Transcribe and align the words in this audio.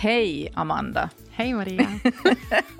Hej 0.00 0.52
Amanda. 0.54 1.10
Hej 1.30 1.54
Maria. 1.54 1.88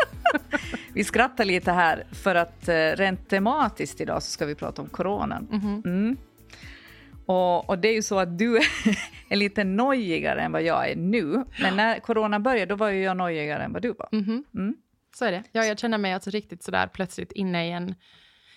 vi 0.95 1.05
skrattar 1.05 1.45
lite 1.45 1.73
här 1.73 2.05
för 2.13 2.35
att 2.35 2.69
eh, 2.69 2.75
rent 2.75 3.29
tematiskt 3.29 4.01
idag 4.01 4.23
så 4.23 4.31
ska 4.31 4.47
vi 4.47 4.55
prata 4.55 4.83
om 4.83 4.89
coronan. 4.89 5.49
Mhm. 5.51 5.83
Mm. 5.85 6.17
Och, 7.27 7.71
och, 7.71 7.79
det 7.79 7.89
är 7.89 7.93
ju 7.93 8.03
så 8.03 8.19
att 8.19 8.39
du 8.39 8.57
är 9.29 9.37
lite 9.37 9.65
nojigare 9.65 10.41
än 10.41 10.53
vad 10.53 10.63
jag 10.63 10.91
är 10.91 10.97
nu. 10.97 11.45
Men 11.63 11.77
när 11.77 12.01
corona 12.01 12.41
började 12.41 12.67
då 12.67 12.77
var 12.77 12.89
ju 12.89 13.03
jag 13.03 13.17
nojigare 13.17 13.63
än 13.63 13.73
vad 13.73 13.83
du 13.83 13.93
var. 13.93 14.09
Mhm. 14.13 14.45
Mm. 14.55 14.75
Så 15.15 15.25
är 15.25 15.33
det. 15.33 15.43
Ja, 15.53 15.65
jag 15.65 15.79
känner 15.79 15.99
mig 15.99 16.13
alltså 16.13 16.31
riktigt 16.31 16.63
sådär 16.63 16.87
plötsligt 16.87 17.33
inne 17.33 17.69
i 17.69 17.71
en... 17.71 17.95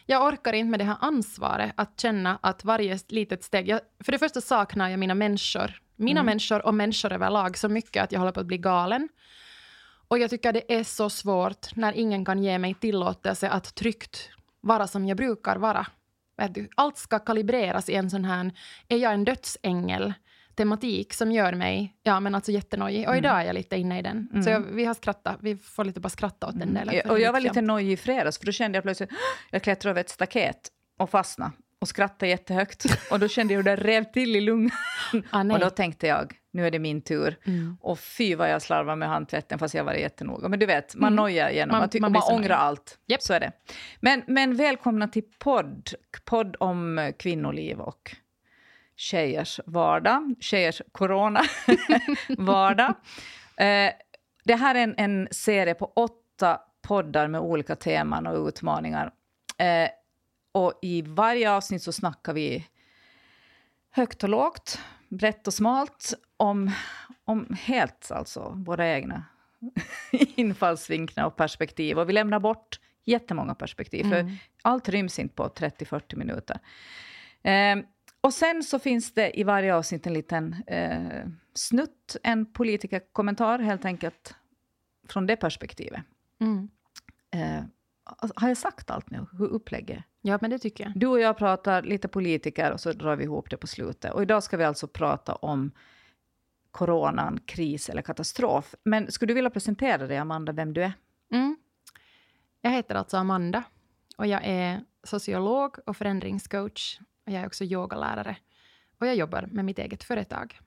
Jag 0.05 0.27
orkar 0.27 0.54
inte 0.54 0.72
med 0.72 0.80
det 0.80 0.84
här 0.84 0.98
ansvaret 1.02 1.73
att 1.76 2.00
känna 2.00 2.40
att 2.41 2.66
varje 2.66 3.00
litet 3.08 3.44
steg... 3.44 3.68
Jag, 3.68 3.80
för 4.04 4.12
det 4.12 4.20
första 4.20 4.41
saknar 4.41 4.90
jag 4.90 5.00
mina 5.00 5.16
människor. 5.16 5.80
Mina 6.03 6.20
Mm. 6.20 6.25
människor 6.25 6.66
och 6.66 6.73
människor 6.73 7.13
överlag 7.13 7.57
så 7.57 7.70
mycket 7.70 8.03
att 8.03 8.12
jag 8.12 8.20
håller 8.20 8.31
på 8.31 8.39
att 8.39 8.45
bli 8.45 8.57
galen. 8.57 9.09
Och 10.07 10.20
jag 10.20 10.29
tycker 10.29 10.53
det 10.53 10.73
är 10.73 10.84
så 10.84 11.09
svårt 11.09 11.76
när 11.76 11.93
ingen 11.93 12.26
kan 12.26 12.43
ge 12.43 12.57
mig 12.59 12.73
tillåtelse 12.73 13.49
att 13.49 13.76
tryggt 13.76 14.29
vara 14.62 14.88
som 14.88 15.05
jag 15.05 15.17
brukar 15.17 15.55
vara. 15.55 15.88
Allt 16.76 16.98
ska 16.98 17.20
kalibreras 17.20 17.89
i 17.89 17.95
en 17.95 18.09
sån 18.09 18.26
här, 18.26 18.52
är 18.88 18.98
jag 18.98 19.13
en 19.13 19.23
dödsängel? 19.23 20.13
tematik 20.55 21.13
som 21.13 21.31
gör 21.31 21.53
mig 21.53 21.95
ja, 22.04 22.20
men 22.20 22.35
alltså 22.35 22.51
jättenojig. 22.51 23.09
Och 23.09 23.17
idag 23.17 23.41
är 23.41 23.45
jag 23.45 23.54
lite 23.54 23.77
inne 23.77 23.99
i 23.99 24.01
den. 24.01 24.43
Så 24.43 24.49
jag, 24.49 24.59
vi 24.59 24.85
har 24.85 24.93
skrattat, 24.93 25.38
vi 25.41 25.57
får 25.57 25.85
lite 25.85 25.99
bara 25.99 26.09
skratta 26.09 26.48
åt 26.48 26.59
den 26.59 26.73
delen. 26.73 27.01
för 27.04 27.12
Och 27.12 27.20
jag 27.20 27.31
var 27.34 27.40
lite 27.40 27.54
fint. 27.54 27.67
nojig 27.67 27.91
i 27.91 27.98
fredags 27.98 28.38
för 28.38 28.45
då 28.45 28.51
kände 28.51 28.77
jag 28.77 28.84
plötsligt 28.84 29.09
jag 29.51 29.63
klättrade 29.63 29.91
över 29.91 30.01
ett 30.01 30.09
staket 30.09 30.57
och 30.99 31.09
fastnade 31.09 31.51
och 31.84 31.87
skrattade 31.87 32.29
jättehögt. 32.29 32.85
Och 33.12 33.20
då 33.20 33.27
kände 33.27 33.53
jag 33.53 33.59
hur 33.59 33.63
det 33.63 33.76
rev 33.76 34.03
till 34.03 34.35
i 34.35 34.41
lungan. 34.41 34.71
Ah, 35.29 35.41
och 35.41 35.59
då 35.59 35.70
tänkte 35.70 36.07
jag, 36.07 36.34
nu 36.51 36.67
är 36.67 36.71
det 36.71 36.79
min 36.79 37.01
tur. 37.01 37.37
Mm. 37.45 37.77
Och 37.81 37.99
fy 37.99 38.35
vad 38.35 38.51
jag 38.51 38.62
slarvar 38.62 38.95
med 38.95 39.09
handtvätten 39.09 39.59
fast 39.59 39.73
jag 39.73 39.84
var 39.84 39.93
jättenoga. 39.93 40.48
Men 40.48 40.59
du 40.59 40.65
vet, 40.65 40.95
man 40.95 41.15
nojar 41.15 41.49
genom 41.49 41.77
Man- 41.77 41.89
man 42.01 42.11
man, 42.11 42.21
så 42.21 42.34
ångrar 42.34 42.55
allt. 42.55 42.99
Japp. 43.05 43.21
Så 43.21 43.34
är 43.34 43.39
det. 43.39 43.51
Men, 43.99 44.23
men 44.27 44.55
välkomna 44.55 45.07
till 45.07 45.23
podd. 45.39 45.89
Podd 46.26 46.55
om 46.59 47.11
kvinnoliv 47.20 47.79
och 47.79 48.15
tjejers 48.95 49.59
vardag. 49.65 50.35
Tjejers 50.39 50.81
corona-vardag. 50.91 52.89
eh, 53.57 53.91
det 54.43 54.55
här 54.55 54.76
är 54.76 54.79
en, 54.79 54.95
en 54.98 55.27
serie 55.31 55.73
på 55.73 55.85
åtta 55.95 56.59
poddar 56.87 57.27
med 57.27 57.41
olika 57.41 57.76
teman 57.76 58.27
och 58.27 58.48
utmaningar. 58.48 59.11
Eh, 59.57 59.89
och 60.54 60.79
i 60.82 61.01
varje 61.01 61.51
avsnitt 61.51 61.84
så 61.84 61.91
snackar 61.91 62.34
vi 62.34 62.68
högt 63.91 64.23
och 64.23 64.29
lågt, 64.29 64.79
brett 65.09 65.47
och 65.47 65.53
smalt 65.53 66.13
om, 66.38 66.72
om 67.25 67.57
helt 67.59 68.12
alltså 68.12 68.53
våra 68.66 68.90
egna 68.90 69.25
infallsvinklar 70.12 71.25
och 71.25 71.35
perspektiv. 71.35 72.00
Och 72.00 72.09
vi 72.09 72.13
lämnar 72.13 72.40
bort 72.40 72.79
jättemånga 73.06 73.56
perspektiv, 73.56 74.03
för 74.03 74.31
allt 74.62 74.90
ryms 74.90 75.19
inte 75.19 75.35
på 75.35 75.47
30-40 75.47 76.16
minuter. 76.16 76.59
Eh, 77.41 77.85
och 78.22 78.34
sen 78.34 78.63
så 78.63 78.79
finns 78.79 79.13
det 79.13 79.40
i 79.40 79.44
varje 79.44 79.75
avsnitt 79.75 80.07
en 80.07 80.13
liten 80.13 80.56
eh, 80.67 81.28
snutt, 81.53 82.16
en 82.23 82.45
politikerkommentar 82.53 83.59
helt 83.59 83.85
enkelt 83.85 84.35
från 85.09 85.28
det 85.28 85.35
perspektivet. 85.35 86.01
Mm. 86.41 86.69
Eh, 87.31 87.63
har 88.35 88.47
jag 88.47 88.57
sagt 88.57 88.90
allt 88.90 89.09
nu, 89.09 89.25
hur 89.38 89.47
upplägget? 89.47 90.03
Ja, 90.22 90.38
men 90.41 90.50
det 90.50 90.59
tycker 90.59 90.84
jag. 90.84 90.94
Du 90.96 91.07
och 91.07 91.19
jag 91.19 91.38
pratar 91.38 91.81
lite 91.81 92.07
politiker 92.07 92.72
och 92.72 92.79
så 92.79 92.91
drar 92.91 93.16
vi 93.16 93.23
ihop 93.23 93.50
det 93.50 93.57
på 93.57 93.68
slutet. 93.68 94.13
Och 94.13 94.22
idag 94.22 94.44
ska 94.44 94.57
vi 94.57 94.63
alltså 94.63 94.88
prata 94.88 95.35
om 95.35 95.72
coronan, 96.72 97.39
kris 97.45 97.89
eller 97.89 98.01
katastrof. 98.01 98.75
Men 98.83 99.11
skulle 99.11 99.29
du 99.29 99.33
vilja 99.33 99.50
presentera 99.50 100.07
dig, 100.07 100.17
Amanda, 100.17 100.51
vem 100.51 100.73
du 100.73 100.83
är? 100.83 100.94
Mm. 101.31 101.57
Jag 102.61 102.72
heter 102.72 102.95
alltså 102.95 103.17
Amanda 103.17 103.63
och 104.17 104.28
jag 104.28 104.41
är 104.44 104.83
sociolog 105.03 105.78
och 105.85 105.97
förändringscoach. 105.97 106.99
Och 107.25 107.31
jag 107.31 107.41
är 107.41 107.47
också 107.47 107.63
yogalärare. 107.63 108.38
Och 108.99 109.07
jag 109.07 109.16
jobbar 109.16 109.49
med 109.51 109.66
mitt 109.66 109.79
eget 109.79 110.03
företag. 110.03 110.59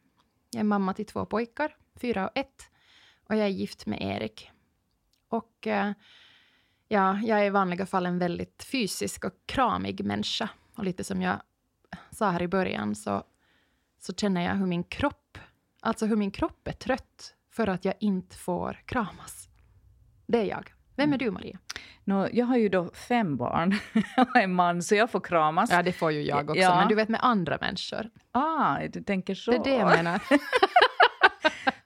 Jag 0.51 0.61
är 0.61 0.65
mamma 0.65 0.95
till 0.95 1.07
två 1.07 1.27
pojkar, 1.27 1.77
fyra 2.01 2.29
och 2.29 2.37
ett. 2.39 2.71
Och 3.29 3.37
jag 3.37 3.45
är 3.45 3.51
gift 3.51 3.87
med 3.87 4.03
Erik. 4.03 4.51
Och 5.29 5.67
eh, 5.67 5.93
ja, 6.89 7.19
jag 7.25 7.41
är 7.41 7.45
i 7.45 7.51
vanliga 7.51 7.87
fall 7.87 8.07
en 8.07 8.19
väldigt 8.19 8.63
fysisk 8.73 9.25
och 9.25 9.33
kramig 9.47 10.05
människa. 10.05 10.49
Och 10.77 10.85
lite 10.85 11.05
som 11.05 11.23
jag 11.23 11.41
sa 12.11 12.31
här 12.31 12.43
i 12.43 12.49
början 12.49 12.95
så, 12.95 13.25
så 13.99 14.15
känner 14.15 14.45
jag 14.45 14.55
hur 14.55 14.67
min 14.67 14.85
kropp, 14.85 15.39
alltså 15.81 16.07
hur 16.07 16.17
min 16.17 16.31
kropp 16.31 16.69
är 16.69 16.73
trött 16.73 17.35
för 17.51 17.67
att 17.67 17.85
jag 17.85 17.95
inte 18.01 18.37
får 18.37 18.83
kramas. 18.87 19.49
Det 20.27 20.39
är 20.39 20.45
jag. 20.45 20.73
Vem 20.97 21.13
är 21.13 21.19
du, 21.19 21.31
Maria? 21.31 21.59
Nå, 22.05 22.29
jag 22.33 22.47
har 22.47 22.57
ju 22.57 22.69
då 22.69 22.91
fem 22.95 23.37
barn 23.37 23.75
och 24.17 24.37
en 24.37 24.55
man, 24.55 24.83
så 24.83 24.95
jag 24.95 25.11
får 25.11 25.21
kramas. 25.21 25.71
Ja, 25.71 25.83
det 25.83 25.93
får 25.93 26.13
ju 26.13 26.23
jag 26.23 26.51
också. 26.51 26.63
Ja. 26.63 26.77
Men 26.77 26.89
du 26.89 26.95
vet 26.95 27.09
med 27.09 27.21
andra 27.23 27.59
människor. 27.61 28.11
Ah, 28.33 28.79
du 28.93 29.03
tänker 29.03 29.35
så. 29.35 29.51
Det 29.51 29.57
är 29.57 29.65
det 29.65 29.77
jag 29.77 29.97
menar. 29.97 30.23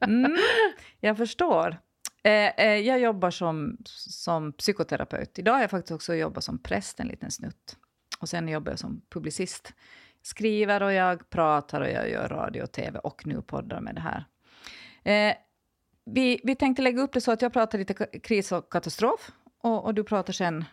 Mm, 0.03 0.37
jag 1.01 1.17
förstår. 1.17 1.79
Eh, 2.23 2.67
eh, 2.67 2.79
jag 2.79 3.01
jobbar 3.01 3.31
som, 3.31 3.77
som 3.85 4.53
psykoterapeut. 4.53 5.39
Idag 5.39 5.53
har 5.53 5.61
jag 5.61 5.71
faktiskt 5.71 5.93
också 5.93 6.15
jobbat 6.15 6.45
som 6.45 6.59
präst 6.59 7.01
en 7.01 7.07
liten 7.07 7.31
snutt. 7.31 7.77
Och 8.19 8.29
sen 8.29 8.49
jobbar 8.49 8.73
jag 8.73 8.79
som 8.79 9.03
publicist. 9.09 9.75
Skriver 10.23 10.83
och 10.83 10.93
jag 10.93 11.31
pratar 11.31 11.81
och 11.81 11.91
jag 11.91 12.11
gör 12.11 12.29
radio 12.29 12.63
och 12.63 12.73
tv 12.73 12.99
och 12.99 13.27
nu 13.27 13.43
poddar 13.43 13.81
med 13.81 13.95
det 13.95 14.01
här. 14.01 14.25
Eh, 15.05 15.35
vi, 16.05 16.41
vi 16.45 16.57
tänkte 16.57 16.83
lägga 16.83 17.03
upp 17.03 17.13
det 17.13 17.21
så 17.21 17.33
att 17.33 17.43
jag 17.43 17.53
pratar 17.53 17.79
lite 17.79 17.95
kris 18.23 18.53
och 18.53 18.73
katastrof 18.73 19.31
och, 19.61 19.85
och 19.85 19.95
du 19.95 20.05
pratar 20.05 20.33
sen 20.33 20.65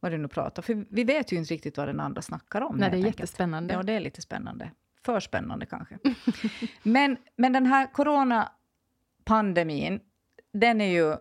vad 0.00 0.12
du 0.12 0.18
nu 0.18 0.28
pratar. 0.28 0.62
För 0.62 0.86
vi 0.90 1.04
vet 1.04 1.32
ju 1.32 1.36
inte 1.36 1.54
riktigt 1.54 1.76
vad 1.76 1.88
den 1.88 2.00
andra 2.00 2.22
snackar 2.22 2.60
om. 2.60 2.76
Nej, 2.76 2.90
det 2.90 2.96
är 2.96 2.98
enkelt. 2.98 3.20
jättespännande. 3.20 3.74
Ja, 3.74 3.82
det 3.82 3.92
är 3.92 4.00
lite 4.00 4.22
spännande. 4.22 4.70
För 5.04 5.20
spännande 5.20 5.66
kanske. 5.66 5.98
men, 6.82 7.16
men 7.36 7.52
den 7.52 7.66
här 7.66 7.92
coronapandemin, 7.92 10.00
den 10.54 10.80
är 10.80 10.88
ju... 10.92 11.16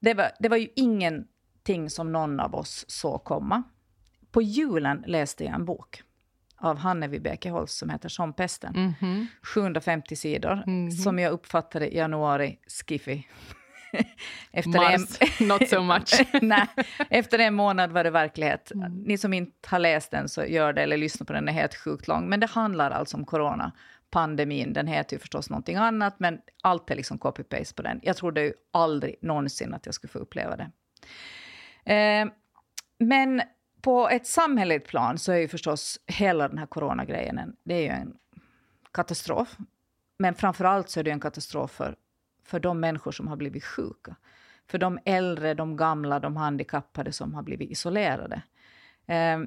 Det 0.00 0.14
var, 0.14 0.30
det 0.38 0.48
var 0.48 0.56
ju 0.56 0.68
ingenting 0.76 1.90
som 1.90 2.12
någon 2.12 2.40
av 2.40 2.54
oss 2.54 2.84
såg 2.88 3.24
komma. 3.24 3.62
På 4.30 4.42
julen 4.42 5.04
läste 5.06 5.44
jag 5.44 5.54
en 5.54 5.64
bok 5.64 6.02
av 6.56 6.76
Hanne 6.78 7.08
Vibeke 7.08 7.50
Holst 7.50 7.78
som 7.78 7.90
heter 7.90 8.08
Som 8.08 8.32
pesten. 8.32 8.94
Mhm. 9.00 9.26
750 9.42 10.16
sidor, 10.16 10.62
Mhm. 10.66 10.90
som 10.90 11.18
jag 11.18 11.32
uppfattade 11.32 11.88
i 11.94 11.96
januari, 11.96 12.58
skiffy. 12.86 13.22
Efter 14.52 14.78
en, 14.92 15.00
Mars, 15.00 15.40
not 15.40 15.68
so 15.68 15.82
much. 15.82 16.26
Nej, 16.42 16.66
efter 17.10 17.38
en 17.38 17.54
månad 17.54 17.92
var 17.92 18.04
det 18.04 18.10
verklighet. 18.10 18.70
Mm. 18.74 18.92
Ni 18.92 19.18
som 19.18 19.32
inte 19.32 19.68
har 19.68 19.78
läst 19.78 20.10
den 20.10 20.28
så 20.28 20.44
gör 20.44 20.72
det 20.72 20.82
eller 20.82 20.96
lyssna 20.96 21.26
på 21.26 21.32
den, 21.32 21.44
den 21.44 21.54
är 21.54 21.60
helt 21.60 21.74
sjukt 21.74 22.08
lång. 22.08 22.28
Men 22.28 22.40
det 22.40 22.46
handlar 22.46 22.90
alltså 22.90 23.16
om 23.16 23.26
Pandemin, 24.10 24.72
Den 24.72 24.86
heter 24.86 25.16
ju 25.16 25.20
förstås 25.20 25.50
någonting 25.50 25.76
annat, 25.76 26.20
men 26.20 26.40
allt 26.62 26.90
är 26.90 26.96
liksom 26.96 27.18
copy-paste 27.18 27.74
på 27.74 27.82
den. 27.82 28.00
Jag 28.02 28.16
trodde 28.16 28.42
ju 28.42 28.52
aldrig 28.70 29.16
någonsin 29.22 29.74
att 29.74 29.86
jag 29.86 29.94
skulle 29.94 30.10
få 30.10 30.18
uppleva 30.18 30.56
det. 30.56 30.70
Eh, 31.94 32.28
men 32.98 33.42
på 33.82 34.08
ett 34.08 34.26
samhälleligt 34.26 34.88
plan 34.88 35.18
så 35.18 35.32
är 35.32 35.36
ju 35.36 35.48
förstås 35.48 36.00
hela 36.06 36.48
den 36.48 36.58
här 36.58 36.66
coronagrejen 36.66 37.38
en, 37.38 37.56
det 37.64 37.74
är 37.74 37.82
ju 37.82 37.88
en 37.88 38.16
katastrof. 38.92 39.56
Men 40.18 40.34
framför 40.34 40.64
allt 40.64 40.90
så 40.90 41.00
är 41.00 41.04
det 41.04 41.10
en 41.10 41.20
katastrof 41.20 41.70
för, 41.70 41.96
för 42.44 42.60
de 42.60 42.80
människor 42.80 43.12
som 43.12 43.28
har 43.28 43.36
blivit 43.36 43.64
sjuka. 43.64 44.16
För 44.66 44.78
de 44.78 44.98
äldre, 45.04 45.54
de 45.54 45.76
gamla, 45.76 46.20
de 46.20 46.36
handikappade 46.36 47.12
som 47.12 47.34
har 47.34 47.42
blivit 47.42 47.70
isolerade. 47.70 48.42
Eh, 49.06 49.38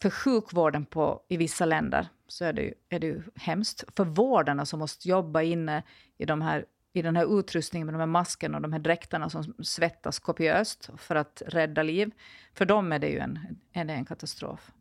för 0.00 0.10
sjukvården 0.10 0.84
på, 0.84 1.22
i 1.28 1.36
vissa 1.36 1.64
länder 1.64 2.08
så 2.30 2.44
är 2.44 2.52
det, 2.52 2.62
ju, 2.62 2.74
är 2.88 2.98
det 2.98 3.06
ju 3.06 3.22
hemskt. 3.34 3.84
För 3.96 4.04
vårdarna 4.04 4.66
som 4.66 4.78
måste 4.78 5.08
jobba 5.08 5.42
inne 5.42 5.82
i, 6.18 6.24
de 6.24 6.42
här, 6.42 6.64
i 6.92 7.02
den 7.02 7.16
här 7.16 7.38
utrustningen 7.38 7.86
med 7.86 7.94
de 7.94 7.98
här 7.98 8.06
maskerna 8.06 8.58
och 8.58 8.62
de 8.62 8.72
här 8.72 8.80
dräkterna 8.80 9.30
som 9.30 9.54
svettas 9.62 10.18
kopiöst 10.18 10.90
för 10.96 11.14
att 11.14 11.42
rädda 11.46 11.82
liv. 11.82 12.10
För 12.54 12.64
dem 12.64 12.92
är 12.92 12.98
det 12.98 13.08
ju 13.08 13.18
en, 13.18 13.38
är 13.72 13.84
det 13.84 13.92
en 13.92 14.04
katastrof. 14.04 14.72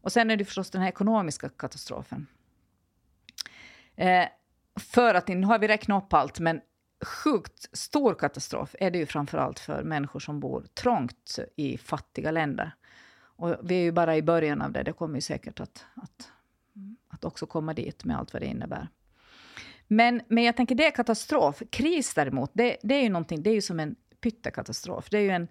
Och 0.00 0.12
sen 0.12 0.30
är 0.30 0.36
det 0.36 0.44
förstås 0.44 0.70
den 0.70 0.82
här 0.82 0.88
ekonomiska 0.88 1.48
katastrofen. 1.48 2.26
Eh, 3.96 4.28
för 4.76 5.14
att, 5.14 5.28
nu 5.28 5.46
har 5.46 5.58
vi 5.58 5.68
räknat 5.68 6.04
upp 6.04 6.12
allt, 6.12 6.40
men 6.40 6.60
sjukt 7.04 7.76
stor 7.76 8.14
katastrof 8.14 8.74
är 8.80 8.90
det 8.90 8.98
ju 8.98 9.06
framför 9.06 9.38
allt 9.38 9.58
för 9.58 9.82
människor 9.82 10.20
som 10.20 10.40
bor 10.40 10.66
trångt 10.74 11.38
i 11.56 11.78
fattiga 11.78 12.30
länder. 12.30 12.74
Och 13.38 13.56
vi 13.62 13.74
är 13.74 13.82
ju 13.82 13.92
bara 13.92 14.16
i 14.16 14.22
början 14.22 14.62
av 14.62 14.72
det, 14.72 14.82
det 14.82 14.92
kommer 14.92 15.14
ju 15.14 15.20
säkert 15.20 15.60
att, 15.60 15.86
att, 15.94 16.32
att 17.18 17.24
också 17.24 17.46
komma 17.46 17.74
dit 17.74 18.04
med 18.04 18.18
allt 18.18 18.32
vad 18.32 18.42
det 18.42 18.46
innebär. 18.46 18.88
Men, 19.86 20.22
men 20.28 20.44
jag 20.44 20.56
tänker 20.56 20.74
det 20.74 20.86
är 20.86 20.90
katastrof. 20.90 21.62
Kris 21.70 22.14
däremot, 22.14 22.50
det, 22.54 22.76
det 22.82 22.94
är 22.94 23.02
ju 23.02 23.08
någonting, 23.08 23.42
det 23.42 23.50
är 23.50 23.54
ju 23.54 23.60
som 23.60 23.80
en 23.80 23.96
pyttekatastrof. 24.20 25.10
Det 25.10 25.18
är 25.18 25.22
ju 25.22 25.30
en, 25.30 25.48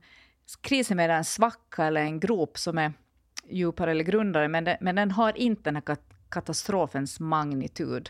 kris 0.62 0.92
är 0.92 0.96
mer 0.96 1.10
en 1.10 1.25
svacka 1.25 1.86
eller 1.86 2.02
en 2.02 2.19
grop 2.19 2.58
som 2.58 2.78
är 2.78 2.94
djupare 3.50 3.92
eller 3.92 4.04
grundare, 4.04 4.48
men, 4.48 4.64
det, 4.64 4.78
men 4.81 4.96
den 4.96 5.12
har 5.12 5.38
inte 5.38 5.64
den 5.64 5.75
här 5.75 5.98
katastrofens 6.30 7.19
magnitud. 7.19 8.10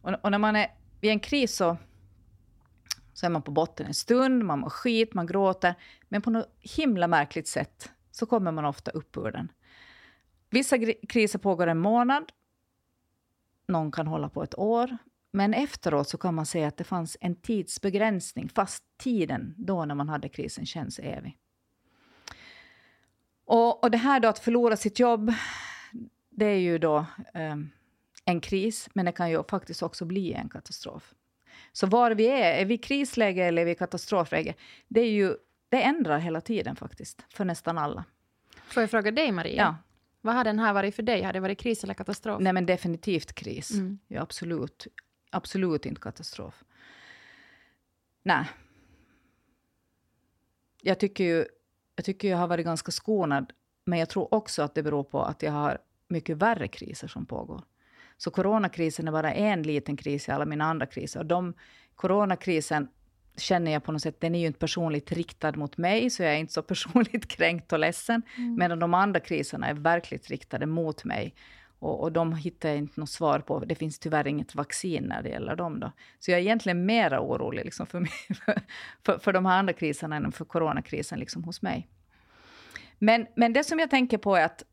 Och, 0.00 0.14
och 0.22 0.30
när 0.30 0.38
man 0.38 0.56
är 0.56 0.66
i 1.00 1.08
en 1.08 1.20
kris 1.20 1.56
så, 1.56 1.76
Så 3.14 3.26
är 3.26 3.30
man 3.30 3.42
på 3.42 3.50
botten 3.50 3.86
en 3.86 3.94
stund, 3.94 4.44
man 4.44 4.58
mår 4.58 4.70
skit, 4.70 5.14
man 5.14 5.26
gråter. 5.26 5.74
Men 6.08 6.22
på 6.22 6.30
något 6.30 6.56
himla 6.60 7.08
märkligt 7.08 7.48
sätt 7.48 7.90
så 8.10 8.26
kommer 8.26 8.52
man 8.52 8.64
ofta 8.64 8.90
upp 8.90 9.16
ur 9.16 9.30
den. 9.30 9.48
Vissa 10.50 10.78
kriser 11.08 11.38
pågår 11.38 11.66
en 11.66 11.78
månad. 11.78 12.32
Någon 13.68 13.92
kan 13.92 14.06
hålla 14.06 14.28
på 14.28 14.42
ett 14.42 14.58
år. 14.58 14.96
Men 15.32 15.54
efteråt 15.54 16.08
så 16.08 16.18
kan 16.18 16.34
man 16.34 16.46
se 16.46 16.64
att 16.64 16.76
det 16.76 16.84
fanns 16.84 17.16
en 17.20 17.36
tidsbegränsning, 17.36 18.48
fast 18.48 18.84
tiden 18.98 19.54
då 19.58 19.84
när 19.84 19.94
man 19.94 20.08
hade 20.08 20.28
krisen 20.28 20.66
känns 20.66 20.98
evig. 20.98 21.38
Och, 23.44 23.84
och 23.84 23.90
det 23.90 23.98
här 23.98 24.20
då 24.20 24.28
att 24.28 24.38
förlora 24.38 24.76
sitt 24.76 24.98
jobb, 24.98 25.32
det 26.30 26.46
är 26.46 26.58
ju 26.58 26.78
då 26.78 26.96
eh, 27.34 27.56
en 28.24 28.40
kris, 28.40 28.88
men 28.92 29.06
det 29.06 29.12
kan 29.12 29.30
ju 29.30 29.42
faktiskt 29.50 29.82
också 29.82 30.04
bli 30.04 30.32
en 30.32 30.48
katastrof. 30.48 31.14
Så 31.72 31.86
var 31.86 32.10
vi 32.10 32.26
är, 32.26 32.60
är 32.60 32.64
vi 32.64 32.74
i 32.74 32.78
krisläge 32.78 33.44
eller 33.44 33.62
är 33.62 33.66
vi 33.66 33.72
i 33.72 33.74
katastrofläge, 33.74 34.54
det, 34.88 35.00
är 35.00 35.10
ju, 35.10 35.36
det 35.68 35.82
ändrar 35.82 36.18
hela 36.18 36.40
tiden 36.40 36.76
faktiskt, 36.76 37.24
för 37.28 37.44
nästan 37.44 37.78
alla. 37.78 38.04
Får 38.66 38.82
jag 38.82 38.90
fråga 38.90 39.10
dig, 39.10 39.32
Maria? 39.32 39.62
Ja. 39.62 39.91
Vad 40.24 40.34
har 40.34 40.44
den 40.44 40.58
här 40.58 40.72
varit 40.72 40.94
för 40.94 41.02
dig? 41.02 41.22
Har 41.22 41.32
det 41.32 41.40
varit 41.40 41.58
kris 41.58 41.84
eller 41.84 41.94
katastrof? 41.94 42.40
Nej, 42.40 42.52
men 42.52 42.66
definitivt 42.66 43.32
kris. 43.32 43.70
Mm. 43.70 43.98
Ja, 44.08 44.22
absolut. 44.22 44.86
Absolut 45.30 45.86
inte 45.86 46.00
katastrof. 46.00 46.64
Nej. 48.22 48.44
Jag 50.82 51.00
tycker 51.00 51.24
ju 51.24 51.46
jag 51.96 52.04
tycker 52.04 52.28
jag 52.28 52.38
har 52.38 52.46
varit 52.46 52.64
ganska 52.64 52.92
skonad, 52.92 53.52
men 53.84 53.98
jag 53.98 54.08
tror 54.08 54.34
också 54.34 54.62
att 54.62 54.74
det 54.74 54.82
beror 54.82 55.04
på 55.04 55.22
att 55.22 55.42
jag 55.42 55.52
har 55.52 55.78
mycket 56.08 56.36
värre 56.36 56.68
kriser 56.68 57.08
som 57.08 57.26
pågår. 57.26 57.62
Så 58.16 58.30
coronakrisen 58.30 59.08
är 59.08 59.12
bara 59.12 59.32
en 59.34 59.62
liten 59.62 59.96
kris 59.96 60.28
i 60.28 60.32
alla 60.32 60.44
mina 60.44 60.64
andra 60.64 60.86
kriser. 60.86 61.20
Och 61.20 61.26
de, 61.26 61.54
coronakrisen 61.94 62.88
känner 63.36 63.72
jag 63.72 63.84
på 63.84 63.92
något 63.92 64.02
sätt, 64.02 64.20
den 64.20 64.34
är 64.34 64.38
ju 64.38 64.46
inte 64.46 64.58
personligt 64.58 65.12
riktad 65.12 65.52
mot 65.52 65.76
mig, 65.76 66.10
så 66.10 66.22
jag 66.22 66.32
är 66.32 66.38
inte 66.38 66.52
så 66.52 66.62
personligt 66.72 67.28
kränkt 67.28 67.72
och 67.72 67.78
ledsen. 67.78 68.22
Mm. 68.38 68.54
Medan 68.54 68.78
de 68.78 68.94
andra 68.94 69.20
kriserna 69.20 69.66
är 69.66 69.74
verkligt 69.74 70.28
riktade 70.28 70.66
mot 70.66 71.04
mig. 71.04 71.34
Och, 71.78 72.02
och 72.02 72.12
de 72.12 72.34
hittar 72.34 72.68
jag 72.68 72.78
inte 72.78 73.00
något 73.00 73.10
svar 73.10 73.38
på. 73.38 73.64
Det 73.64 73.74
finns 73.74 73.98
tyvärr 73.98 74.26
inget 74.26 74.54
vaccin 74.54 75.04
när 75.04 75.22
det 75.22 75.28
gäller 75.28 75.56
dem. 75.56 75.80
Då. 75.80 75.92
Så 76.18 76.30
jag 76.30 76.38
är 76.38 76.42
egentligen 76.42 76.86
mer 76.86 77.18
orolig 77.18 77.64
liksom 77.64 77.86
för, 77.86 78.00
mig, 78.00 78.10
för, 79.04 79.18
för 79.18 79.32
de 79.32 79.46
här 79.46 79.58
andra 79.58 79.72
kriserna 79.72 80.16
än 80.16 80.32
för 80.32 80.44
coronakrisen 80.44 81.18
liksom 81.18 81.44
hos 81.44 81.62
mig. 81.62 81.88
Men, 82.98 83.26
men 83.36 83.52
det 83.52 83.64
som 83.64 83.78
jag 83.78 83.90
tänker 83.90 84.18
på 84.18 84.36
är 84.36 84.44
att 84.44 84.64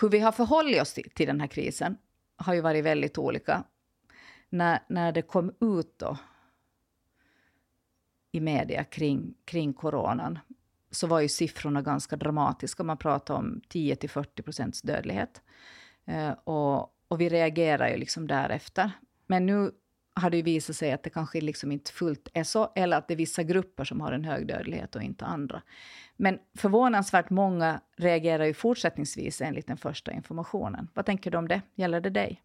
hur 0.00 0.08
vi 0.08 0.18
har 0.18 0.32
förhållit 0.32 0.82
oss 0.82 0.94
till, 0.94 1.10
till 1.10 1.26
den 1.26 1.40
här 1.40 1.46
krisen 1.46 1.96
har 2.36 2.54
ju 2.54 2.60
varit 2.60 2.84
väldigt 2.84 3.18
olika. 3.18 3.64
När, 4.50 4.78
när 4.88 5.12
det 5.12 5.22
kom 5.22 5.54
ut 5.60 5.94
då 5.96 6.18
i 8.34 8.40
media 8.40 8.84
kring, 8.84 9.34
kring 9.44 9.72
coronan 9.72 10.38
så 10.90 11.06
var 11.06 11.20
ju 11.20 11.28
siffrorna 11.28 11.82
ganska 11.82 12.16
dramatiska. 12.16 12.82
Man 12.82 12.96
pratade 12.96 13.38
om 13.38 13.60
10-40 13.68 14.42
procents 14.42 14.82
dödlighet. 14.82 15.42
Eh, 16.04 16.30
och, 16.30 16.94
och 17.08 17.20
vi 17.20 17.28
reagerar 17.28 17.88
ju 17.88 17.96
liksom 17.96 18.26
därefter. 18.26 18.90
Men 19.26 19.46
nu 19.46 19.70
har 20.14 20.30
det 20.30 20.36
ju 20.36 20.42
visat 20.42 20.76
sig 20.76 20.92
att 20.92 21.02
det 21.02 21.10
kanske 21.10 21.40
liksom 21.40 21.72
inte 21.72 21.92
fullt 21.92 22.28
är 22.34 22.44
så, 22.44 22.72
eller 22.74 22.96
att 22.96 23.08
det 23.08 23.14
är 23.14 23.18
vissa 23.18 23.42
grupper 23.42 23.84
som 23.84 24.00
har 24.00 24.12
en 24.12 24.24
hög 24.24 24.46
dödlighet 24.46 24.96
och 24.96 25.02
inte 25.02 25.24
andra. 25.24 25.62
Men 26.16 26.38
förvånansvärt 26.58 27.30
många 27.30 27.80
reagerar 27.96 28.44
ju 28.44 28.54
fortsättningsvis 28.54 29.40
enligt 29.40 29.66
den 29.66 29.76
första 29.76 30.12
informationen. 30.12 30.88
Vad 30.94 31.06
tänker 31.06 31.30
du 31.30 31.38
om 31.38 31.48
det? 31.48 31.62
Gäller 31.74 32.00
det 32.00 32.10
dig? 32.10 32.42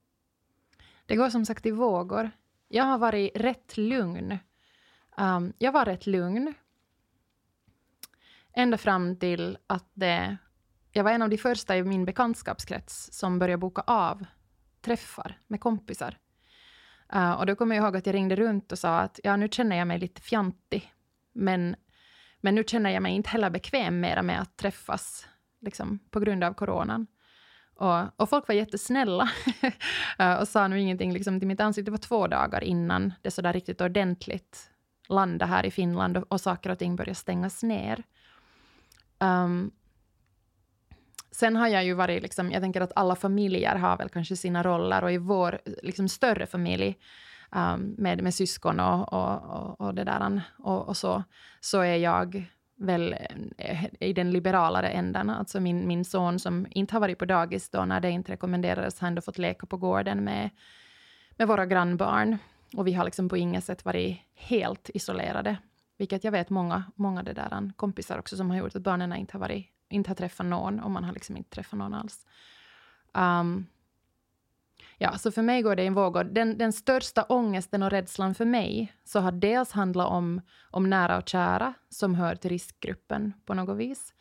Det 1.06 1.16
går 1.16 1.30
som 1.30 1.46
sagt 1.46 1.66
i 1.66 1.72
vågor. 1.72 2.32
Jag 2.68 2.84
har 2.84 2.98
varit 2.98 3.32
rätt 3.36 3.78
lugn. 3.78 4.38
Um, 5.20 5.54
jag 5.58 5.72
var 5.72 5.86
rätt 5.86 6.08
lugn 6.08 6.54
Ända 8.54 8.78
fram 8.78 9.16
till 9.16 9.58
att 9.68 9.92
det, 9.94 10.38
jag 10.92 11.04
var 11.04 11.12
en 11.12 11.22
av 11.22 11.30
de 11.30 11.38
första 11.38 11.78
i 11.78 11.84
min 11.84 12.06
bekantskapskrets 12.06 13.10
som 13.12 13.40
började 13.40 13.58
boka 13.58 13.82
av 13.88 14.26
träffar 14.82 15.38
med 15.48 15.62
kompisar. 15.62 16.18
Uh, 17.16 17.32
och 17.32 17.46
då 17.46 17.56
kommer 17.56 17.76
jag 17.76 17.84
ihåg 17.84 17.98
att 17.98 18.06
jag 18.06 18.16
ringde 18.16 18.36
runt 18.36 18.72
och 18.72 18.80
sa 18.80 19.00
att 19.00 19.20
ja, 19.24 19.36
nu 19.36 19.48
känner 19.52 19.76
jag 19.76 19.88
mig 19.88 20.00
lite 20.00 20.22
fjantig, 20.22 20.94
men, 21.34 21.76
men 22.42 22.56
nu 22.56 22.64
känner 22.68 22.90
jag 22.90 23.04
mig 23.04 23.14
inte 23.14 23.30
heller 23.30 23.50
bekväm 23.50 24.00
mera 24.00 24.22
med 24.22 24.42
att 24.42 24.58
träffas 24.58 25.28
liksom, 25.62 26.00
på 26.10 26.20
grund 26.20 26.44
av 26.44 26.54
coronan. 26.54 27.08
Och, 27.76 28.22
och 28.22 28.30
folk 28.30 28.48
var 28.48 28.56
jättesnälla 28.56 29.30
uh, 30.22 30.34
och 30.40 30.48
sa 30.48 30.68
nu 30.68 30.80
ingenting 30.80 31.14
liksom, 31.14 31.40
till 31.40 31.48
mitt 31.48 31.60
ansikte. 31.60 31.88
Det 31.88 31.92
var 31.92 31.98
två 31.98 32.28
dagar 32.28 32.64
innan 32.64 33.14
det 33.22 33.32
så 33.32 33.42
där 33.42 33.54
riktigt 33.54 33.82
ordentligt 33.82 34.72
landa 35.10 35.46
här 35.46 35.66
i 35.66 35.72
Finland 35.72 36.18
och, 36.18 36.32
och 36.32 36.42
saker 36.42 36.70
och 36.70 36.80
ting 36.80 36.96
börjar 36.96 37.14
stängas 37.14 37.64
ner. 37.64 38.04
Um, 39.20 39.72
sen 41.32 41.56
har 41.56 41.68
jag 41.68 41.86
ju 41.86 41.94
varit, 41.94 42.24
liksom, 42.24 42.52
jag 42.52 42.62
tänker 42.62 42.82
att 42.82 42.92
alla 42.96 43.16
familjer 43.16 43.76
har 43.76 43.98
väl 43.98 44.10
kanske 44.10 44.36
sina 44.36 44.64
roller 44.64 45.04
och 45.04 45.12
i 45.12 45.18
vår 45.18 45.60
liksom, 45.84 46.10
större 46.10 46.46
familj 46.46 46.98
um, 47.52 47.96
med, 47.98 48.24
med 48.24 48.34
syskon 48.34 48.80
och, 48.80 49.14
och, 49.14 49.44
och, 49.44 49.82
och 49.82 49.96
det 49.96 50.04
där 50.04 50.42
och, 50.58 50.88
och, 50.88 50.98
så, 50.98 51.24
så 51.60 51.82
är 51.82 51.96
jag 51.96 52.46
väl 52.80 53.16
eh, 53.58 53.86
i 54.00 54.14
den 54.14 54.32
liberalare 54.32 54.90
änden. 54.90 55.30
Alltså 55.30 55.60
min, 55.60 55.88
min 55.88 56.06
son 56.06 56.40
som 56.40 56.68
inte 56.70 56.96
har 56.96 57.00
varit 57.00 57.18
på 57.18 57.26
dagis 57.26 57.70
då 57.70 57.86
när 57.86 58.00
det 58.00 58.10
inte 58.10 58.32
rekommenderades, 58.32 59.00
har 59.00 59.08
ändå 59.08 59.22
fått 59.22 59.38
leka 59.38 59.66
på 59.66 59.78
gården 59.78 60.24
med, 60.24 60.50
med 61.38 61.48
våra 61.48 61.66
grannbarn. 61.66 62.38
Och 62.74 62.88
vi 62.88 62.94
har 62.94 63.06
liksom 63.06 63.30
på 63.30 63.38
inget 63.38 63.64
sätt 63.64 63.86
varit 63.86 64.20
helt 64.34 64.90
isolerade. 64.94 65.58
Vilket 65.98 66.24
jag 66.24 66.32
vet 66.32 66.50
många, 66.50 66.84
många 66.96 67.24
det 67.24 67.34
där 67.34 67.72
kompisar 67.76 68.20
också 68.20 68.38
som 68.38 68.50
har 68.50 68.58
gjort 68.58 68.76
att 68.76 68.82
barnen 68.82 69.16
inte 69.16 69.34
har, 69.34 69.40
varit, 69.40 69.68
inte 69.90 70.10
har 70.10 70.16
träffat 70.16 70.46
någon 70.46 70.80
och 70.80 70.92
man 70.92 71.04
har 71.04 71.14
liksom 71.14 71.38
inte 71.38 71.50
träffat 71.50 71.80
någon 71.80 71.94
alls. 71.94 72.26
Um, 73.14 73.66
ja, 74.98 75.18
så 75.18 75.32
för 75.32 75.42
mig 75.42 75.62
går 75.62 75.76
det 75.76 75.84
i 75.84 75.90
vågor. 75.90 76.24
Den, 76.24 76.58
den 76.58 76.74
största 76.74 77.24
ångesten 77.24 77.84
och 77.84 77.92
rädslan 77.92 78.36
för 78.36 78.46
mig 78.46 78.94
så 79.04 79.20
har 79.20 79.32
dels 79.32 79.72
handlat 79.72 80.08
om, 80.08 80.42
om 80.72 80.90
nära 80.90 81.18
och 81.18 81.30
kära 81.30 81.74
som 81.90 82.16
hör 82.16 82.36
till 82.36 82.50
riskgruppen 82.50 83.34
på 83.46 83.54
något 83.54 83.78
vis. 83.78 84.14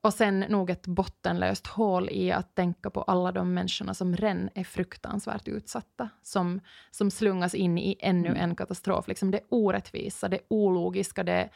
Och 0.00 0.14
sen 0.14 0.40
nog 0.40 0.70
ett 0.70 0.86
bottenlöst 0.86 1.66
hål 1.66 2.08
i 2.10 2.32
att 2.32 2.54
tänka 2.54 2.90
på 2.90 3.02
alla 3.02 3.32
de 3.32 3.54
människorna 3.54 3.94
som 3.94 4.16
redan 4.16 4.50
är 4.54 4.64
fruktansvärt 4.64 5.48
utsatta, 5.48 6.08
som, 6.22 6.60
som 6.90 7.10
slungas 7.10 7.54
in 7.54 7.78
i 7.78 7.96
ännu 8.00 8.28
mm. 8.28 8.42
en 8.42 8.56
katastrof. 8.56 9.08
Liksom 9.08 9.30
det 9.30 9.40
orättvisa, 9.48 10.28
det 10.28 10.40
ologiska, 10.48 11.24
det, 11.24 11.48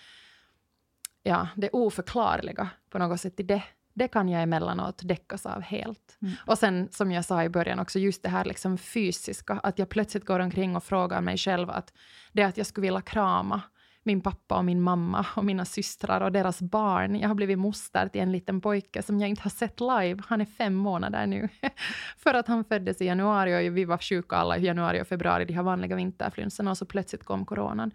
ja, 1.22 1.48
det 1.56 1.70
oförklarliga 1.70 2.68
på 2.90 2.98
något 2.98 3.20
sätt. 3.20 3.40
I 3.40 3.42
det, 3.42 3.62
det 3.94 4.08
kan 4.08 4.28
jag 4.28 4.42
emellanåt 4.42 5.00
däckas 5.04 5.46
av 5.46 5.60
helt. 5.60 6.18
Mm. 6.22 6.34
Och 6.46 6.58
sen, 6.58 6.88
som 6.92 7.12
jag 7.12 7.24
sa 7.24 7.44
i 7.44 7.48
början 7.48 7.78
också, 7.78 7.98
just 7.98 8.22
det 8.22 8.28
här 8.28 8.44
liksom 8.44 8.78
fysiska, 8.78 9.60
att 9.62 9.78
jag 9.78 9.88
plötsligt 9.88 10.26
går 10.26 10.40
omkring 10.40 10.76
och 10.76 10.84
frågar 10.84 11.20
mig 11.20 11.36
själv 11.36 11.70
att 11.70 11.92
det 12.32 12.42
att 12.42 12.56
jag 12.56 12.66
skulle 12.66 12.86
vilja 12.86 13.00
krama 13.00 13.60
min 14.02 14.20
pappa 14.20 14.58
och 14.58 14.64
min 14.64 14.80
mamma 14.80 15.26
och 15.36 15.44
mina 15.44 15.64
systrar 15.64 16.20
och 16.20 16.32
deras 16.32 16.62
barn. 16.62 17.18
Jag 17.18 17.28
har 17.28 17.34
blivit 17.34 17.58
moster 17.58 18.08
till 18.08 18.20
en 18.20 18.32
liten 18.32 18.60
pojke 18.60 19.02
som 19.02 19.20
jag 19.20 19.28
inte 19.28 19.42
har 19.42 19.50
sett 19.50 19.80
live. 19.80 20.22
Han 20.26 20.40
är 20.40 20.44
fem 20.44 20.74
månader 20.74 21.26
nu. 21.26 21.48
För 22.18 22.34
att 22.34 22.48
han 22.48 22.64
föddes 22.64 23.00
i 23.00 23.04
januari 23.04 23.70
och 23.70 23.76
vi 23.76 23.84
var 23.84 23.98
sjuka 23.98 24.36
alla 24.36 24.58
i 24.58 24.64
januari 24.64 25.02
och 25.02 25.06
februari, 25.06 25.44
de 25.44 25.52
här 25.52 25.62
vanliga 25.62 25.96
vinterflunsorna 25.96 26.70
och 26.70 26.78
så 26.78 26.86
plötsligt 26.86 27.24
kom 27.24 27.44
coronan. 27.44 27.90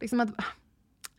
Liksom 0.00 0.20
att, 0.20 0.28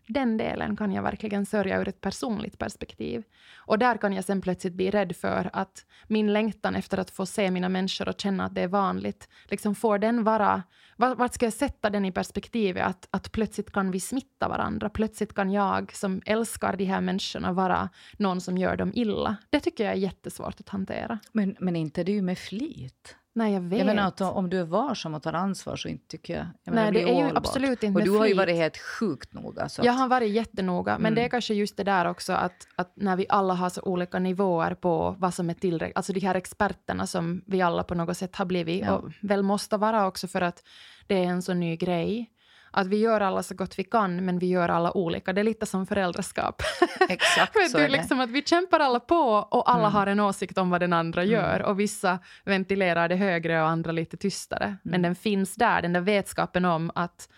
den 0.09 0.37
delen 0.37 0.77
kan 0.77 0.91
jag 0.91 1.03
verkligen 1.03 1.45
sörja 1.45 1.81
ur 1.81 1.87
ett 1.87 2.01
personligt 2.01 2.57
perspektiv. 2.57 3.23
Och 3.55 3.79
där 3.79 3.97
kan 3.97 4.13
jag 4.13 4.25
sen 4.25 4.41
plötsligt 4.41 4.73
bli 4.73 4.91
rädd 4.91 5.15
för 5.15 5.49
att 5.53 5.85
min 6.07 6.33
längtan 6.33 6.75
efter 6.75 6.97
att 6.97 7.11
få 7.11 7.25
se 7.25 7.51
mina 7.51 7.69
människor 7.69 8.09
och 8.09 8.21
känna 8.21 8.45
att 8.45 8.55
det 8.55 8.61
är 8.61 8.67
vanligt, 8.67 9.29
liksom 9.45 9.75
får 9.75 9.99
den 9.99 10.23
vara... 10.23 10.63
Vart 10.95 11.33
ska 11.33 11.45
jag 11.45 11.53
sätta 11.53 11.89
den 11.89 12.05
i 12.05 12.11
perspektivet 12.11 12.85
att, 12.85 13.07
att 13.11 13.31
plötsligt 13.31 13.71
kan 13.71 13.91
vi 13.91 13.99
smitta 13.99 14.47
varandra? 14.47 14.89
Plötsligt 14.89 15.33
kan 15.33 15.51
jag 15.51 15.93
som 15.93 16.21
älskar 16.25 16.75
de 16.75 16.85
här 16.85 17.01
människorna 17.01 17.53
vara 17.53 17.89
någon 18.17 18.41
som 18.41 18.57
gör 18.57 18.77
dem 18.77 18.91
illa. 18.95 19.35
Det 19.49 19.59
tycker 19.59 19.83
jag 19.83 19.93
är 19.93 19.97
jättesvårt 19.97 20.59
att 20.59 20.69
hantera. 20.69 21.19
Men, 21.31 21.55
men 21.59 21.75
inte 21.75 22.03
du 22.03 22.21
med 22.21 22.37
flit? 22.37 23.15
Nej, 23.33 23.53
jag 23.53 23.61
vet. 23.61 23.79
Jag 23.79 23.85
menar 23.85 24.07
att 24.07 24.21
om 24.21 24.49
du 24.49 24.59
är 24.59 24.63
varsam 24.63 25.13
och 25.13 25.23
tar 25.23 25.33
ansvar 25.33 25.75
så 25.75 25.87
inte 25.87 26.07
tycker 26.07 26.37
jag... 26.37 26.45
jag 26.63 26.75
Nej, 26.75 26.91
det 26.91 27.01
är 27.01 27.27
ju 27.27 27.37
absolut 27.37 27.83
inte 27.83 27.99
Och 27.99 28.05
du 28.05 28.11
har 28.11 28.27
ju 28.27 28.33
varit 28.33 28.55
helt 28.55 28.77
sjukt 28.77 29.33
noga. 29.33 29.69
Så 29.69 29.81
jag 29.85 29.93
har 29.93 30.07
varit 30.07 30.29
jättenoga, 30.31 30.91
men 30.91 31.05
mm. 31.05 31.15
det 31.15 31.21
är 31.21 31.29
kanske 31.29 31.53
just 31.53 31.77
det 31.77 31.83
där 31.83 32.05
också 32.05 32.33
att, 32.33 32.67
att 32.75 32.93
när 32.95 33.15
vi 33.15 33.25
alla 33.29 33.53
har 33.53 33.69
så 33.69 33.81
olika 33.81 34.19
nivåer 34.19 34.73
på 34.73 35.15
vad 35.19 35.33
som 35.33 35.49
är 35.49 35.53
tillräckligt, 35.53 35.97
alltså 35.97 36.13
de 36.13 36.19
här 36.19 36.35
experterna 36.35 37.07
som 37.07 37.41
vi 37.45 37.61
alla 37.61 37.83
på 37.83 37.95
något 37.95 38.17
sätt 38.17 38.35
har 38.35 38.45
blivit 38.45 38.81
ja. 38.85 38.95
och 38.95 39.11
väl 39.21 39.43
måste 39.43 39.77
vara 39.77 40.07
också 40.07 40.27
för 40.27 40.41
att 40.41 40.63
det 41.07 41.15
är 41.15 41.27
en 41.27 41.41
så 41.41 41.53
ny 41.53 41.75
grej. 41.75 42.29
Att 42.71 42.87
vi 42.87 42.97
gör 42.97 43.21
alla 43.21 43.43
så 43.43 43.55
gott 43.55 43.79
vi 43.79 43.83
kan, 43.83 44.25
men 44.25 44.39
vi 44.39 44.47
gör 44.47 44.69
alla 44.69 44.97
olika. 44.97 45.33
Det 45.33 45.41
är 45.41 45.43
lite 45.43 45.65
som 45.65 45.85
föräldraskap. 45.85 46.61
Exakt 47.09 47.71
så 47.71 47.77
är 47.77 47.81
det. 47.81 47.87
Liksom 47.87 48.19
att 48.19 48.29
vi 48.29 48.41
kämpar 48.41 48.79
alla 48.79 48.99
på 48.99 49.47
och 49.51 49.69
alla 49.69 49.87
mm. 49.87 49.93
har 49.93 50.07
en 50.07 50.19
åsikt 50.19 50.57
om 50.57 50.69
vad 50.69 50.81
den 50.81 50.93
andra 50.93 51.23
mm. 51.23 51.33
gör. 51.33 51.61
Och 51.61 51.79
vissa 51.79 52.19
ventilerar 52.45 53.09
det 53.09 53.15
högre 53.15 53.61
och 53.61 53.69
andra 53.69 53.91
lite 53.91 54.17
tystare. 54.17 54.65
Mm. 54.65 54.79
Men 54.83 55.01
den 55.01 55.15
finns 55.15 55.55
där, 55.55 55.81
den 55.81 55.93
där 55.93 56.01
vetskapen 56.01 56.65
om 56.65 56.91
att 56.95 57.29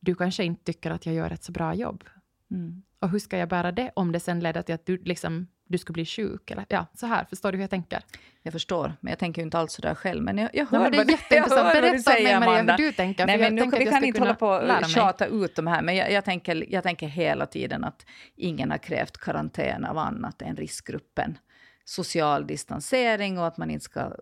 du 0.00 0.14
kanske 0.14 0.44
inte 0.44 0.64
tycker 0.64 0.90
att 0.90 1.06
jag 1.06 1.14
gör 1.14 1.30
ett 1.30 1.44
så 1.44 1.52
bra 1.52 1.74
jobb. 1.74 2.04
Mm. 2.50 2.82
Och 2.98 3.10
hur 3.10 3.18
ska 3.18 3.38
jag 3.38 3.48
bära 3.48 3.72
det 3.72 3.90
om 3.96 4.12
det 4.12 4.20
sen 4.20 4.40
leder 4.40 4.62
till 4.62 4.74
att 4.74 4.86
du, 4.86 4.96
liksom, 5.04 5.46
du 5.68 5.78
skulle 5.78 5.92
bli 5.94 6.06
sjuk? 6.06 6.50
Eller, 6.50 6.64
ja, 6.68 6.86
så 6.94 7.06
här, 7.06 7.24
förstår 7.24 7.52
du 7.52 7.58
hur 7.58 7.62
jag 7.62 7.70
tänker? 7.70 8.00
Jag 8.42 8.52
förstår, 8.52 8.92
men 9.00 9.10
jag 9.10 9.18
tänker 9.18 9.42
ju 9.42 9.46
inte 9.46 9.58
alls 9.58 9.72
så 9.72 9.82
där 9.82 9.94
själv. 9.94 10.22
Men 10.22 10.38
jag, 10.38 10.50
jag 10.52 10.66
Ja, 10.70 10.78
hör 10.78 10.80
men 10.80 10.92
det 10.92 10.96
är 10.96 10.98
vad, 10.98 11.06
jag 11.10 11.18
jätteintressant. 11.18 11.66
hör 11.66 11.74
vad 11.74 11.82
du 11.82 11.90
Berätta 11.90 12.10
säger, 12.10 12.40
Maria, 12.40 12.52
Amanda. 12.52 12.76
hur 12.76 12.84
du 12.86 12.92
tänker. 12.92 13.26
Nej, 13.26 13.38
men 13.38 13.54
nu, 13.54 13.60
tänker 13.60 13.78
vi 13.78 13.86
kan 13.86 14.04
inte 14.04 14.20
hålla 14.20 14.34
på 14.34 14.48
och 14.48 14.88
tjata 14.90 15.26
ut 15.26 15.56
de 15.56 15.66
här, 15.66 15.82
men 15.82 15.96
jag, 15.96 16.12
jag, 16.12 16.24
tänker, 16.24 16.66
jag 16.72 16.82
tänker 16.82 17.06
hela 17.06 17.46
tiden 17.46 17.84
att 17.84 18.06
ingen 18.36 18.70
har 18.70 18.78
krävt 18.78 19.18
karantän 19.18 19.84
av 19.84 19.98
annat 19.98 20.42
än 20.42 20.56
riskgruppen. 20.56 21.38
Social 21.84 22.46
distansering 22.46 23.38
och 23.38 23.46
att 23.46 23.56
man 23.56 23.70
inte 23.70 23.84
ska 23.84 24.12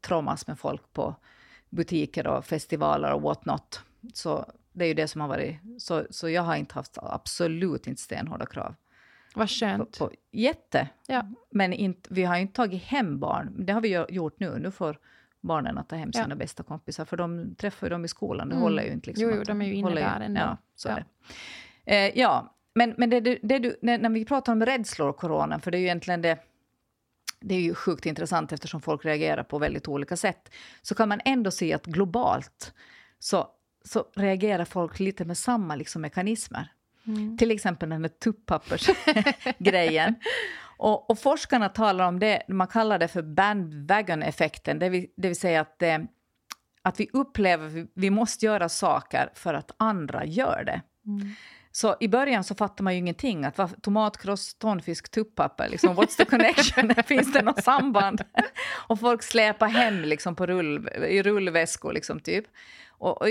trommas 0.00 0.46
med 0.46 0.58
folk 0.58 0.92
på 0.92 1.16
butiker 1.70 2.26
och 2.26 2.44
festivaler 2.44 3.12
och 3.12 3.22
what 3.22 3.44
not. 3.44 3.82
Så 4.14 4.52
det 4.72 4.84
är 4.84 4.88
ju 4.88 4.94
det 4.94 5.08
som 5.08 5.20
har 5.20 5.28
varit... 5.28 5.56
Så, 5.78 6.06
så 6.10 6.28
jag 6.28 6.42
har 6.42 6.56
inte 6.56 6.74
haft 6.74 6.98
absolut 7.02 7.86
inte 7.86 8.02
stenhårda 8.02 8.46
krav. 8.46 8.74
Vad 9.34 9.48
På, 9.48 9.52
skönt. 9.54 9.98
på, 9.98 10.10
jätte. 10.30 10.88
Ja. 11.06 11.22
Men 11.50 11.72
inte, 11.72 12.14
vi 12.14 12.24
har 12.24 12.36
ju 12.36 12.42
inte 12.42 12.54
tagit 12.54 12.82
hem 12.82 13.18
barn. 13.20 13.54
Det 13.66 13.72
har 13.72 13.80
vi 13.80 14.04
gjort 14.08 14.40
nu. 14.40 14.58
Nu 14.58 14.70
får 14.70 14.98
barnen 15.40 15.78
att 15.78 15.88
ta 15.88 15.96
hem 15.96 16.10
Ja. 16.14 16.22
sina 16.22 16.36
bästa 16.36 16.62
kompisar, 16.62 17.04
för 17.04 17.16
de 17.16 17.54
träffar 17.54 17.86
ju 17.86 17.90
dem 17.90 18.04
i 18.04 18.08
skolan. 18.08 18.48
Det 18.48 18.54
Mm. 18.54 18.62
håller 18.62 18.82
ju 18.82 18.92
inte. 18.92 19.06
Liksom 19.10 19.28
Jo, 19.30 19.34
jo, 19.36 19.42
de 19.44 19.62
är 19.62 19.66
ju 19.66 19.74
inne 19.74 19.94
där 19.94 20.20
ändå. 20.20 20.40
Ja, 20.40 20.56
så 20.74 20.88
Ja. 20.88 20.98
Eh, 21.84 22.18
ja, 22.18 22.54
men, 22.74 22.94
men 22.98 23.10
det, 23.10 23.20
det, 23.20 23.38
det 23.42 23.58
du, 23.58 23.76
när, 23.82 23.98
när 23.98 24.10
vi 24.10 24.24
pratar 24.24 24.52
om 24.52 24.66
rädslor 24.66 25.08
och 25.08 25.16
coronan, 25.16 25.60
för 25.60 25.70
det 25.70 25.76
är 25.76 25.80
ju 25.80 25.84
egentligen 25.84 26.22
det 26.22 26.38
det 27.40 27.54
är 27.54 27.60
ju 27.60 27.74
sjukt 27.74 28.06
intressant 28.06 28.52
eftersom 28.52 28.80
folk 28.80 29.04
reagerar 29.04 29.42
på 29.42 29.58
väldigt 29.58 29.88
olika 29.88 30.16
sätt. 30.16 30.52
Så 30.82 30.94
kan 30.94 31.08
man 31.08 31.20
ändå 31.24 31.50
se 31.50 31.72
att 31.72 31.86
globalt 31.86 32.74
så, 33.18 33.48
så 33.88 34.04
reagerar 34.16 34.64
folk 34.64 35.00
lite 35.00 35.24
med 35.24 35.38
samma 35.38 35.76
liksom, 35.76 36.02
mekanismer. 36.02 36.72
Mm. 37.06 37.36
Till 37.36 37.50
exempel 37.50 37.88
den 37.88 38.02
där 38.02 38.08
tuppappersgrejen. 38.08 40.14
Och, 40.80 41.10
och 41.10 41.18
forskarna 41.18 41.68
talar 41.68 42.08
om 42.08 42.18
det, 42.18 42.42
man 42.48 42.66
kallar 42.66 42.98
det 42.98 43.08
för 43.08 43.22
bandwagon-effekten, 43.22 44.78
det 44.78 44.88
vill, 44.88 45.06
det 45.16 45.28
vill 45.28 45.36
säga 45.36 45.60
att, 45.60 45.82
eh, 45.82 45.98
att 46.82 47.00
vi 47.00 47.10
upplever 47.12 47.66
att 47.66 47.72
vi, 47.72 47.86
vi 47.94 48.10
måste 48.10 48.46
göra 48.46 48.68
saker 48.68 49.30
för 49.34 49.54
att 49.54 49.70
andra 49.76 50.24
gör 50.24 50.62
det. 50.66 50.82
Mm. 51.06 51.34
Så 51.72 51.96
i 52.00 52.08
början 52.08 52.44
så 52.44 52.54
fattar 52.54 52.84
man 52.84 52.92
ju 52.92 52.98
ingenting. 52.98 53.44
Att 53.44 53.58
vad, 53.58 53.82
tomatkross, 53.82 54.54
tonfisk, 54.54 55.10
tuppapper, 55.10 55.68
liksom, 55.68 55.96
what's 55.96 56.16
the 56.16 56.24
connection? 56.24 56.94
Finns 57.06 57.32
det 57.32 57.42
något 57.42 57.64
samband? 57.64 58.24
och 58.88 59.00
folk 59.00 59.22
släpar 59.22 59.68
hem 59.68 60.02
liksom, 60.02 60.36
på 60.36 60.46
rull, 60.46 60.88
i 60.88 61.22
rullväskor, 61.22 61.92
liksom, 61.92 62.20
typ. 62.20 62.44
Och, 62.88 63.22
och, 63.22 63.28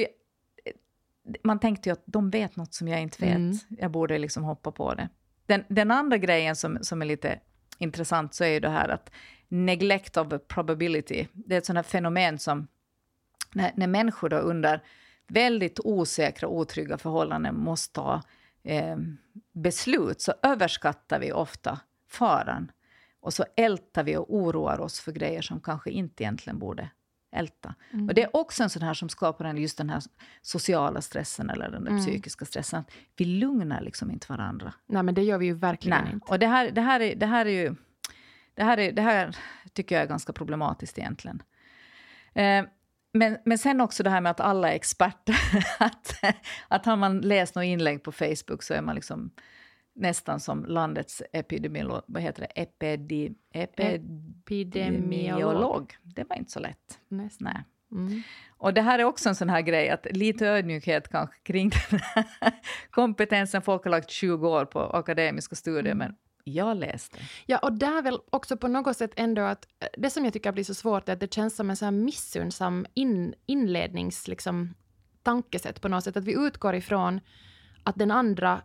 man 1.44 1.60
tänkte 1.60 1.90
ju 1.90 1.94
att 1.94 2.04
de 2.06 2.30
vet 2.30 2.56
något 2.56 2.74
som 2.74 2.88
jag 2.88 3.02
inte 3.02 3.26
vet. 3.26 3.36
Mm. 3.36 3.58
Jag 3.70 3.92
borde 3.92 4.18
liksom 4.18 4.44
hoppa 4.44 4.72
på 4.72 4.94
det. 4.94 5.10
Den, 5.46 5.64
den 5.68 5.92
andra 5.92 6.18
grejen 6.18 6.56
som, 6.56 6.78
som 6.82 7.02
är 7.02 7.06
lite 7.06 7.40
intressant 7.78 8.34
så 8.34 8.44
är 8.44 8.48
ju 8.48 8.60
det 8.60 8.70
här 8.70 8.90
att 8.90 9.12
neglect 9.48 10.18
of 10.18 10.28
probability. 10.48 11.28
Det 11.34 11.56
är 11.56 11.58
ett 11.58 11.66
sånt 11.66 11.78
här 11.78 11.84
fenomen 11.84 12.40
som 12.40 12.68
när, 13.54 13.72
när 13.76 13.88
människor 13.88 14.30
då 14.30 14.38
under 14.38 14.84
väldigt 15.28 15.80
osäkra, 15.80 16.48
otrygga 16.48 16.98
förhållanden 16.98 17.56
måste 17.56 17.94
ta 17.94 18.22
eh, 18.64 18.98
beslut 19.52 20.22
så 20.22 20.34
överskattar 20.44 21.20
vi 21.20 21.32
ofta 21.32 21.80
faran. 22.10 22.72
Och 23.20 23.34
så 23.34 23.46
ältar 23.56 24.04
vi 24.04 24.18
och 24.18 24.36
oroar 24.36 24.80
oss 24.80 25.00
för 25.00 25.12
grejer 25.12 25.42
som 25.42 25.60
kanske 25.60 25.90
inte 25.90 26.24
egentligen 26.24 26.60
borde 26.60 26.90
älta. 27.32 27.76
Mm. 27.92 28.08
Och 28.08 28.14
det 28.14 28.24
är 28.24 28.36
också 28.36 28.64
en 28.64 28.70
sån 28.70 28.82
här 28.82 28.94
som 28.94 29.10
skapar 29.10 29.46
en, 29.46 29.58
just 29.58 29.78
den 29.78 29.90
här 29.90 30.04
sociala 30.42 31.02
stressen 31.02 31.50
eller 31.50 31.70
den 31.70 31.88
Mm. 31.88 32.00
psykiska 32.00 32.46
stressen. 32.46 32.84
Vi 33.16 33.26
lugnar 33.26 33.82
liksom 33.82 34.12
inte 34.12 34.28
varandra. 34.30 34.74
Nej, 34.86 35.04
men 35.04 35.16
det 35.16 35.24
gör 35.24 35.38
vi 35.38 35.46
ju 35.46 35.54
verkligen 35.54 36.04
Nej. 36.04 36.14
inte. 36.14 36.32
Och 36.32 36.40
det 36.40 36.48
här, 36.48 36.72
det, 36.72 36.82
här 36.82 37.00
är, 37.00 37.16
det 37.16 37.26
här 37.26 37.46
är 37.46 37.50
ju... 37.50 37.76
Det 38.54 38.64
här, 38.64 38.78
är, 38.78 38.92
det 38.92 39.02
här 39.02 39.36
tycker 39.74 39.96
jag 39.96 40.04
är 40.04 40.08
ganska 40.08 40.34
problematiskt 40.34 40.98
egentligen. 40.98 41.44
Eh, 42.34 42.66
men, 43.14 43.38
men 43.46 43.58
sen 43.58 43.82
också 43.82 44.04
det 44.04 44.10
här 44.10 44.22
med 44.22 44.30
att 44.30 44.40
alla 44.40 44.72
är 44.72 44.76
experter. 44.76 45.36
att, 45.80 46.14
att 46.68 46.86
har 46.86 46.96
man 46.96 47.22
läst 47.22 47.56
något 47.56 47.66
inlägg 47.66 48.04
på 48.04 48.12
Facebook 48.12 48.64
så 48.64 48.74
är 48.74 48.82
man 48.82 48.96
liksom 48.96 49.32
nästan 49.98 50.40
som 50.40 50.66
landets 50.66 51.24
epidemiolog. 51.34 52.02
Vad 52.08 52.24
heter 52.24 52.42
det? 52.42 52.62
Epidi, 52.62 53.34
Epidemiolog. 54.46 55.96
Det 56.04 56.24
var 56.30 56.36
inte 56.36 56.52
så 56.52 56.60
lätt. 56.60 57.00
Nästan. 57.08 57.46
Nej. 57.54 57.64
Mm. 57.92 58.22
Och 58.58 58.74
det 58.74 58.82
här 58.82 59.00
är 59.00 59.04
också 59.04 59.30
en 59.30 59.36
sån 59.36 59.50
här 59.50 59.62
grej, 59.62 59.90
att 59.90 60.08
lite 60.12 60.48
ödmjukhet 60.48 61.08
kanske 61.10 61.36
kring 61.44 61.72
den 61.90 62.00
här 62.00 62.26
kompetensen. 62.92 63.62
Folk 63.62 63.84
har 63.84 63.92
lagt 63.92 64.10
20 64.10 64.50
år 64.50 64.66
på 64.66 64.80
akademiska 64.80 65.56
studier, 65.56 65.86
Mm. 65.94 65.98
men 65.98 66.16
jag 66.44 66.78
läste. 66.78 67.18
Ja, 67.46 67.58
och 67.58 67.74
där 67.74 68.02
väl 68.02 68.20
också 68.30 68.58
på 68.58 68.68
något 68.68 68.98
sätt 68.98 69.12
ändå 69.16 69.42
att 69.42 69.68
eh, 69.80 69.88
det 69.98 70.10
som 70.10 70.24
jag 70.24 70.34
tycker 70.34 70.52
blir 70.52 70.64
så 70.64 70.74
svårt 70.74 71.10
är 71.10 71.14
att 71.14 71.20
det 71.20 71.34
känns 71.34 71.56
som 71.56 71.70
en 71.70 71.78
så 71.78 71.86
här 71.86 71.92
missunnsam 71.92 72.86
in, 72.94 73.34
inlednings 73.46 74.28
liksom, 74.28 74.74
tankesätt 75.24 75.82
på 75.82 75.88
något 75.88 76.04
sätt. 76.04 76.18
Att 76.18 76.26
vi 76.26 76.34
utgår 76.48 76.76
ifrån 76.76 77.20
att 77.84 77.96
den 77.96 78.12
andra 78.12 78.62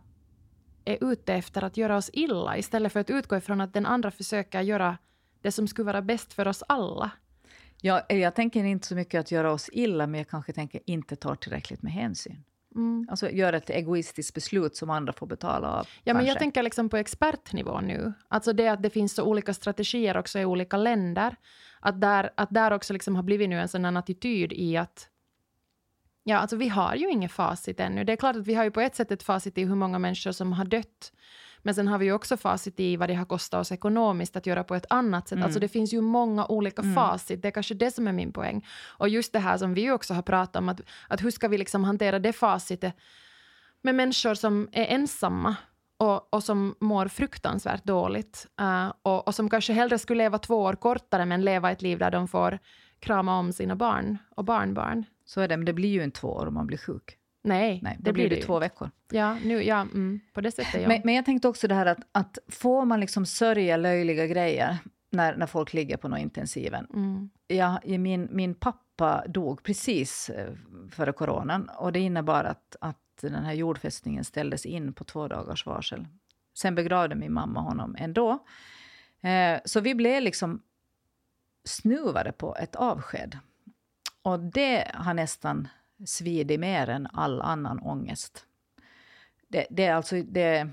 är 0.85 1.11
ute 1.11 1.33
efter 1.33 1.63
att 1.63 1.77
göra 1.77 1.97
oss 1.97 2.09
illa 2.13 2.57
istället 2.57 2.93
för 2.93 2.99
att 2.99 3.09
utgå 3.09 3.37
ifrån 3.37 3.61
att 3.61 3.73
den 3.73 3.85
andra 3.85 4.11
försöker 4.11 4.61
göra 4.61 4.97
det 5.41 5.51
som 5.51 5.67
skulle 5.67 5.85
vara 5.85 6.01
bäst 6.01 6.33
för 6.33 6.47
oss 6.47 6.63
alla. 6.67 7.11
Jag, 7.81 8.01
jag 8.07 8.35
tänker 8.35 8.63
inte 8.63 8.87
så 8.87 8.95
mycket 8.95 9.19
att 9.19 9.31
göra 9.31 9.51
oss 9.51 9.69
illa, 9.73 10.07
men 10.07 10.17
jag 10.17 10.29
kanske 10.29 10.53
tänker 10.53 10.81
inte 10.85 11.15
ta 11.15 11.35
tillräckligt 11.35 11.81
med 11.81 11.91
hänsyn. 11.93 12.43
Mm. 12.75 13.07
Alltså 13.09 13.29
göra 13.29 13.57
ett 13.57 13.69
egoistiskt 13.69 14.33
beslut 14.33 14.75
som 14.75 14.89
andra 14.89 15.13
får 15.13 15.27
betala 15.27 15.67
av. 15.67 15.87
Ja, 16.03 16.13
men 16.13 16.25
jag 16.25 16.39
tänker 16.39 16.63
liksom 16.63 16.89
på 16.89 16.97
expertnivå 16.97 17.81
nu. 17.81 18.13
Alltså 18.27 18.53
det 18.53 18.67
att 18.67 18.83
det 18.83 18.89
finns 18.89 19.15
så 19.15 19.23
olika 19.23 19.53
strategier 19.53 20.17
också 20.17 20.39
i 20.39 20.45
olika 20.45 20.77
länder. 20.77 21.35
Att 21.79 22.01
där, 22.01 22.29
att 22.37 22.49
där 22.51 22.73
också 22.73 22.93
liksom 22.93 23.15
har 23.15 23.23
blivit 23.23 23.49
nu 23.49 23.59
en 23.59 23.67
sån 23.67 23.97
attityd 23.97 24.53
i 24.53 24.77
att 24.77 25.09
Ja, 26.23 26.37
alltså 26.37 26.55
vi 26.55 26.67
har 26.67 26.95
ju 26.95 27.09
inget 27.09 27.31
facit 27.31 27.79
ännu. 27.79 28.03
Det 28.03 28.11
är 28.11 28.15
klart 28.17 28.35
att 28.35 28.47
vi 28.47 28.53
har 28.53 28.63
ju 28.63 28.71
på 28.71 28.81
ett 28.81 28.95
sätt 28.95 29.11
ett 29.11 29.23
facit 29.23 29.57
i 29.57 29.63
hur 29.63 29.75
många 29.75 29.99
människor 29.99 30.31
som 30.31 30.53
har 30.53 30.65
dött. 30.65 31.11
Men 31.65 31.75
sen 31.75 31.87
har 31.87 31.97
vi 31.97 32.05
ju 32.05 32.13
också 32.13 32.37
facit 32.37 32.79
i 32.79 32.95
vad 32.97 33.09
det 33.09 33.13
har 33.13 33.25
kostat 33.25 33.61
oss 33.61 33.71
ekonomiskt 33.71 34.35
att 34.35 34.45
göra 34.45 34.63
på 34.63 34.75
ett 34.75 34.85
annat 34.89 35.27
sätt. 35.27 35.35
Mm. 35.35 35.45
Alltså 35.45 35.59
det 35.59 35.67
finns 35.67 35.93
ju 35.93 36.01
många 36.01 36.45
olika 36.45 36.81
Mm. 36.81 36.95
facit. 36.95 37.41
Det 37.41 37.47
är 37.47 37.51
kanske 37.51 37.73
det 37.73 37.91
som 37.91 38.07
är 38.07 38.11
min 38.11 38.33
poäng. 38.33 38.65
Och 38.85 39.09
just 39.09 39.33
det 39.33 39.39
här 39.39 39.57
som 39.57 39.73
vi 39.73 39.91
också 39.91 40.13
har 40.13 40.21
pratat 40.21 40.55
om, 40.55 40.69
att, 40.69 40.81
att 41.07 41.23
hur 41.23 41.31
ska 41.31 41.47
vi 41.47 41.57
liksom 41.57 41.83
hantera 41.83 42.19
det 42.19 42.33
facitet 42.33 42.95
med 43.81 43.95
människor 43.95 44.33
som 44.33 44.69
är 44.71 44.85
ensamma 44.85 45.55
och, 45.97 46.33
och 46.33 46.43
som 46.43 46.75
mår 46.79 47.07
fruktansvärt 47.07 47.83
dåligt 47.83 48.47
eh, 48.59 48.93
och, 49.01 49.27
och 49.27 49.35
som 49.35 49.49
kanske 49.49 49.73
hellre 49.73 49.99
skulle 49.99 50.23
leva 50.23 50.37
två 50.37 50.61
år 50.61 50.73
kortare 50.73 51.25
men 51.25 51.41
leva 51.41 51.71
ett 51.71 51.81
liv 51.81 51.99
där 51.99 52.11
de 52.11 52.27
får 52.27 52.59
krama 52.99 53.39
om 53.39 53.53
sina 53.53 53.75
barn 53.75 54.17
och 54.35 54.45
barnbarn. 54.45 55.05
Så 55.25 55.41
är 55.41 55.47
det, 55.47 55.57
men 55.57 55.65
det 55.65 55.73
blir 55.73 55.89
ju 55.89 56.03
inte 56.03 56.19
två 56.19 56.27
år 56.27 56.45
om 56.47 56.53
man 56.53 56.67
blir 56.67 56.77
sjuk. 56.77 57.17
Nej, 57.43 57.79
Nej, 57.83 57.97
det 57.99 58.13
blir 58.13 58.29
det 58.29 58.35
ju. 58.35 58.41
två 58.41 58.59
veckor. 58.59 58.91
Ja, 59.11 59.37
nu, 59.43 59.63
ja 59.63 59.81
mm, 59.81 60.19
på 60.33 60.41
det 60.41 60.51
sättet 60.51 60.81
ja. 60.81 60.87
Men, 60.87 61.01
men 61.03 61.15
jag 61.15 61.25
tänkte 61.25 61.47
också 61.47 61.67
det 61.67 61.75
här 61.75 61.85
att, 61.85 61.99
att 62.11 62.37
får 62.47 62.85
man 62.85 62.99
liksom 62.99 63.25
sörja 63.25 63.77
löjliga 63.77 64.27
grejer 64.27 64.77
när, 65.09 65.35
när 65.35 65.47
folk 65.47 65.73
ligger 65.73 65.97
på 65.97 66.07
någon 66.07 66.19
intensiven. 66.19 66.87
mm, 66.93 67.29
Ja, 67.47 67.79
min, 67.85 68.27
min 68.31 68.55
pappa 68.55 69.23
dog 69.27 69.63
precis 69.63 70.29
eh, 70.29 70.53
före 70.91 71.11
coronan 71.11 71.69
och 71.77 71.91
det 71.91 71.99
innebar 71.99 72.43
att, 72.43 72.75
att 72.81 72.97
den 73.21 73.45
här 73.45 73.53
jordfästningen 73.53 74.23
ställdes 74.23 74.65
in 74.65 74.93
på 74.93 75.03
två 75.03 75.27
dagars 75.27 75.65
varsel. 75.65 76.07
Sen 76.53 76.75
begravde 76.75 77.15
min 77.15 77.33
mamma 77.33 77.59
honom 77.59 77.95
ändå. 77.99 78.45
Eh, 79.21 79.59
så 79.65 79.79
vi 79.79 79.95
blev 79.95 80.21
liksom 80.23 80.61
snuvade 81.63 82.31
på 82.31 82.55
ett 82.55 82.75
avsked. 82.75 83.37
Och 84.23 84.39
det 84.39 84.91
har 84.93 85.13
nästan 85.13 85.67
svidit 86.05 86.59
mer 86.59 86.89
än 86.89 87.07
all 87.13 87.41
annan 87.41 87.79
ångest. 87.79 88.45
Det, 89.47 89.67
det 89.69 89.85
är 89.85 89.93
alltså... 89.93 90.21
Det, 90.21 90.69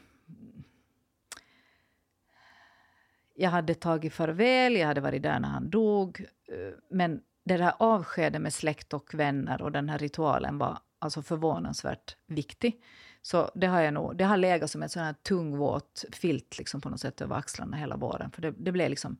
jag 3.34 3.50
hade 3.50 3.74
tagit 3.74 4.12
farväl, 4.12 4.76
jag 4.76 4.86
hade 4.86 5.00
varit 5.00 5.22
där 5.22 5.40
när 5.40 5.48
han 5.48 5.70
dog. 5.70 6.26
Eh, 6.48 6.74
men 6.90 7.22
det 7.44 7.56
där 7.56 7.72
avskedet 7.78 8.42
med 8.42 8.52
släkt 8.52 8.94
och 8.94 9.14
vänner 9.14 9.62
och 9.62 9.72
den 9.72 9.88
här 9.88 9.98
ritualen 9.98 10.58
var 10.58 10.78
alltså 10.98 11.22
förvånansvärt 11.22 12.16
viktig. 12.26 12.82
Så 13.22 13.50
det 13.54 13.66
har 13.66 13.80
jag 13.80 13.94
nog, 13.94 14.16
det 14.16 14.24
har 14.24 14.36
legat 14.36 14.70
som 14.70 14.82
en 14.82 14.88
sån 14.88 15.02
här 15.02 15.14
tung 15.22 15.56
våt 15.56 16.04
filt 16.12 16.58
liksom 16.58 16.80
på 16.80 16.88
något 16.88 17.00
sätt 17.00 17.20
över 17.20 17.36
axlarna 17.36 17.76
hela 17.76 17.96
våren. 17.96 18.30
För 18.30 18.42
det, 18.42 18.50
det 18.50 18.72
blev 18.72 18.90
liksom 18.90 19.16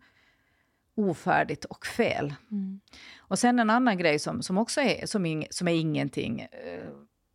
ofärdigt 0.94 1.64
och 1.64 1.86
fel. 1.86 2.34
mm, 2.50 2.80
Och 3.18 3.38
sen 3.38 3.58
en 3.58 3.70
annan 3.70 3.98
grej 3.98 4.18
som, 4.18 4.42
som 4.42 4.58
också 4.58 4.80
är, 4.80 5.06
som, 5.06 5.26
ing, 5.26 5.46
som 5.50 5.68
är 5.68 5.74
ingenting, 5.74 6.40
eh, 6.40 6.90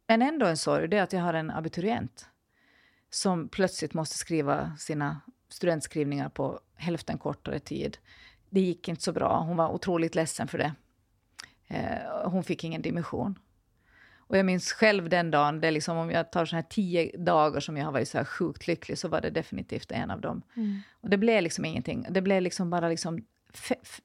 men 0.07 0.21
ändå 0.21 0.45
en 0.45 0.57
sorg, 0.57 0.87
det 0.87 0.97
är 0.97 1.03
att 1.03 1.13
jag 1.13 1.21
har 1.21 1.33
en 1.33 1.51
abiturient 1.51 2.29
som 3.09 3.49
plötsligt 3.49 3.93
måste 3.93 4.17
skriva 4.17 4.75
sina 4.77 5.21
studentskrivningar 5.49 6.29
på 6.29 6.59
hälften 6.75 7.17
kortare 7.17 7.59
tid. 7.59 7.97
Det 8.49 8.61
gick 8.61 8.87
inte 8.87 9.03
så 9.03 9.11
bra, 9.11 9.39
hon 9.39 9.57
var 9.57 9.69
otroligt 9.69 10.15
ledsen 10.15 10.47
för 10.47 10.57
det. 10.57 10.73
Eh, 11.67 12.29
hon 12.29 12.43
fick 12.43 12.63
ingen 12.63 12.81
dimension. 12.81 13.39
Och 14.27 14.37
jag 14.37 14.45
minns 14.45 14.73
själv 14.73 15.09
den 15.09 15.31
dagen, 15.31 15.61
det 15.61 15.67
är 15.67 15.71
liksom, 15.71 15.97
om 15.97 16.11
jag 16.11 16.31
tar 16.31 16.45
så 16.45 16.55
här 16.55 16.63
tio 16.63 17.17
dagar 17.17 17.59
som 17.59 17.77
jag 17.77 17.85
har 17.85 17.91
varit 17.91 18.09
så 18.09 18.17
här 18.17 18.25
sjukt 18.25 18.67
lycklig, 18.67 18.97
så 18.97 19.07
var 19.07 19.21
det 19.21 19.29
definitivt 19.29 19.91
en 19.91 20.11
av 20.11 20.21
dem. 20.21 20.41
Mm. 20.55 20.79
Och 21.01 21.09
det 21.09 21.17
blev 21.17 21.43
liksom 21.43 21.65
ingenting. 21.65 22.07
Det 22.09 22.21
blev 22.21 22.41
liksom 22.41 22.69
bara 22.69 22.89
liksom, 22.89 23.25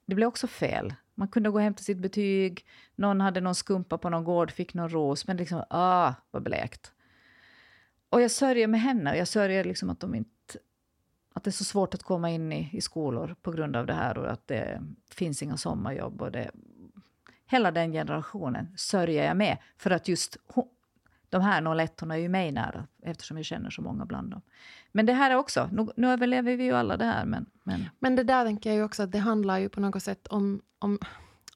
det 0.05 0.15
blev 0.15 0.27
också 0.27 0.47
fel. 0.47 0.93
Man 1.15 1.27
kunde 1.27 1.49
gå 1.49 1.59
hem 1.59 1.73
till 1.73 1.85
sitt 1.85 1.97
betyg, 1.97 2.65
någon 2.95 3.21
hade 3.21 3.41
någon 3.41 3.55
skumpa 3.55 3.97
på 3.97 4.09
någon 4.09 4.23
gård, 4.23 4.51
fick 4.51 4.73
någon 4.73 4.89
ros, 4.89 5.27
men 5.27 5.37
liksom, 5.37 5.63
ah, 5.69 6.13
vad 6.31 6.43
blekt. 6.43 6.93
Och 8.09 8.21
jag 8.21 8.31
sörjer 8.31 8.67
med 8.67 8.81
henne, 8.81 9.11
och 9.11 9.17
jag 9.17 9.27
sörjer 9.27 9.63
liksom 9.63 9.89
att 9.89 9.99
de 9.99 10.15
inte 10.15 10.29
att 11.33 11.43
det 11.43 11.49
är 11.49 11.51
så 11.51 11.63
svårt 11.63 11.93
att 11.93 12.03
komma 12.03 12.29
in 12.29 12.51
i, 12.51 12.69
i 12.73 12.81
skolor 12.81 13.35
på 13.41 13.51
grund 13.51 13.75
av 13.75 13.85
det 13.85 13.93
här 13.93 14.17
och 14.17 14.31
att 14.31 14.47
det 14.47 14.81
finns 15.11 15.43
inga 15.43 15.57
sommarjobb. 15.57 16.21
Och 16.21 16.31
det, 16.31 16.51
hela 17.45 17.71
den 17.71 17.91
generationen 17.91 18.73
sörjer 18.77 19.25
jag 19.25 19.37
med. 19.37 19.57
För 19.77 19.91
att 19.91 20.07
just 20.07 20.37
de 21.31 21.41
här 21.41 21.75
01 21.79 22.01
är 22.01 22.15
ju 22.15 22.29
mig 22.29 22.51
nära 22.51 22.87
eftersom 23.03 23.37
jag 23.37 23.45
känner 23.45 23.69
så 23.69 23.81
många 23.81 24.05
bland 24.05 24.31
dem. 24.31 24.41
Men 24.91 25.05
det 25.05 25.13
här 25.13 25.31
är 25.31 25.35
också, 25.35 25.69
nu, 25.71 25.87
nu 25.95 26.07
överlever 26.07 26.57
vi 26.57 26.63
ju 26.63 26.71
alla 26.71 26.97
det 26.97 27.05
här. 27.05 27.25
Men, 27.25 27.45
men... 27.63 27.89
men 27.99 28.15
det 28.15 28.23
där 28.23 28.45
tänker 28.45 28.69
jag 28.69 28.77
ju 28.77 28.83
också 28.83 29.03
att 29.03 29.11
det 29.11 29.19
handlar 29.19 29.57
ju 29.57 29.69
på 29.69 29.79
något 29.79 30.03
sätt 30.03 30.27
om, 30.27 30.61
om, 30.79 30.99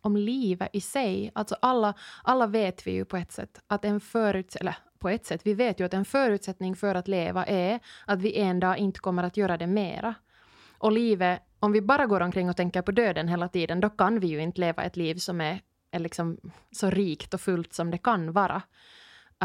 om 0.02 0.18
livet 0.18 0.70
i 0.74 0.82
sig. 0.82 1.32
Alltså 1.36 1.56
alla, 1.62 1.94
alla 2.24 2.48
vet 2.48 2.88
vi 2.88 2.92
ju 2.92 3.06
på 3.06 3.18
ett 3.18 3.32
sätt 3.32 3.62
att 3.68 3.86
en 3.86 4.00
förutsättning, 4.00 4.68
eller 4.68 4.78
på 5.00 5.10
ett 5.10 5.26
sätt, 5.26 5.42
vi 5.44 5.54
vet 5.54 5.80
ju 5.80 5.86
att 5.86 5.94
en 5.94 6.06
förutsättning 6.06 6.76
för 6.76 6.96
att 6.96 7.08
leva 7.08 7.46
är 7.46 7.80
att 8.06 8.22
vi 8.22 8.38
en 8.40 8.60
dag 8.60 8.78
inte 8.78 9.00
kommer 9.00 9.24
att 9.24 9.38
göra 9.38 9.58
det 9.58 9.68
mera. 9.68 10.16
Och 10.78 10.92
livet, 10.92 11.42
om 11.60 11.72
vi 11.72 11.82
bara 11.82 12.06
går 12.06 12.22
omkring 12.22 12.50
och 12.50 12.58
tänker 12.58 12.82
på 12.82 12.92
döden 12.92 13.28
hela 13.28 13.48
tiden, 13.48 13.80
då 13.80 13.90
kan 13.90 14.20
vi 14.20 14.28
ju 14.28 14.42
inte 14.42 14.62
leva 14.62 14.84
ett 14.84 14.98
liv 14.98 15.16
som 15.16 15.42
är, 15.42 15.62
är 15.92 16.00
liksom 16.00 16.38
så 16.72 16.90
rikt 16.90 17.34
och 17.34 17.42
fullt 17.42 17.74
som 17.74 17.92
det 17.92 17.98
kan 17.98 18.32
vara. 18.32 18.62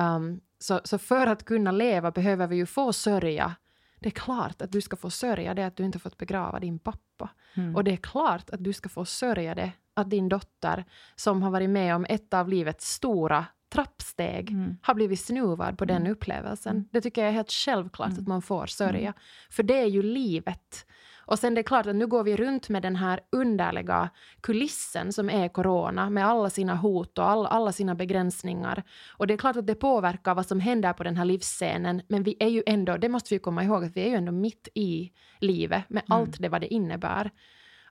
Um, 0.01 0.41
så, 0.59 0.81
så 0.85 0.99
för 0.99 1.27
att 1.27 1.45
kunna 1.45 1.73
leva 1.73 2.11
behöver 2.11 2.47
vi 2.47 2.57
ju 2.57 2.67
få 2.67 2.93
sörja. 2.93 3.57
Det 3.99 4.09
är 4.09 4.11
klart 4.11 4.63
att 4.63 4.73
du 4.73 4.81
ska 4.81 4.97
få 4.97 5.11
sörja 5.11 5.55
det 5.55 5.67
att 5.67 5.77
du 5.77 5.85
inte 5.85 5.99
fått 5.99 6.17
begrava 6.17 6.61
din 6.61 6.79
pappa. 6.79 7.31
Mm. 7.55 7.77
Och 7.77 7.85
det 7.85 7.93
är 7.93 7.97
klart 7.97 8.51
att 8.51 8.65
du 8.65 8.73
ska 8.73 8.89
få 8.89 9.05
sörja 9.05 9.55
det 9.55 9.73
att 9.95 10.11
din 10.11 10.29
dotter, 10.29 10.85
som 11.17 11.43
har 11.43 11.51
varit 11.51 11.71
med 11.71 11.95
om 11.95 12.07
ett 12.09 12.35
av 12.35 12.49
livets 12.49 12.93
stora 12.93 13.47
trappsteg 13.73 14.51
mm. 14.51 14.77
har 14.83 14.95
blivit 14.95 15.21
snuvad 15.21 15.79
på 15.79 15.85
den 15.85 15.97
mm. 15.97 16.13
upplevelsen. 16.13 16.77
Mm. 16.77 16.89
Det 16.93 17.01
tycker 17.01 17.21
jag 17.21 17.29
är 17.29 17.35
helt 17.35 17.53
självklart 17.53 18.09
mm. 18.09 18.21
att 18.21 18.29
man 18.29 18.43
får 18.43 18.67
sörja. 18.67 18.99
Mm. 18.99 19.15
För 19.51 19.63
det 19.63 19.79
är 19.79 19.87
ju 19.87 20.03
livet. 20.03 20.87
Och 21.31 21.39
sen 21.39 21.55
det 21.55 21.61
är 21.61 21.63
klart 21.63 21.87
att 21.87 21.97
nu 21.97 22.07
går 22.07 22.25
vi 22.25 22.37
runt 22.37 22.69
med 22.69 22.83
den 22.83 22.97
här 22.97 23.21
underliga 23.33 24.11
kulissen 24.41 25.13
som 25.13 25.31
är 25.31 25.49
corona 25.49 26.11
med 26.11 26.27
alla 26.27 26.51
sina 26.51 26.75
hot 26.75 27.19
och 27.19 27.31
all, 27.31 27.47
alla 27.47 27.73
sina 27.73 27.95
begränsningar. 27.95 28.83
Och 29.17 29.27
det 29.27 29.35
är 29.35 29.39
klart 29.39 29.57
att 29.57 29.67
det 29.67 29.75
påverkar 29.75 30.35
vad 30.35 30.47
som 30.47 30.61
händer 30.61 30.93
på 30.93 31.05
den 31.05 31.17
här 31.17 31.25
livsscenen 31.25 32.03
men 32.09 32.23
vi 32.23 32.37
är 32.41 32.49
ju 32.49 32.63
ändå, 32.67 32.97
det 32.97 33.09
måste 33.09 33.35
vi 33.35 33.39
komma 33.39 33.65
ihåg, 33.65 33.85
att 33.85 33.97
vi 33.97 34.01
är 34.01 34.09
ju 34.09 34.15
ändå 34.15 34.33
mitt 34.33 34.69
i 34.75 35.13
livet 35.41 35.85
med 35.89 36.03
mm. 36.09 36.21
allt 36.21 36.41
det 36.41 36.49
vad 36.49 36.61
det 36.61 36.75
innebär 36.75 37.31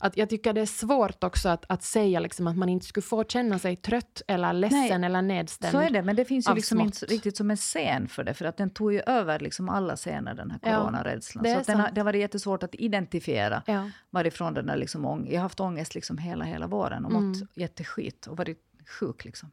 att 0.02 0.18
jag 0.18 0.30
tycker 0.30 0.54
det 0.54 0.62
är 0.62 0.66
svårt 0.66 1.24
också 1.24 1.50
att, 1.50 1.66
att 1.68 1.84
säga 1.84 2.20
liksom 2.20 2.48
att 2.48 2.58
man 2.58 2.70
inte 2.70 2.86
skulle 2.86 3.04
få 3.04 3.24
känna 3.24 3.60
sig 3.60 3.76
trött 3.76 4.22
eller 4.28 4.54
ledsen 4.54 5.02
Nej, 5.02 5.06
eller 5.06 5.22
nedstämd. 5.22 5.72
Så 5.72 5.80
är 5.80 5.90
det, 5.90 6.02
men 6.02 6.16
det 6.16 6.26
finns 6.26 6.50
ju 6.50 6.54
liksom 6.54 6.82
inte 6.82 7.06
riktigt 7.06 7.38
som 7.38 7.52
en 7.52 7.58
scen 7.58 8.08
för 8.08 8.24
det, 8.24 8.34
för 8.34 8.46
att 8.46 8.58
den 8.58 8.70
tog 8.70 8.94
ju 8.94 9.02
över 9.06 9.40
liksom 9.40 9.70
alla 9.70 9.96
scener, 9.96 10.34
den 10.34 10.52
här 10.52 10.60
coronarädslan. 10.60 11.46
Ja, 11.46 11.64
så 11.64 11.72
har, 11.72 11.92
det 11.92 12.02
har 12.02 12.06
varit 12.06 12.20
jättesvårt 12.20 12.64
att 12.64 12.76
identifiera 12.76 13.64
ja. 13.66 13.90
varifrån 14.10 14.54
den 14.54 14.66
där 14.66 14.78
liksom 14.78 15.06
ång 15.06 15.28
Jag 15.30 15.36
har 15.36 15.42
haft 15.42 15.60
ångest 15.60 15.96
liksom 15.96 16.18
hela, 16.18 16.46
hela 16.46 16.68
våren 16.68 17.06
och 17.06 17.12
mått 17.12 17.36
mm. 17.36 17.48
jätteskit 17.56 18.28
och 18.28 18.38
varit 18.38 18.60
sjuk. 19.00 19.26
Liksom. 19.26 19.52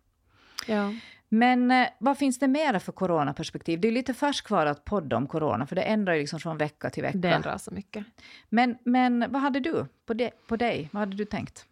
Ja. 0.67 0.93
Men 1.29 1.71
eh, 1.71 1.89
vad 1.99 2.19
finns 2.19 2.39
det 2.39 2.49
mera 2.49 2.81
för 2.81 2.93
coronaperspektiv? 2.93 3.81
Det 3.81 3.89
är 3.89 3.93
lite 3.93 4.15
färskvara 4.15 4.71
att 4.71 4.85
podda 4.85 5.17
om 5.17 5.27
corona, 5.27 5.67
för 5.67 5.77
det 5.77 5.83
ändrar 5.83 6.15
ju 6.15 6.21
liksom 6.21 6.41
från 6.41 6.59
vecka 6.59 6.91
till 6.91 7.03
vecka. 7.03 7.19
Det 7.19 7.29
ändrar 7.29 7.59
så 7.59 7.71
mycket. 7.71 8.07
Men, 8.49 8.79
men 8.85 9.33
vad 9.33 9.43
hade 9.43 9.61
du 9.61 9.87
på, 10.07 10.15
de, 10.15 10.31
på 10.47 10.57
dig? 10.57 10.89
Vad 10.93 11.01
hade 11.01 11.17
du 11.17 11.25
tänkt? 11.25 11.67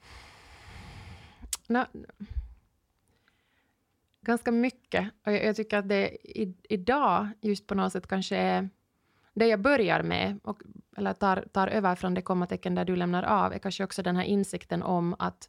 No, 1.66 1.84
ganska 4.20 4.52
mycket. 4.52 5.10
Och 5.26 5.32
jag, 5.32 5.44
jag, 5.44 5.56
tycker 5.56 5.78
att 5.78 5.88
det 5.88 6.08
i, 6.24 6.54
idag 6.68 7.28
just 7.40 7.66
på 7.66 7.74
något 7.74 7.92
sätt 7.92 8.06
kanske 8.06 8.36
är 8.36 8.68
det 9.34 9.46
jag 9.46 9.60
börjar 9.60 10.02
med, 10.02 10.40
och, 10.42 10.58
eller 10.96 11.12
tar, 11.12 11.44
tar 11.52 11.68
över 11.68 11.94
från 11.94 12.14
det 12.14 12.22
kommatecken 12.22 12.74
där 12.74 12.84
du 12.84 12.96
lämnar 12.96 13.22
av, 13.22 13.52
är 13.52 13.58
kanske 13.58 13.84
också 13.84 14.02
den 14.02 14.16
här 14.16 14.24
insikten 14.24 14.82
om 14.82 15.16
att 15.18 15.48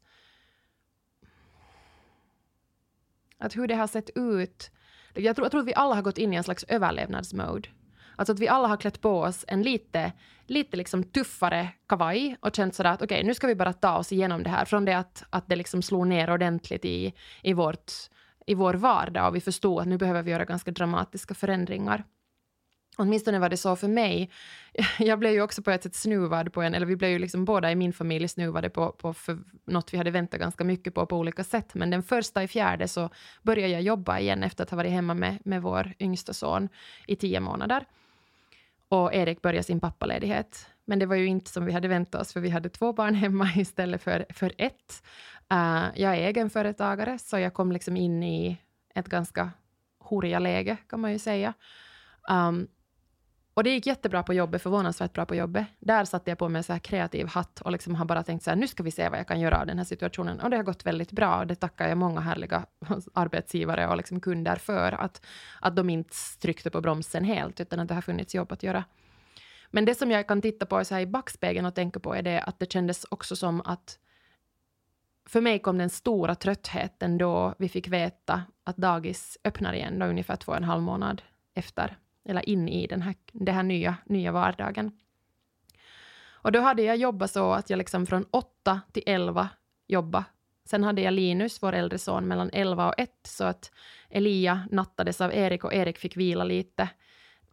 Att 3.39 3.57
hur 3.57 3.67
det 3.67 3.75
har 3.75 3.87
sett 3.87 4.09
ut. 4.15 4.71
Jag 5.13 5.35
tror, 5.35 5.45
jag 5.45 5.51
tror 5.51 5.61
att 5.61 5.67
vi 5.67 5.73
alla 5.73 5.95
har 5.95 6.01
gått 6.01 6.17
in 6.17 6.33
i 6.33 6.35
en 6.35 6.43
slags 6.43 6.63
överlevnadsmode. 6.63 7.69
Alltså 8.15 8.33
att 8.33 8.39
vi 8.39 8.47
alla 8.47 8.67
har 8.67 8.77
klätt 8.77 9.01
på 9.01 9.19
oss 9.19 9.45
en 9.47 9.61
lite, 9.61 10.11
lite 10.47 10.77
liksom 10.77 11.03
tuffare 11.03 11.69
kavaj 11.87 12.37
och 12.39 12.55
känt 12.55 12.75
sådär 12.75 12.89
att 12.89 13.01
okej, 13.01 13.15
okay, 13.15 13.27
nu 13.27 13.33
ska 13.33 13.47
vi 13.47 13.55
bara 13.55 13.73
ta 13.73 13.97
oss 13.97 14.11
igenom 14.11 14.43
det 14.43 14.49
här. 14.49 14.65
Från 14.65 14.85
det 14.85 14.97
att, 14.97 15.23
att 15.29 15.47
det 15.47 15.55
liksom 15.55 15.81
slog 15.81 16.07
ner 16.07 16.29
ordentligt 16.33 16.85
i, 16.85 17.13
i, 17.43 17.53
vårt, 17.53 17.91
i 18.45 18.53
vår 18.53 18.73
vardag 18.73 19.27
och 19.27 19.35
vi 19.35 19.41
förstod 19.41 19.81
att 19.81 19.87
nu 19.87 19.97
behöver 19.97 20.21
vi 20.21 20.31
göra 20.31 20.45
ganska 20.45 20.71
dramatiska 20.71 21.33
förändringar. 21.33 22.03
Åtminstone 22.97 23.39
var 23.39 23.49
det 23.49 23.57
så 23.57 23.75
för 23.75 23.87
mig. 23.87 24.29
Jag 24.99 25.19
blev 25.19 25.31
ju 25.33 25.41
också 25.41 25.61
på 25.61 25.71
ett 25.71 25.83
sätt 25.83 25.95
snuvad 25.95 26.53
på 26.53 26.61
en, 26.61 26.73
eller 26.73 26.85
vi 26.85 26.95
blev 26.95 27.11
ju 27.11 27.19
liksom 27.19 27.45
båda 27.45 27.71
i 27.71 27.75
min 27.75 27.93
familj 27.93 28.27
snuvade 28.27 28.69
på, 28.69 28.91
på 28.91 29.13
för 29.13 29.37
något 29.65 29.93
vi 29.93 29.97
hade 29.97 30.11
väntat 30.11 30.39
ganska 30.39 30.63
mycket 30.63 30.93
på 30.93 31.05
på 31.05 31.17
olika 31.17 31.43
sätt. 31.43 31.73
Men 31.73 31.89
den 31.89 32.03
första 32.03 32.43
i 32.43 32.47
fjärde 32.47 32.87
så 32.87 33.09
började 33.41 33.73
jag 33.73 33.81
jobba 33.81 34.19
igen 34.19 34.43
efter 34.43 34.63
att 34.63 34.69
ha 34.69 34.75
varit 34.75 34.91
hemma 34.91 35.13
med, 35.13 35.37
med 35.45 35.61
vår 35.61 35.93
yngsta 35.99 36.33
son 36.33 36.69
i 37.07 37.15
tio 37.15 37.39
månader. 37.39 37.85
Och 38.89 39.13
Erik 39.13 39.41
började 39.41 39.63
sin 39.63 39.79
pappaledighet. 39.79 40.69
Men 40.85 40.99
det 40.99 41.05
var 41.05 41.15
ju 41.15 41.25
inte 41.25 41.51
som 41.51 41.65
vi 41.65 41.71
hade 41.71 41.87
väntat 41.87 42.21
oss, 42.21 42.33
för 42.33 42.39
vi 42.39 42.49
hade 42.49 42.69
två 42.69 42.93
barn 42.93 43.15
hemma 43.25 43.49
istället 43.55 44.03
för, 44.03 44.25
för 44.29 44.53
ett. 44.57 45.03
Uh, 45.53 45.85
jag 45.95 46.15
är 46.15 46.27
egenföretagare, 46.27 47.19
så 47.19 47.39
jag 47.39 47.53
kom 47.53 47.71
liksom 47.71 47.97
in 47.97 48.23
i 48.23 48.57
ett 48.95 49.07
ganska 49.07 49.51
horiga 49.99 50.39
läge, 50.39 50.77
kan 50.89 50.99
man 50.99 51.11
ju 51.11 51.19
säga. 51.19 51.53
Um, 52.29 52.67
och 53.55 53.63
det 53.63 53.69
gick 53.69 53.85
jättebra 53.85 54.23
på 54.23 54.33
jobbet, 54.33 54.61
förvånansvärt 54.61 55.13
bra 55.13 55.25
på 55.25 55.35
jobbet. 55.35 55.65
Där 55.79 56.05
satte 56.05 56.31
jag 56.31 56.37
på 56.37 56.49
mig 56.49 56.59
en 56.59 56.63
så 56.63 56.73
här 56.73 56.79
kreativ 56.79 57.27
hatt 57.27 57.61
och 57.61 57.71
liksom 57.71 57.95
har 57.95 58.05
bara 58.05 58.23
tänkt 58.23 58.43
så 58.43 58.49
här, 58.49 58.57
nu 58.57 58.67
ska 58.67 58.83
vi 58.83 58.91
se 58.91 59.09
vad 59.09 59.19
jag 59.19 59.27
kan 59.27 59.39
göra 59.39 59.59
av 59.59 59.67
den 59.67 59.77
här 59.77 59.85
situationen. 59.85 60.39
Och 60.39 60.49
det 60.49 60.55
har 60.55 60.63
gått 60.63 60.85
väldigt 60.85 61.11
bra 61.11 61.39
och 61.39 61.47
det 61.47 61.55
tackar 61.55 61.89
jag 61.89 61.97
många 61.97 62.21
härliga 62.21 62.65
arbetsgivare 63.13 63.87
och 63.87 63.97
liksom 63.97 64.19
kunder 64.19 64.55
för, 64.55 64.91
att, 64.91 65.25
att 65.61 65.75
de 65.75 65.89
inte 65.89 66.15
tryckte 66.39 66.69
på 66.69 66.81
bromsen 66.81 67.23
helt, 67.23 67.59
utan 67.59 67.79
att 67.79 67.87
det 67.87 67.93
har 67.93 68.01
funnits 68.01 68.35
jobb 68.35 68.51
att 68.51 68.63
göra. 68.63 68.83
Men 69.71 69.85
det 69.85 69.95
som 69.95 70.11
jag 70.11 70.27
kan 70.27 70.41
titta 70.41 70.65
på 70.65 70.85
så 70.85 70.93
här 70.93 71.01
i 71.01 71.07
backspegeln 71.07 71.65
och 71.65 71.75
tänka 71.75 71.99
på 71.99 72.15
är 72.15 72.21
det 72.21 72.41
att 72.41 72.59
det 72.59 72.71
kändes 72.71 73.05
också 73.09 73.35
som 73.35 73.61
att 73.61 73.99
för 75.29 75.41
mig 75.41 75.59
kom 75.59 75.77
den 75.77 75.89
stora 75.89 76.35
tröttheten 76.35 77.17
då 77.17 77.55
vi 77.57 77.69
fick 77.69 77.87
veta 77.87 78.43
att 78.63 78.77
dagis 78.77 79.37
öppnar 79.43 79.73
igen, 79.73 79.99
då 79.99 80.05
ungefär 80.05 80.35
två 80.35 80.51
och 80.51 80.57
en 80.57 80.63
halv 80.63 80.81
månad 80.81 81.21
efter 81.53 81.97
eller 82.25 82.49
in 82.49 82.69
i 82.69 82.87
den 82.87 83.01
här, 83.01 83.15
den 83.31 83.55
här 83.55 83.63
nya, 83.63 83.97
nya 84.05 84.31
vardagen. 84.31 84.91
Och 86.45 86.51
då 86.51 86.59
hade 86.59 86.81
jag 86.81 86.97
jobbat 86.97 87.31
så 87.31 87.51
att 87.51 87.69
jag 87.69 87.77
liksom 87.77 88.05
från 88.05 88.25
8 88.31 88.81
till 88.91 89.03
11 89.05 89.49
jobbade. 89.87 90.25
Sen 90.65 90.83
hade 90.83 91.01
jag 91.01 91.13
Linus, 91.13 91.63
vår 91.63 91.73
äldre 91.73 91.97
son, 91.97 92.27
mellan 92.27 92.49
11 92.53 92.87
och 92.87 92.93
1, 92.97 93.09
så 93.23 93.43
att 93.43 93.71
Elia 94.09 94.67
nattades 94.71 95.21
av 95.21 95.33
Erik 95.33 95.63
och 95.63 95.73
Erik 95.73 95.97
fick 95.97 96.17
vila 96.17 96.43
lite 96.43 96.89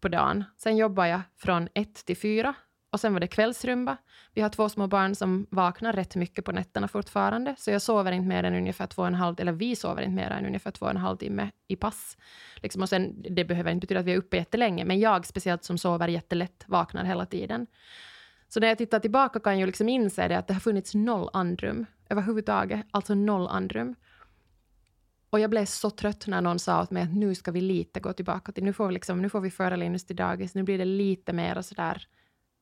på 0.01 0.09
dagen. 0.09 0.45
Sen 0.57 0.77
jobbade 0.77 1.09
jag 1.09 1.21
från 1.37 1.69
1 1.75 1.95
till 1.95 2.17
4 2.17 2.55
och 2.93 3.01
sen 3.01 3.13
var 3.13 3.21
det 3.21 3.27
kvällsrumba. 3.27 3.97
Vi 4.35 4.41
har 4.41 4.49
två 4.49 4.69
små 4.69 4.87
barn 4.87 5.15
som 5.15 5.47
vaknar 5.51 5.93
rätt 5.93 6.17
mycket 6.17 6.45
på 6.45 6.53
nätterna 6.53 6.89
fortfarande, 6.89 7.55
så 7.59 7.71
jag 7.71 7.83
sover 7.83 8.13
inte 8.13 8.29
mer 8.29 8.45
än 8.45 8.55
ungefär 8.55 8.87
två 8.87 9.03
och 9.03 9.09
en 9.09 9.15
halv, 9.15 9.41
eller 9.41 9.53
vi 9.53 9.77
sover 9.77 10.03
inte 10.03 10.15
mer 10.15 10.31
än 10.31 10.47
ungefär 10.47 10.71
två 10.71 10.85
och 10.85 10.91
en 10.91 10.97
halv 10.97 11.17
timme 11.17 11.51
i 11.69 11.77
pass. 11.77 12.17
Liksom, 12.57 12.83
och 12.83 12.89
sen, 12.89 13.23
det 13.31 13.45
behöver 13.45 13.71
inte 13.71 13.85
betyda 13.85 14.01
att 14.01 14.07
vi 14.07 14.13
är 14.13 14.17
uppe 14.17 14.37
jättelänge, 14.37 14.85
men 14.85 15.01
jag 15.01 15.27
speciellt 15.27 15.65
som 15.65 15.79
sover 15.79 16.09
jättelätt 16.09 16.65
vaknar 16.67 17.05
hela 17.05 17.27
tiden. 17.27 17.67
Så 18.49 18.61
när 18.61 18.69
jag 18.69 18.79
tittar 18.79 19.01
tillbaka 19.01 19.41
kan 19.41 19.59
jag 19.59 19.67
liksom 19.67 19.89
inse 19.89 20.29
det 20.29 20.39
att 20.39 20.47
det 20.47 20.55
har 20.55 20.61
funnits 20.61 20.95
noll 20.95 21.31
andrum 21.33 21.87
överhuvudtaget, 22.09 22.87
alltså 22.91 23.15
noll 23.15 23.47
andrum. 23.47 23.95
Och 25.31 25.41
jag 25.41 25.51
blev 25.51 25.65
så 25.65 25.91
trött 25.91 26.27
när 26.27 26.41
någon 26.41 26.59
sa 26.59 26.83
åt 26.83 26.91
mig 26.91 27.03
att 27.03 27.15
nu 27.15 27.35
ska 27.35 27.51
vi 27.51 27.61
lite 27.61 28.01
gå 28.01 28.13
tillbaka 28.13 28.53
till, 28.53 28.65
nu 28.65 28.73
får 28.73 28.87
vi, 28.87 28.95
liksom, 28.95 29.23
nu 29.23 29.29
får 29.29 29.41
vi 29.41 29.51
föra 29.51 29.77
Linus 29.77 30.05
till 30.05 30.17
dagis, 30.17 30.55
nu 30.55 30.63
blir 30.63 30.79
det 30.79 30.85
lite 30.85 31.33
mer 31.33 31.63
sådär 31.63 32.07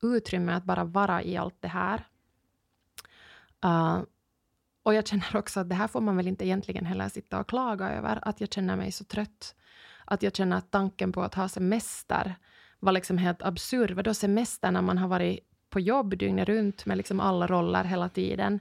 utrymme 0.02 0.52
att 0.52 0.64
bara 0.64 0.84
vara 0.84 1.22
i 1.22 1.36
allt 1.36 1.56
det 1.60 1.68
här. 1.68 2.06
Uh, 3.64 4.02
och 4.82 4.94
jag 4.94 5.06
känner 5.06 5.36
också 5.36 5.60
att 5.60 5.68
det 5.68 5.74
här 5.74 5.88
får 5.88 6.00
man 6.00 6.16
väl 6.16 6.28
inte 6.28 6.46
egentligen 6.46 6.86
heller 6.86 7.08
sitta 7.08 7.40
och 7.40 7.48
klaga 7.48 7.90
över, 7.90 8.18
att 8.22 8.40
jag 8.40 8.52
känner 8.52 8.76
mig 8.76 8.92
så 8.92 9.04
trött. 9.04 9.54
Att 10.04 10.22
jag 10.22 10.36
känner 10.36 10.56
att 10.56 10.70
tanken 10.70 11.12
på 11.12 11.22
att 11.22 11.34
ha 11.34 11.48
semester 11.48 12.34
var 12.80 12.92
liksom 12.92 13.18
helt 13.18 13.42
absurd. 13.42 13.90
Vadå 13.90 14.14
semester 14.14 14.70
när 14.70 14.82
man 14.82 14.98
har 14.98 15.08
varit 15.08 15.40
på 15.70 15.80
jobb 15.80 16.18
dygnet 16.18 16.48
runt 16.48 16.86
med 16.86 16.96
liksom 16.96 17.20
alla 17.20 17.46
roller 17.46 17.84
hela 17.84 18.08
tiden? 18.08 18.60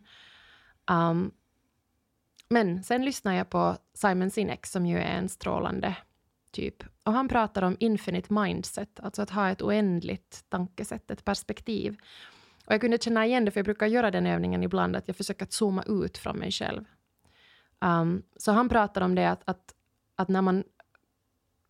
Um, 0.91 1.31
Men 2.49 2.83
sen 2.83 3.05
lyssnar 3.05 3.33
jag 3.33 3.49
på 3.49 3.77
Simon 3.93 4.31
Sinek 4.31 4.65
som 4.65 4.85
ju 4.85 4.97
är 4.97 5.17
en 5.17 5.29
strålande 5.29 5.95
typ. 6.51 6.83
Och 7.03 7.13
han 7.13 7.27
pratar 7.27 7.61
om 7.61 7.77
infinite 7.79 8.33
mindset, 8.33 8.99
alltså 8.99 9.21
att 9.21 9.29
ha 9.29 9.49
ett 9.49 9.61
oändligt 9.61 10.45
tankesätt, 10.49 11.11
ett 11.11 11.25
perspektiv. 11.25 11.97
Och 12.65 12.73
jag 12.73 12.81
kunde 12.81 12.97
känna 12.97 13.25
igen 13.25 13.45
det, 13.45 13.51
för 13.51 13.59
jag 13.59 13.65
brukar 13.65 13.87
göra 13.87 14.11
den 14.11 14.25
övningen 14.25 14.63
ibland, 14.63 14.95
att 14.95 15.07
jag 15.07 15.17
försöker 15.17 15.47
zooma 15.49 15.83
ut 15.83 16.17
från 16.17 16.37
mig 16.37 16.51
själv. 16.51 16.85
Um, 17.81 18.23
så 18.37 18.51
han 18.51 18.69
pratar 18.69 19.01
om 19.01 19.15
det 19.15 19.29
att, 19.29 19.41
att, 19.45 19.75
att 20.15 20.27
när 20.27 20.41
man 20.41 20.63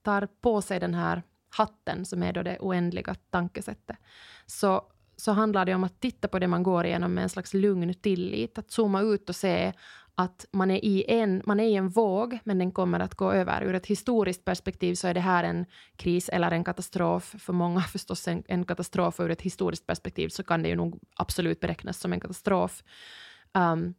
tar 0.01 0.27
på 0.41 0.61
sig 0.61 0.79
den 0.79 0.93
här 0.93 1.23
hatten, 1.49 2.05
som 2.05 2.23
är 2.23 2.33
då 2.33 2.43
det 2.43 2.57
oändliga 2.59 3.15
tankesättet, 3.29 3.97
så, 4.45 4.81
så 5.15 5.31
handlar 5.31 5.65
det 5.65 5.75
om 5.75 5.83
att 5.83 5.99
titta 5.99 6.27
på 6.27 6.39
det 6.39 6.47
man 6.47 6.63
går 6.63 6.85
igenom 6.85 7.13
med 7.13 7.21
en 7.21 7.29
slags 7.29 7.53
lugn 7.53 7.93
tillit, 7.93 8.57
att 8.57 8.71
zooma 8.71 9.01
ut 9.01 9.29
och 9.29 9.35
se 9.35 9.73
att 10.19 10.45
man 10.51 10.71
är, 10.71 10.85
i 10.85 11.05
en, 11.07 11.41
man 11.45 11.59
är 11.59 11.63
i 11.63 11.75
en 11.75 11.89
våg, 11.89 12.39
men 12.43 12.59
den 12.59 12.71
kommer 12.71 12.99
att 12.99 13.15
gå 13.15 13.31
över. 13.31 13.63
Ur 13.63 13.75
ett 13.75 13.85
historiskt 13.85 14.45
perspektiv 14.45 14.95
så 14.95 15.07
är 15.07 15.13
det 15.13 15.19
här 15.19 15.43
en 15.43 15.65
kris 15.95 16.29
eller 16.29 16.51
en 16.51 16.63
katastrof. 16.63 17.35
För 17.39 17.53
många 17.53 17.81
förstås 17.93 18.27
en, 18.27 18.43
en 18.47 18.65
katastrof, 18.65 19.19
och 19.19 19.25
ur 19.25 19.31
ett 19.31 19.41
historiskt 19.41 19.87
perspektiv 19.87 20.29
så 20.29 20.43
kan 20.43 20.63
det 20.63 20.69
ju 20.69 20.75
nog 20.75 20.99
absolut 21.15 21.59
beräknas 21.59 21.99
som 21.99 22.13
en 22.13 22.19
katastrof. 22.19 22.83
Um, 23.53 23.93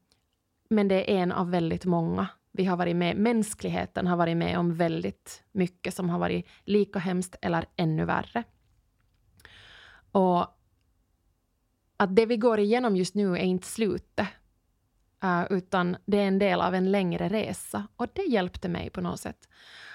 men 0.71 0.89
det 0.89 1.13
är 1.13 1.23
en 1.23 1.33
av 1.33 1.51
väldigt 1.51 1.85
många. 1.85 2.29
Vi 2.53 2.65
har 2.65 2.77
varit 2.77 2.97
med, 2.97 3.17
mänskligheten 3.17 4.07
har 4.07 4.17
varit 4.17 4.37
med 4.37 4.59
om 4.59 4.75
väldigt 4.75 5.43
mycket 5.53 5.95
som 5.95 6.11
har 6.11 6.19
varit 6.19 6.47
lika 6.65 6.99
hemskt 6.99 7.37
eller 7.43 7.67
ännu 7.77 8.05
värre. 8.05 8.45
Och 10.13 10.41
att 11.97 12.17
det 12.17 12.27
vi 12.27 12.37
går 12.37 12.59
igenom 12.59 12.97
just 12.97 13.15
nu 13.15 13.33
är 13.33 13.45
inte 13.45 13.67
slutet, 13.67 14.29
uh, 15.25 15.45
utan 15.51 15.97
det 16.05 16.19
är 16.19 16.27
en 16.27 16.39
del 16.39 16.61
av 16.61 16.75
en 16.75 16.91
längre 16.91 17.29
resa. 17.29 17.87
Och 17.97 18.07
det 18.13 18.23
hjälpte 18.23 18.69
mig 18.69 18.91
på 18.91 19.01
något 19.01 19.21
sätt. 19.21 19.49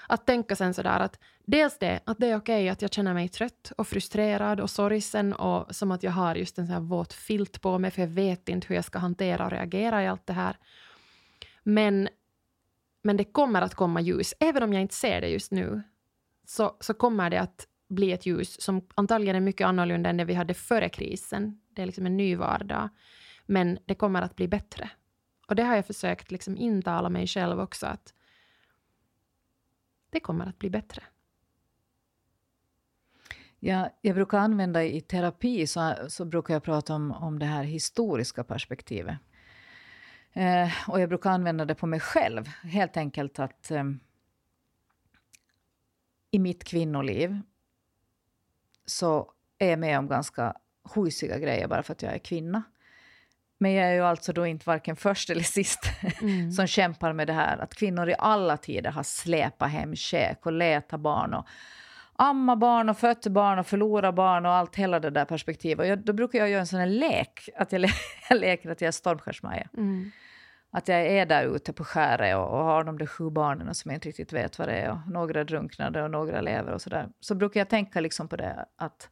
Att 0.08 0.26
tänka 0.26 0.56
sen 0.56 0.74
sådär 0.74 1.00
att 1.00 1.18
dels 1.44 1.78
det, 1.78 2.00
att 2.04 2.18
det 2.18 2.26
är 2.26 2.36
okej 2.36 2.62
okay 2.62 2.68
att 2.68 2.82
jag 2.82 2.92
känner 2.92 3.14
mig 3.14 3.28
trött 3.28 3.72
och 3.78 3.88
frustrerad 3.88 4.60
och 4.60 4.70
sorgsen 4.70 5.32
och 5.32 5.74
som 5.74 5.90
att 5.90 6.02
jag 6.02 6.12
har 6.12 6.34
just 6.34 6.58
en 6.58 6.66
sån 6.66 6.74
här 6.74 6.80
våt 6.80 7.12
filt 7.12 7.60
på 7.60 7.78
mig 7.78 7.90
för 7.90 8.02
jag 8.02 8.08
vet 8.08 8.48
inte 8.48 8.66
hur 8.68 8.74
jag 8.74 8.84
ska 8.84 8.98
hantera 8.98 9.44
och 9.44 9.50
reagera 9.50 10.02
i 10.02 10.06
allt 10.06 10.26
det 10.26 10.32
här. 10.32 10.56
Men, 11.62 12.08
men 13.02 13.16
det 13.16 13.24
kommer 13.24 13.62
att 13.62 13.74
komma 13.74 14.00
ljus, 14.00 14.34
även 14.40 14.62
om 14.62 14.72
jag 14.72 14.82
inte 14.82 14.94
ser 14.94 15.20
det 15.20 15.28
just 15.28 15.52
nu, 15.52 15.82
så, 16.46 16.76
så 16.80 16.94
kommer 16.94 17.30
det 17.30 17.40
att 17.40 17.66
bli 17.88 18.12
ett 18.12 18.26
ljus 18.26 18.60
som 18.60 18.88
antagligen 18.94 19.36
är 19.36 19.40
mycket 19.40 19.66
annorlunda 19.66 20.10
än 20.10 20.16
det 20.16 20.24
vi 20.24 20.34
hade 20.34 20.54
före 20.54 20.88
krisen. 20.88 21.60
Det 21.68 21.82
är 21.82 21.86
liksom 21.86 22.06
en 22.06 22.16
ny 22.16 22.36
vardag. 22.36 22.88
Men 23.46 23.78
det 23.84 23.94
kommer 23.94 24.22
att 24.22 24.36
bli 24.36 24.48
bättre. 24.48 24.90
Och 25.46 25.54
det 25.56 25.62
har 25.62 25.76
jag 25.76 25.86
försökt 25.86 26.30
liksom 26.30 26.56
intala 26.56 27.08
mig 27.08 27.26
själv 27.26 27.60
också 27.60 27.86
att 27.86 28.14
det 30.10 30.20
kommer 30.20 30.46
att 30.46 30.58
bli 30.58 30.70
bättre. 30.70 31.02
Ja, 33.58 33.90
jag 34.00 34.14
brukar 34.14 34.38
använda 34.38 34.84
i 34.84 35.00
terapi 35.00 35.66
så, 35.66 35.94
så 36.08 36.24
brukar 36.24 36.54
jag 36.54 36.62
prata 36.62 36.94
om, 36.94 37.12
om 37.12 37.38
det 37.38 37.46
här 37.46 37.62
historiska 37.62 38.44
perspektivet. 38.44 39.18
Eh, 40.32 40.70
och 40.88 41.00
jag 41.00 41.08
brukar 41.08 41.30
använda 41.30 41.64
det 41.64 41.74
på 41.74 41.86
mig 41.86 42.00
själv. 42.00 42.46
Helt 42.48 42.96
enkelt 42.96 43.38
att 43.38 43.70
eh, 43.70 43.84
i 46.30 46.38
mitt 46.38 46.64
kvinnoliv 46.64 47.40
så 48.84 49.32
är 49.58 49.70
jag 49.70 49.78
med 49.78 49.98
om 49.98 50.08
ganska 50.08 50.56
husiga 50.94 51.38
grejer 51.38 51.68
bara 51.68 51.82
för 51.82 51.92
att 51.92 52.02
jag 52.02 52.14
är 52.14 52.18
kvinna. 52.18 52.62
Men 53.58 53.72
jag 53.72 53.88
är 53.88 53.94
ju 53.94 54.02
alltså 54.02 54.32
då 54.32 54.46
inte 54.46 54.64
varken 54.66 54.96
först 54.96 55.30
eller 55.30 55.42
sist 55.42 55.90
mm. 56.20 56.52
som 56.52 56.66
kämpar 56.66 57.12
med 57.12 57.26
det 57.26 57.32
här 57.32 57.58
att 57.58 57.74
kvinnor 57.74 58.08
i 58.08 58.14
alla 58.18 58.56
tider 58.56 58.90
har 58.90 59.02
släpat 59.02 59.70
hem 59.70 59.96
käk 59.96 60.46
och 60.46 60.52
letat 60.52 61.00
barn 61.00 61.34
och 61.34 61.46
amma 62.16 62.56
barn 62.56 62.88
och 62.88 62.98
fött 62.98 63.26
barn 63.26 63.58
och 63.58 63.66
förlora 63.66 64.12
barn 64.12 64.46
och 64.46 64.52
allt 64.52 64.76
hela 64.76 65.00
det 65.00 65.10
där 65.10 65.24
perspektivet. 65.24 65.78
Och 65.78 65.86
jag, 65.86 65.98
då 65.98 66.12
brukar 66.12 66.38
jag 66.38 66.50
göra 66.50 66.60
en 66.60 66.66
sån 66.66 66.80
här 66.80 66.86
lek, 66.86 67.48
att 67.56 67.72
jag, 67.72 67.80
le 67.80 67.88
jag 68.28 68.40
leker 68.40 68.70
att 68.70 68.80
jag 68.80 68.88
är 68.88 68.92
stormskärsmaja. 68.92 69.68
Mm. 69.76 70.10
Att 70.70 70.88
jag 70.88 71.06
är 71.06 71.26
där 71.26 71.56
ute 71.56 71.72
på 71.72 71.84
skäret 71.84 72.36
och, 72.36 72.42
och, 72.42 72.64
har 72.64 72.84
de 72.84 72.98
där 72.98 73.06
sju 73.06 73.30
barnen 73.30 73.74
som 73.74 73.90
jag 73.90 73.96
inte 73.96 74.08
riktigt 74.08 74.32
vet 74.32 74.58
vad 74.58 74.68
det 74.68 74.74
är 74.74 74.90
och 74.90 75.10
några 75.10 75.44
drunknade 75.44 76.02
och 76.02 76.10
några 76.10 76.40
lever 76.40 76.72
och 76.72 76.82
sådär. 76.82 77.08
Så 77.20 77.34
brukar 77.34 77.60
jag 77.60 77.68
tänka 77.68 78.00
liksom 78.00 78.28
på 78.28 78.36
det 78.36 78.66
att, 78.76 79.10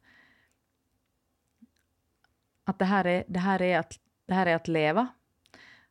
att 2.63 2.79
det, 2.79 2.85
här 2.85 3.07
är, 3.07 3.23
det 3.27 3.39
här 3.39 3.61
är 3.61 3.79
att 3.79 3.93
det 4.25 4.33
här 4.33 4.45
är 4.45 4.55
att 4.55 4.67
leva. 4.67 5.07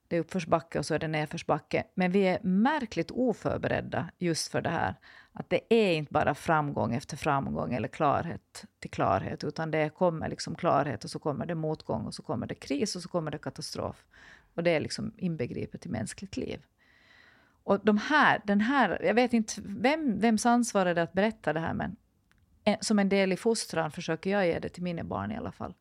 Det 0.09 0.17
är 0.17 0.21
uppförsbacke 0.21 0.79
och 0.79 0.87
så 0.87 0.95
är 0.95 0.99
det 0.99 1.09
nedförsbacke. 1.09 1.85
Men 1.95 2.11
vi 2.11 2.23
är 2.23 2.39
märkligt 2.43 3.11
oförberedda 3.11 4.11
just 4.19 4.53
för 4.53 4.61
det 4.61 4.71
här. 4.71 4.95
Att 5.33 5.51
det 5.51 5.61
är 5.75 5.95
inte 5.95 6.13
bara 6.13 6.35
framgång 6.35 6.95
efter 6.95 7.17
framgång 7.17 7.75
eller 7.75 7.89
klarhet 7.89 8.65
till 8.79 8.91
klarhet, 8.91 9.45
utan 9.45 9.71
det 9.71 9.89
kommer 9.89 10.29
liksom 10.29 10.55
klarhet 10.55 11.05
och 11.05 11.11
så 11.11 11.19
kommer 11.19 11.47
det 11.47 11.55
motgång 11.55 12.07
och 12.07 12.15
så 12.15 12.23
kommer 12.23 12.47
det 12.47 12.55
kris 12.55 12.97
och 12.97 13.03
så 13.03 13.09
kommer 13.09 13.31
det 13.31 13.39
katastrof. 13.39 14.05
Och 14.55 14.63
det 14.63 14.71
är 14.71 14.81
liksom 14.81 15.13
inbegripet 15.17 15.87
i 15.87 15.89
mänskligt 15.89 16.37
liv. 16.37 16.63
Och 17.65 17.81
de 17.85 17.99
här, 17.99 18.43
den 18.45 18.61
här, 18.61 19.01
jag 19.05 19.15
vet 19.15 19.33
inte 19.33 19.53
vem, 19.65 20.19
vems 20.19 20.47
ansvar 20.47 20.87
är 20.87 20.95
det 20.95 21.03
att 21.03 21.13
berätta 21.13 21.53
det 21.53 21.61
här, 21.61 21.75
men 21.75 21.97
som 22.81 22.99
en 22.99 23.09
del 23.09 23.33
i 23.33 23.37
fostran 23.37 23.91
försöker 23.91 24.31
jag 24.31 24.47
ge 24.47 24.59
det 24.59 24.69
till 24.69 24.83
mina 24.83 25.05
barn 25.05 25.33
i 25.33 25.37
alla 25.37 25.53
fall 25.53 25.75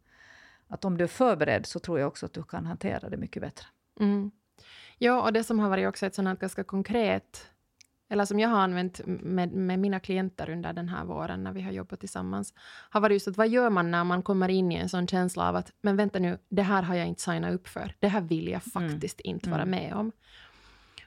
att 0.67 0.85
om 0.85 0.97
du 0.97 1.03
är 1.03 1.07
förberedd 1.07 1.65
så 1.65 1.79
tror 1.79 1.99
jag 1.99 2.07
också 2.07 2.25
att 2.25 2.33
du 2.33 2.43
kan 2.43 2.65
hantera 2.65 3.09
det 3.09 3.17
mycket 3.17 3.41
bättre. 3.41 3.65
Mm. 3.99 4.31
Ja, 4.97 5.21
och 5.21 5.33
det 5.33 5.43
som 5.43 5.59
har 5.59 5.69
varit 5.69 5.87
också 5.87 6.05
ett 6.05 6.15
sånt 6.15 6.39
ganska 6.39 6.63
konkret, 6.63 7.47
eller 8.09 8.25
som 8.25 8.39
jag 8.39 8.49
har 8.49 8.57
använt 8.57 9.01
med, 9.05 9.51
med 9.51 9.79
mina 9.79 9.99
klienter 9.99 10.49
under 10.49 10.73
den 10.73 10.89
här 10.89 11.05
våren 11.05 11.43
när 11.43 11.51
vi 11.51 11.61
har 11.61 11.71
jobbat 11.71 11.99
tillsammans, 11.99 12.53
har 12.89 13.01
varit 13.01 13.15
just 13.15 13.27
att 13.27 13.37
vad 13.37 13.47
gör 13.47 13.69
man 13.69 13.91
när 13.91 14.03
man 14.03 14.23
kommer 14.23 14.49
in 14.49 14.71
i 14.71 14.75
en 14.75 14.89
sån 14.89 15.07
känsla 15.07 15.49
av 15.49 15.55
att 15.55 15.71
men 15.81 15.95
vänta 15.95 16.19
nu, 16.19 16.37
det 16.49 16.61
här 16.61 16.81
har 16.81 16.95
jag 16.95 17.07
inte 17.07 17.21
signat 17.21 17.53
upp 17.53 17.67
för, 17.67 17.95
det 17.99 18.07
här 18.07 18.21
vill 18.21 18.47
jag 18.47 18.61
mm. 18.75 18.89
faktiskt 18.89 19.21
mm. 19.23 19.35
inte 19.35 19.49
vara 19.49 19.61
mm. 19.61 19.71
med 19.71 19.93
om. 19.93 20.11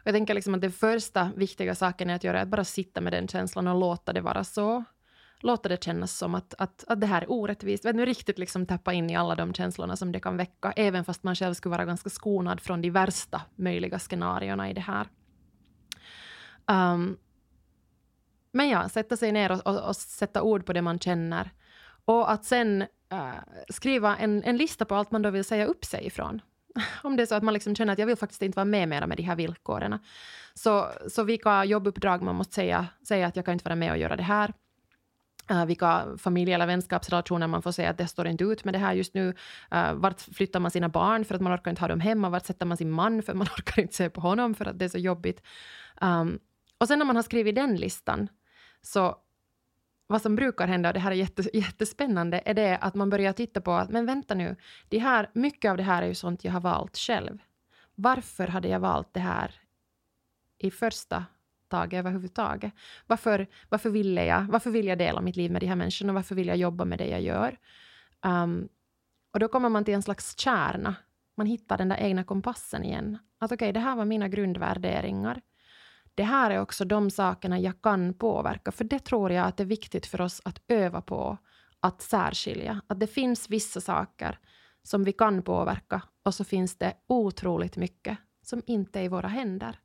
Och 0.00 0.06
jag 0.06 0.14
tänker 0.14 0.34
liksom 0.34 0.54
att 0.54 0.60
den 0.60 0.72
första 0.72 1.30
viktiga 1.36 1.74
saken 1.74 2.10
är 2.10 2.14
att 2.14 2.24
göra 2.24 2.38
är 2.38 2.42
att 2.42 2.48
bara 2.48 2.64
sitta 2.64 3.00
med 3.00 3.12
den 3.12 3.28
känslan 3.28 3.66
och 3.68 3.80
låta 3.80 4.12
det 4.12 4.20
vara 4.20 4.44
så 4.44 4.84
låta 5.40 5.68
det 5.68 5.84
kännas 5.84 6.18
som 6.18 6.34
att, 6.34 6.54
att, 6.58 6.84
att 6.88 7.00
det 7.00 7.06
här 7.06 7.22
är 7.22 7.30
orättvist. 7.30 7.84
Vet 7.84 7.96
nu 7.96 8.06
riktigt 8.06 8.38
liksom 8.38 8.66
tappa 8.66 8.92
in 8.92 9.10
i 9.10 9.16
alla 9.16 9.34
de 9.34 9.54
känslorna 9.54 9.96
som 9.96 10.12
det 10.12 10.20
kan 10.20 10.36
väcka, 10.36 10.72
även 10.76 11.04
fast 11.04 11.22
man 11.22 11.34
själv 11.34 11.54
skulle 11.54 11.70
vara 11.70 11.84
ganska 11.84 12.10
skonad 12.10 12.60
från 12.60 12.82
de 12.82 12.90
värsta 12.90 13.42
möjliga 13.56 13.98
scenarierna 13.98 14.70
i 14.70 14.72
det 14.72 14.80
här. 14.80 15.08
Um, 16.70 17.18
men 18.52 18.68
ja, 18.68 18.88
sätta 18.88 19.16
sig 19.16 19.32
ner 19.32 19.52
och, 19.52 19.66
och, 19.66 19.88
och, 19.88 19.96
sätta 19.96 20.42
ord 20.42 20.66
på 20.66 20.72
det 20.72 20.82
man 20.82 20.98
känner. 20.98 21.50
Och 22.04 22.30
att 22.32 22.44
sen 22.44 22.82
uh, 23.12 23.34
skriva 23.68 24.16
en, 24.16 24.42
en 24.44 24.56
lista 24.56 24.84
på 24.84 24.94
allt 24.94 25.10
man 25.10 25.22
då 25.22 25.30
vill 25.30 25.44
säga 25.44 25.66
upp 25.66 25.84
sig 25.84 26.06
ifrån. 26.06 26.40
Om 27.02 27.16
det 27.16 27.22
är 27.22 27.26
så 27.26 27.34
att 27.34 27.42
man 27.42 27.54
liksom 27.54 27.74
känner 27.74 27.92
att 27.92 27.98
jag 27.98 28.06
vill 28.06 28.16
faktiskt 28.16 28.42
inte 28.42 28.56
vara 28.56 28.64
med 28.64 28.88
mera 28.88 29.06
med 29.06 29.16
de 29.16 29.22
här 29.22 29.36
villkoren. 29.36 29.98
Så, 30.54 30.88
så 31.08 31.22
vilka 31.22 31.64
jobbuppdrag 31.64 32.22
man 32.22 32.34
måste 32.34 32.54
säga, 32.54 32.86
säga 33.08 33.26
att 33.26 33.36
jag 33.36 33.44
kan 33.44 33.52
inte 33.52 33.64
vara 33.64 33.76
med 33.76 33.90
och 33.90 33.98
göra 33.98 34.16
det 34.16 34.22
här. 34.22 34.52
Uh, 35.50 35.64
vilka 35.64 36.06
familje 36.18 36.54
eller 36.54 36.66
vänskapsrelationer 36.66 37.46
man 37.46 37.62
får 37.62 37.72
säga 37.72 37.90
att 37.90 37.98
det 37.98 38.06
står 38.06 38.26
inte 38.26 38.44
ut 38.44 38.64
med 38.64 38.74
det 38.74 38.78
här 38.78 38.94
just 38.94 39.14
nu. 39.14 39.34
Uh, 39.74 39.92
vart 39.92 40.20
flyttar 40.20 40.60
man 40.60 40.70
sina 40.70 40.88
barn 40.88 41.24
för 41.24 41.34
att 41.34 41.40
man 41.40 41.54
orkar 41.54 41.70
inte 41.70 41.82
ha 41.82 41.88
dem 41.88 42.00
hemma? 42.00 42.28
Vart 42.30 42.46
sätter 42.46 42.66
man 42.66 42.76
sin 42.76 42.90
man 42.90 43.22
för 43.22 43.32
att 43.32 43.38
man 43.38 43.46
orkar 43.58 43.82
inte 43.82 43.94
se 43.94 44.10
på 44.10 44.20
honom 44.20 44.54
för 44.54 44.64
att 44.64 44.78
det 44.78 44.84
är 44.84 44.88
så 44.88 44.98
jobbigt? 44.98 45.42
Um, 46.00 46.38
och 46.78 46.88
sen 46.88 46.98
när 46.98 47.06
man 47.06 47.16
har 47.16 47.22
skrivit 47.22 47.54
den 47.54 47.76
listan, 47.76 48.28
så 48.82 49.16
vad 50.06 50.22
som 50.22 50.36
brukar 50.36 50.66
hända, 50.66 50.88
och 50.88 50.94
det 50.94 51.00
här 51.00 51.12
är 51.12 51.56
jättespännande, 51.56 52.42
är 52.44 52.54
det 52.54 52.78
att 52.78 52.94
man 52.94 53.10
börjar 53.10 53.32
titta 53.32 53.60
på 53.60 53.72
att 53.72 53.90
men 53.90 54.06
vänta 54.06 54.34
nu, 54.34 54.56
det 54.88 54.98
här, 54.98 55.30
mycket 55.32 55.70
av 55.70 55.76
det 55.76 55.82
här 55.82 56.02
är 56.02 56.06
ju 56.06 56.14
sånt 56.14 56.44
jag 56.44 56.52
har 56.52 56.60
valt 56.60 56.96
själv. 56.96 57.38
Varför 57.94 58.46
hade 58.46 58.68
jag 58.68 58.80
valt 58.80 59.14
det 59.14 59.20
här 59.20 59.54
i 60.58 60.70
första 60.70 61.24
tag 61.68 61.94
överhuvudtaget. 61.94 62.72
Varför, 63.06 63.46
varför, 63.68 63.90
ville 63.90 64.24
jag, 64.24 64.42
varför 64.42 64.70
vill 64.70 64.86
jag 64.86 64.98
dela 64.98 65.20
mitt 65.20 65.36
liv 65.36 65.50
med 65.50 65.60
de 65.62 65.66
här 65.66 65.76
människorna? 65.76 66.12
Varför 66.12 66.34
vill 66.34 66.48
jag 66.48 66.56
jobba 66.56 66.84
med 66.84 66.98
det 66.98 67.08
jag 67.08 67.22
gör? 67.22 67.58
Um, 68.26 68.68
och 69.32 69.40
då 69.40 69.48
kommer 69.48 69.68
man 69.68 69.84
till 69.84 69.94
en 69.94 70.02
slags 70.02 70.38
kärna. 70.38 70.94
Man 71.36 71.46
hittar 71.46 71.78
den 71.78 71.88
där 71.88 71.96
egna 71.96 72.24
kompassen 72.24 72.84
igen. 72.84 73.18
Att 73.38 73.52
okej, 73.52 73.54
okay, 73.54 73.72
det 73.72 73.80
här 73.80 73.96
var 73.96 74.04
mina 74.04 74.28
grundvärderingar. 74.28 75.40
Det 76.14 76.22
här 76.22 76.50
är 76.50 76.60
också 76.60 76.84
de 76.84 77.10
sakerna 77.10 77.58
jag 77.58 77.82
kan 77.82 78.14
påverka, 78.14 78.72
för 78.72 78.84
det 78.84 78.98
tror 78.98 79.32
jag 79.32 79.46
att 79.46 79.56
det 79.56 79.62
är 79.62 79.66
viktigt 79.66 80.06
för 80.06 80.20
oss 80.20 80.42
att 80.44 80.60
öva 80.68 81.00
på, 81.00 81.38
att 81.80 82.02
särskilja. 82.02 82.80
Att 82.86 83.00
det 83.00 83.06
finns 83.06 83.50
vissa 83.50 83.80
saker 83.80 84.38
som 84.82 85.04
vi 85.04 85.12
kan 85.12 85.42
påverka 85.42 86.02
och 86.24 86.34
så 86.34 86.44
finns 86.44 86.78
det 86.78 86.94
otroligt 87.06 87.76
mycket 87.76 88.18
som 88.42 88.62
inte 88.66 89.00
är 89.00 89.04
i 89.04 89.08
våra 89.08 89.28
händer 89.28 89.78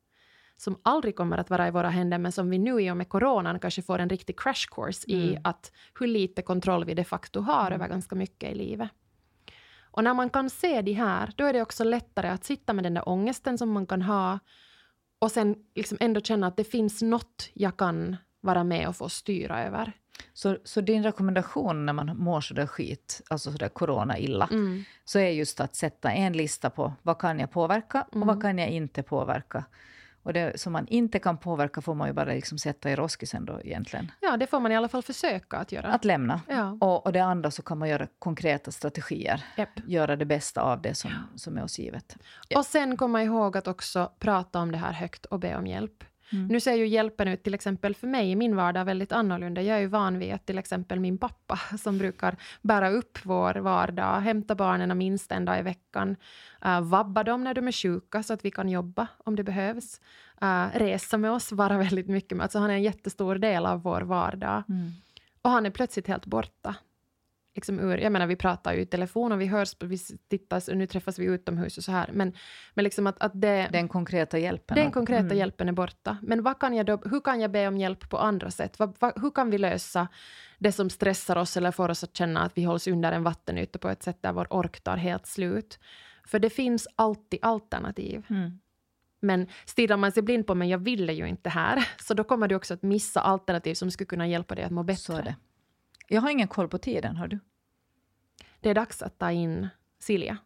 som 0.62 0.80
aldrig 0.84 1.16
kommer 1.16 1.38
att 1.38 1.50
vara 1.50 1.68
i 1.68 1.72
våra 1.72 1.90
händer, 1.90 2.18
men 2.18 2.32
som 2.32 2.50
vi 2.50 2.58
nu 2.58 2.82
i 2.82 2.92
och 2.92 2.98
med 2.98 3.10
coronan 3.10 3.60
kanske 3.60 3.82
får 3.82 4.00
en 4.00 4.10
riktig 4.10 4.40
crash 4.40 4.68
course 4.72 5.06
mm. 5.12 5.22
i 5.22 5.38
att 5.44 5.72
hur 6.00 6.08
lite 6.08 6.42
kontroll 6.42 6.86
vi 6.86 6.94
de 6.94 7.04
facto 7.04 7.42
har 7.42 7.68
mm. 7.68 7.74
över 7.74 7.88
ganska 7.88 8.16
mycket 8.16 8.52
i 8.52 8.56
livet. 8.56 8.90
Och 9.84 10.04
när 10.04 10.14
man 10.14 10.30
kan 10.30 10.50
se 10.50 10.82
de 10.82 10.94
här, 10.94 11.34
då 11.36 11.46
är 11.46 11.54
det 11.54 11.62
också 11.62 11.84
lättare 11.84 12.30
att 12.30 12.44
sitta 12.44 12.74
med 12.74 12.84
den 12.84 12.94
där 12.94 13.10
ångesten 13.10 13.58
som 13.58 13.72
man 13.72 13.86
kan 13.86 14.02
ha 14.02 14.40
och 15.20 15.32
sen 15.32 15.56
liksom 15.76 15.98
ändå 16.02 16.22
känna 16.22 16.48
att 16.48 16.58
det 16.58 16.64
finns 16.64 17.02
något 17.02 17.50
jag 17.54 17.78
kan 17.78 18.18
vara 18.42 18.64
med 18.64 18.88
och 18.88 18.96
få 18.96 19.10
styra 19.10 19.64
över. 19.64 19.94
Så, 20.34 20.58
så 20.64 20.82
din 20.82 21.04
rekommendation 21.04 21.86
när 21.86 21.94
man 21.94 22.18
mår 22.18 22.42
sådär 22.42 22.68
skit, 22.68 23.22
alltså 23.30 23.52
sådär 23.52 23.70
corona 23.70 24.18
illa, 24.18 24.48
Mm. 24.52 24.84
så 25.06 25.20
är 25.20 25.30
just 25.30 25.60
att 25.60 25.76
sätta 25.76 26.12
en 26.12 26.34
lista 26.34 26.70
på 26.70 26.94
vad 27.02 27.20
kan 27.20 27.40
jag 27.40 27.52
påverka 27.52 28.02
och 28.02 28.16
Mm. 28.16 28.28
vad 28.28 28.42
kan 28.42 28.58
jag 28.58 28.70
inte 28.70 29.04
påverka. 29.04 29.66
Och 30.24 30.34
det 30.34 30.60
som 30.60 30.74
man 30.74 30.88
inte 30.88 31.20
kan 31.20 31.38
påverka 31.38 31.82
får 31.82 31.96
man 31.96 32.08
ju 32.08 32.14
bara 32.14 32.26
liksom 32.26 32.58
sätta 32.58 32.92
i 32.92 32.96
roskisen 32.96 33.46
då 33.46 33.62
egentligen. 33.62 34.12
Ja, 34.20 34.38
det 34.38 34.48
får 34.48 34.60
man 34.60 34.72
i 34.72 34.76
alla 34.76 34.88
fall 34.88 35.04
försöka 35.04 35.58
att 35.58 35.72
göra. 35.72 35.88
Att 35.88 36.06
lämna. 36.06 36.42
ja. 36.48 36.78
Och, 36.82 37.06
och 37.06 37.14
det 37.14 37.20
andra 37.20 37.52
så 37.52 37.62
kan 37.62 37.78
man 37.78 37.90
göra 37.90 38.08
konkreta 38.20 38.72
strategier. 38.72 39.44
Japp. 39.58 39.70
Göra 39.88 40.16
det 40.16 40.26
bästa 40.26 40.62
av 40.62 40.82
det 40.82 40.96
som, 40.96 41.12
som 41.36 41.58
är 41.58 41.64
oss 41.64 41.80
givet. 41.80 42.18
Och 42.56 42.66
sen 42.66 42.98
komma 42.98 43.24
ihåg 43.24 43.58
att 43.58 43.68
också 43.68 44.12
prata 44.20 44.60
om 44.60 44.72
det 44.72 44.78
här 44.78 44.94
högt 44.94 45.26
och 45.26 45.40
be 45.40 45.56
om 45.58 45.68
hjälp. 45.68 46.04
Mm. 46.34 46.48
Nu 46.48 46.60
ser 46.60 46.74
ju 46.74 46.88
hjälpen 46.88 47.28
ut 47.28 47.44
till 47.44 47.54
exempel 47.54 47.96
för 47.96 48.08
mig 48.08 48.32
i 48.32 48.36
min 48.36 48.56
vardag 48.56 48.86
väldigt 48.86 49.12
annorlunda. 49.12 49.62
Jag 49.62 49.78
är 49.78 49.82
ju 49.82 49.88
van 49.88 50.20
vid 50.20 50.34
att 50.34 50.46
till 50.46 50.58
exempel 50.58 51.00
min 51.00 51.18
pappa 51.18 51.60
som 51.78 51.98
brukar 51.98 52.36
bära 52.62 52.90
upp 52.90 53.20
vår 53.24 53.54
vardag, 53.54 54.20
hämta 54.20 54.56
barnen 54.56 54.98
minst 54.98 55.32
en 55.32 55.46
dag 55.46 55.60
i 55.60 55.62
veckan, 55.62 56.16
uh, 56.66 56.82
vabba 56.82 57.24
dem 57.24 57.44
när 57.44 57.54
de 57.54 57.68
är 57.68 57.72
sjuka 57.72 58.24
så 58.24 58.34
att 58.34 58.46
vi 58.46 58.52
kan 58.52 58.70
jobba 58.70 59.08
om 59.18 59.36
det 59.36 59.44
behövs, 59.44 60.02
uh, 60.44 60.68
resa 60.74 61.18
med 61.18 61.32
oss, 61.32 61.52
vara 61.52 61.78
väldigt 61.78 62.08
mycket 62.08 62.38
med. 62.38 62.44
Alltså 62.44 62.60
han 62.60 62.70
är 62.70 62.74
en 62.74 62.84
jättestor 62.84 63.36
del 63.36 63.66
av 63.66 63.82
vår 63.82 64.02
vardag. 64.02 64.64
Mm. 64.70 64.92
Och 65.42 65.50
han 65.52 65.66
är 65.66 65.70
plötsligt 65.70 66.08
helt 66.08 66.26
borta. 66.26 66.76
Liksom 67.56 67.80
ur, 67.80 67.98
jag 67.98 68.12
menar, 68.12 68.28
vi 68.28 68.36
pratar 68.36 68.74
ju 68.74 68.82
i 68.82 68.86
telefon 68.86 69.32
och 69.32 69.42
vi 69.42 69.46
hörs, 69.46 69.76
vi 69.80 69.98
tittas, 70.30 70.68
och 70.68 70.78
nu 70.78 70.88
träffas 70.88 71.20
vi 71.20 71.26
utomhus 71.26 71.78
och 71.78 71.84
så 71.84 71.92
här. 71.92 72.10
Men, 72.14 72.34
men 72.74 72.84
liksom 72.84 73.08
att, 73.08 73.22
att 73.22 73.42
det, 73.42 73.70
Den 73.72 73.88
konkreta 73.88 74.38
hjälpen. 74.38 74.76
den 74.78 74.92
konkreta 74.92 75.22
Mm. 75.22 75.38
hjälpen 75.38 75.68
är 75.70 75.74
borta. 75.74 76.18
Men 76.22 76.44
vad 76.44 76.60
kan 76.60 76.74
jag 76.74 76.86
då, 76.86 76.98
hur 77.06 77.20
kan 77.22 77.42
jag 77.42 77.52
be 77.52 77.68
om 77.68 77.78
hjälp 77.78 78.10
på 78.10 78.18
andra 78.18 78.52
sätt? 78.52 78.80
Vad, 78.80 78.96
vad, 79.00 79.22
hur 79.22 79.32
kan 79.32 79.50
vi 79.50 79.58
lösa 79.58 80.08
det 80.60 80.72
som 80.72 80.90
stressar 80.90 81.36
oss 81.36 81.58
eller 81.58 81.72
får 81.72 81.90
oss 81.90 82.04
att 82.04 82.18
känna 82.18 82.42
att 82.42 82.58
vi 82.58 82.64
hålls 82.64 82.88
under 82.88 83.12
en 83.12 83.24
vattenyta 83.24 83.80
på 83.80 83.90
ett 83.90 84.04
sätt 84.04 84.18
där 84.22 84.34
vår 84.34 84.48
ork 84.54 84.82
tar 84.84 84.98
helt 84.98 85.26
slut? 85.28 85.80
För 86.28 86.40
det 86.40 86.50
finns 86.50 86.88
alltid 86.96 87.40
alternativ. 87.42 88.26
Mm. 88.30 88.60
Men 89.22 89.48
stirrar 89.66 89.98
man 89.98 90.12
sig 90.12 90.24
blind 90.24 90.48
på 90.48 90.56
men 90.56 90.70
jag 90.70 90.78
ville 90.78 91.14
ju 91.14 91.28
inte 91.28 91.50
här, 91.50 91.88
så 92.04 92.14
då 92.14 92.24
kommer 92.24 92.48
du 92.48 92.56
också 92.56 92.74
att 92.74 92.82
missa 92.84 93.22
alternativ 93.22 93.74
som 93.74 93.92
skulle 93.92 94.08
kunna 94.08 94.28
hjälpa 94.28 94.56
dig 94.56 94.64
att 94.64 94.72
må 94.72 94.84
bättre. 94.84 95.36
Jag 96.14 96.22
har 96.22 96.30
ingen 96.30 96.48
koll 96.48 96.68
på 96.68 96.78
tiden, 96.78 97.18
har 97.18 97.28
du? 97.28 97.40
Det 98.60 98.70
är 98.70 98.76
dags 98.76 99.02
att 99.02 99.20
ta 99.20 99.32
in 99.32 99.68
Silja. 100.00 100.38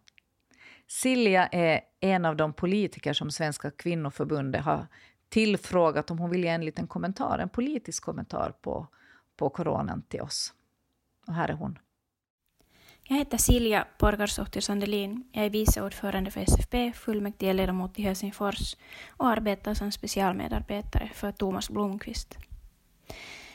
Silja 0.88 1.48
är 1.48 1.82
en 2.00 2.26
av 2.26 2.36
de 2.36 2.54
politiker 2.54 3.14
som 3.14 3.32
Svenska 3.32 3.72
kvinnoförbundet 3.72 4.66
har 4.66 4.88
tillfrågat 5.30 6.12
om 6.12 6.20
hon 6.20 6.30
vill 6.30 6.44
ge 6.44 6.50
en 6.50 6.66
liten 6.66 6.88
kommentar, 6.88 7.40
en 7.40 7.50
politisk 7.50 8.04
kommentar 8.04 8.54
på, 8.62 8.88
på 9.36 9.50
coronan 9.50 10.02
till 10.02 10.22
oss. 10.22 10.54
Och 11.28 11.34
här 11.34 11.50
är 11.50 11.54
hon. 11.54 11.80
Jag 13.04 13.18
heter 13.18 13.38
Silja 13.38 13.88
Porgarsohtir 13.98 14.62
Sandelin. 14.62 15.30
Jag 15.32 15.46
är 15.46 15.50
vice 15.50 15.82
ordförande 15.82 16.32
för 16.32 16.42
SFP, 16.42 16.94
fullmäktigeledamot 16.94 18.00
i 18.00 18.02
Helsingfors 18.02 18.76
och 19.10 19.28
arbetar 19.28 19.74
som 19.74 19.92
specialmedarbetare 19.92 21.12
för 21.14 21.32
Thomas 21.32 21.70
Blomqvist. 21.70 22.38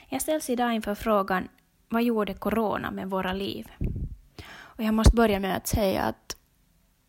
Jag 0.09 0.23
ställs 0.23 0.51
idag 0.51 0.73
inför 0.73 0.94
frågan 0.94 1.49
vad 1.90 2.03
gjorde 2.03 2.35
corona 2.35 2.90
med 2.90 3.11
våra 3.11 3.33
liv? 3.33 3.68
Och 4.53 4.83
jag 4.85 4.94
måste 4.94 5.16
börja 5.16 5.40
med 5.40 5.57
att 5.57 5.66
säga 5.66 6.03
att 6.03 6.37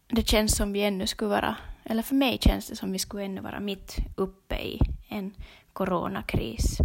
det 0.08 0.28
känns 0.28 0.56
som 0.56 0.74
vi 0.74 0.84
ännu 0.84 1.08
skulle 1.08 1.30
vara, 1.30 1.56
eller 1.84 2.04
för 2.04 2.16
mig 2.16 2.38
känns 2.42 2.68
det 2.68 2.76
som 2.76 2.92
vi 2.92 3.00
skulle 3.00 3.24
ännu 3.24 3.42
vara 3.42 3.60
mitt 3.60 3.98
uppe 4.16 4.56
i 4.56 4.80
en 5.10 5.34
coronakris. 5.74 6.78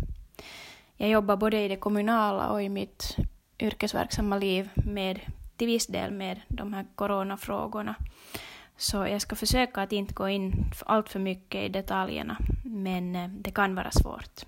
Jag 0.97 1.11
jobbar 1.11 1.37
både 1.37 1.61
i 1.61 1.69
det 1.69 1.77
kommunala 1.77 2.51
och 2.51 2.63
i 2.63 2.69
mitt 2.69 3.17
yrkesverksamma 3.59 4.39
liv 4.39 4.71
med, 4.75 5.21
till 5.57 5.67
viss 5.67 5.87
del 5.87 6.13
med 6.13 6.41
de 6.49 6.73
här 6.73 6.87
coronafrågorna. 6.95 7.95
Så 8.77 8.97
jag 8.97 9.23
ska 9.23 9.37
försöka 9.37 9.83
att 9.83 9.93
inte 9.93 10.15
gå 10.15 10.29
in 10.29 10.65
allt 10.87 11.09
för 11.09 11.21
mycket 11.21 11.65
i 11.65 11.69
detaljerna, 11.69 12.39
men 12.65 13.17
eh, 13.17 13.29
det 13.29 13.51
kan 13.51 13.75
vara 13.75 13.91
svårt. 13.91 14.45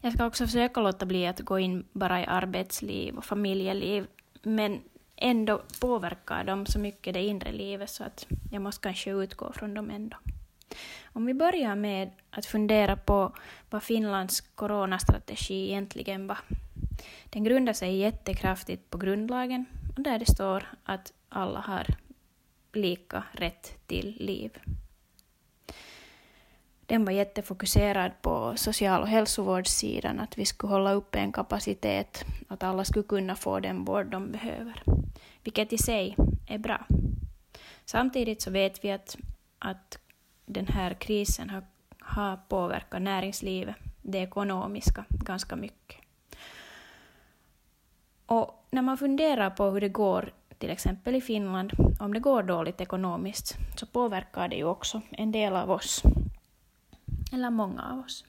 Jag 0.00 0.12
ska 0.12 0.26
också 0.26 0.46
försöka 0.46 0.80
låta 0.80 1.06
bli 1.06 1.26
att 1.26 1.40
gå 1.40 1.58
in 1.58 1.84
bara 1.92 2.20
i 2.20 2.26
arbetsliv 2.26 3.16
och 3.16 3.24
familjeliv, 3.24 4.06
men 4.42 4.80
ändå 5.16 5.62
påverkar 5.80 6.44
de 6.44 6.66
så 6.66 6.78
mycket 6.78 7.14
det 7.14 7.22
inre 7.22 7.52
livet 7.52 7.90
så 7.90 8.04
att 8.04 8.26
jag 8.52 8.62
måste 8.62 8.82
kanske 8.82 9.10
utgå 9.10 9.52
från 9.52 9.74
dem 9.74 9.90
ändå. 9.90 10.16
Om 11.04 11.26
vi 11.26 11.34
börjar 11.34 11.76
med 11.76 12.10
att 12.30 12.46
fundera 12.46 12.96
på 12.96 13.36
vad 13.70 13.82
Finlands 13.82 14.40
coronastrategi 14.40 15.68
egentligen 15.68 16.26
var. 16.26 16.38
Den 17.30 17.44
grundar 17.44 17.72
sig 17.72 17.96
jättekraftigt 17.96 18.90
på 18.90 18.98
grundlagen 18.98 19.66
och 19.96 20.02
där 20.02 20.18
det 20.18 20.26
står 20.26 20.64
att 20.84 21.12
alla 21.28 21.60
har 21.60 21.86
lika 22.72 23.24
rätt 23.32 23.86
till 23.86 24.16
liv. 24.20 24.58
Den 26.88 27.04
var 27.04 27.12
jättefokuserad 27.12 28.12
på 28.22 28.52
social 28.56 29.02
och 29.02 29.08
hälsovårdssidan, 29.08 30.20
att 30.20 30.38
vi 30.38 30.44
skulle 30.44 30.72
hålla 30.72 30.92
uppe 30.92 31.18
en 31.18 31.32
kapacitet, 31.32 32.24
att 32.48 32.62
alla 32.62 32.84
skulle 32.84 33.02
kunna 33.02 33.36
få 33.36 33.60
den 33.60 33.84
vård 33.84 34.06
de 34.06 34.32
behöver, 34.32 34.82
vilket 35.42 35.72
i 35.72 35.78
sig 35.78 36.16
är 36.46 36.58
bra. 36.58 36.86
Samtidigt 37.84 38.42
så 38.42 38.50
vet 38.50 38.84
vi 38.84 38.92
att, 38.92 39.16
att 39.58 39.98
den 40.46 40.66
här 40.66 40.94
krisen 40.94 41.50
har, 41.50 41.62
har 42.00 42.36
påverkat 42.48 43.02
näringslivet, 43.02 43.76
det 44.02 44.18
ekonomiska, 44.18 45.04
ganska 45.08 45.56
mycket. 45.56 45.96
Och 48.26 48.66
när 48.70 48.82
man 48.82 48.98
funderar 48.98 49.50
på 49.50 49.70
hur 49.70 49.80
det 49.80 49.88
går 49.88 50.32
till 50.58 50.70
exempel 50.70 51.14
i 51.14 51.20
Finland, 51.20 51.72
om 52.00 52.14
det 52.14 52.20
går 52.20 52.42
dåligt 52.42 52.80
ekonomiskt, 52.80 53.56
så 53.76 53.86
påverkar 53.86 54.48
det 54.48 54.56
ju 54.56 54.64
också 54.64 55.00
en 55.10 55.32
del 55.32 55.56
av 55.56 55.70
oss. 55.70 56.02
Eller 57.32 57.50
många 57.50 57.82
av 57.92 57.98
oss. 57.98 58.24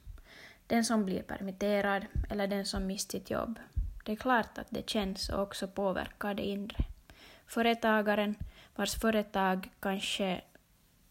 Den 0.67 0.85
som 0.85 1.05
blir 1.05 1.21
permitterad 1.21 2.05
eller 2.29 2.47
den 2.47 2.65
som 2.65 2.87
mist 2.87 3.11
sitt 3.11 3.29
jobb. 3.29 3.59
Det 4.05 4.11
är 4.11 4.15
klart 4.15 4.57
att 4.57 4.67
det 4.69 4.89
känns 4.89 5.29
och 5.29 5.41
också 5.41 5.67
påverkar 5.67 6.33
det 6.33 6.43
inre. 6.43 6.85
Företagaren 7.47 8.35
vars 8.75 8.95
företag 8.95 9.71
kanske 9.79 10.41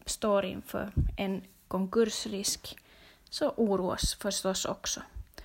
står 0.05 0.45
inför 0.45 0.91
en 1.17 1.41
konkursrisk 1.67 2.77
så 3.29 3.49
oroas 3.49 4.13
förstås 4.13 4.65
också. 4.65 5.01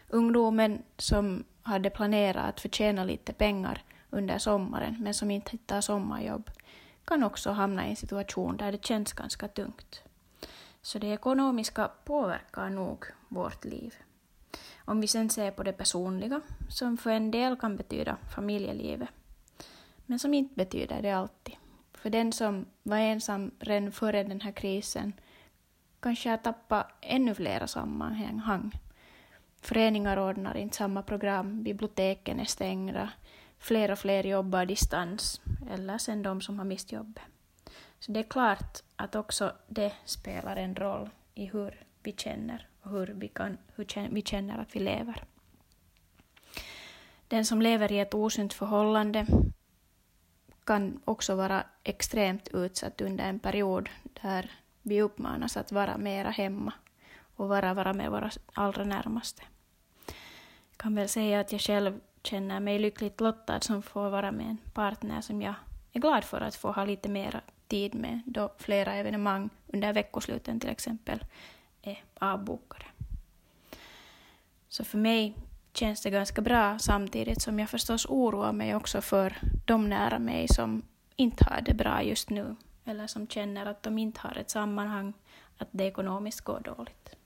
Ungdomen 0.08 0.82
som 0.96 1.44
hade 1.62 1.90
planerat 1.90 2.48
att 2.48 2.60
förtjäna 2.60 3.04
lite 3.04 3.32
pengar 3.32 3.82
under 4.10 4.38
sommaren 4.38 4.96
men 5.00 5.14
som 5.14 5.30
inte 5.30 5.50
hittar 5.50 5.80
sommarjobb 5.80 6.50
kan 7.04 7.24
också 7.24 7.50
hamna 7.50 7.86
i 7.86 7.90
en 7.90 7.96
situation 7.96 8.56
där 8.56 8.72
det 8.72 8.84
känns 8.84 9.12
ganska 9.12 9.48
tungt. 9.48 10.02
Så 10.84 10.98
det 10.98 11.06
ekonomiska 11.06 11.90
påverkar 12.04 12.70
nog 12.70 13.04
vårt 13.28 13.64
liv. 13.64 13.94
Om 14.84 15.00
vi 15.00 15.06
sen 15.06 15.30
ser 15.30 15.50
på 15.50 15.62
det 15.62 15.72
personliga, 15.72 16.40
som 16.68 16.96
för 16.96 17.10
en 17.10 17.30
del 17.30 17.56
kan 17.56 17.76
betyda 17.76 18.16
familjelivet, 18.34 19.08
men 20.06 20.18
som 20.18 20.34
inte 20.34 20.54
betyder 20.54 21.02
det 21.02 21.10
alltid. 21.10 21.54
För 21.92 22.10
den 22.10 22.32
som 22.32 22.66
var 22.82 22.96
ensam 22.96 23.50
redan 23.58 23.92
före 23.92 24.22
den 24.22 24.40
här 24.40 24.52
krisen 24.52 25.12
kanske 26.00 26.30
har 26.30 26.36
tappat 26.36 26.86
ännu 27.00 27.34
flera 27.34 27.66
sammanhang. 27.66 28.72
Föreningar 29.60 30.18
ordnar 30.18 30.56
inte 30.56 30.76
samma 30.76 31.02
program, 31.02 31.62
biblioteken 31.62 32.40
är 32.40 32.44
stängda, 32.44 33.10
fler 33.58 33.90
och 33.90 33.98
fler 33.98 34.24
jobbar 34.24 34.66
distans, 34.66 35.40
eller 35.70 35.98
sen 35.98 36.22
de 36.22 36.40
som 36.40 36.58
har 36.58 36.64
mist 36.64 36.92
jobbet. 36.92 37.22
Så 38.04 38.12
det 38.12 38.20
är 38.20 38.24
klart 38.24 38.82
att 38.96 39.14
också 39.14 39.52
det 39.66 39.92
spelar 40.04 40.56
en 40.56 40.76
roll 40.76 41.10
i 41.34 41.46
hur 41.46 41.84
vi 42.02 42.12
känner 42.12 42.68
och 42.82 42.90
hur 42.90 43.06
vi, 43.06 43.28
kan, 43.28 43.58
hur 43.74 44.08
vi 44.10 44.22
känner 44.22 44.58
att 44.58 44.76
vi 44.76 44.80
lever. 44.80 45.24
Den 47.28 47.44
som 47.44 47.62
lever 47.62 47.92
i 47.92 47.98
ett 47.98 48.14
osunt 48.14 48.52
förhållande 48.52 49.26
kan 50.64 51.00
också 51.04 51.34
vara 51.34 51.64
extremt 51.84 52.48
utsatt 52.48 53.00
under 53.00 53.24
en 53.24 53.38
period 53.38 53.88
där 54.22 54.50
vi 54.82 55.02
uppmanas 55.02 55.56
att 55.56 55.72
vara 55.72 55.96
mera 55.96 56.30
hemma 56.30 56.72
och 57.36 57.48
vara, 57.48 57.74
vara 57.74 57.92
med 57.92 58.10
våra 58.10 58.30
allra 58.52 58.84
närmaste. 58.84 59.42
Jag 60.70 60.76
kan 60.76 60.94
väl 60.94 61.08
säga 61.08 61.40
att 61.40 61.52
jag 61.52 61.60
själv 61.60 62.00
känner 62.22 62.60
mig 62.60 62.78
lyckligt 62.78 63.20
lottad 63.20 63.60
som 63.60 63.82
får 63.82 64.10
vara 64.10 64.32
med 64.32 64.46
en 64.46 64.58
partner 64.72 65.20
som 65.20 65.42
jag 65.42 65.54
är 65.92 66.00
glad 66.00 66.24
för 66.24 66.40
att 66.40 66.56
få 66.56 66.72
ha 66.72 66.84
lite 66.84 67.08
mera 67.08 67.40
tid 67.68 67.94
med 67.94 68.20
då 68.26 68.52
flera 68.58 68.94
evenemang 68.94 69.50
under 69.66 69.92
veckosluten 69.92 70.60
till 70.60 70.70
exempel 70.70 71.24
är 71.82 72.02
avbokade. 72.14 72.84
Så 74.68 74.84
för 74.84 74.98
mig 74.98 75.36
känns 75.72 76.02
det 76.02 76.10
ganska 76.10 76.42
bra 76.42 76.78
samtidigt 76.78 77.42
som 77.42 77.58
jag 77.58 77.70
förstås 77.70 78.06
oroar 78.06 78.52
mig 78.52 78.74
också 78.74 79.00
för 79.00 79.36
de 79.64 79.88
nära 79.88 80.18
mig 80.18 80.48
som 80.48 80.82
inte 81.16 81.44
har 81.44 81.60
det 81.60 81.74
bra 81.74 82.02
just 82.02 82.30
nu 82.30 82.56
eller 82.84 83.06
som 83.06 83.26
känner 83.26 83.66
att 83.66 83.82
de 83.82 83.98
inte 83.98 84.20
har 84.20 84.38
ett 84.38 84.50
sammanhang, 84.50 85.12
att 85.58 85.68
det 85.70 85.84
ekonomiskt 85.84 86.40
går 86.40 86.60
dåligt. 86.60 87.16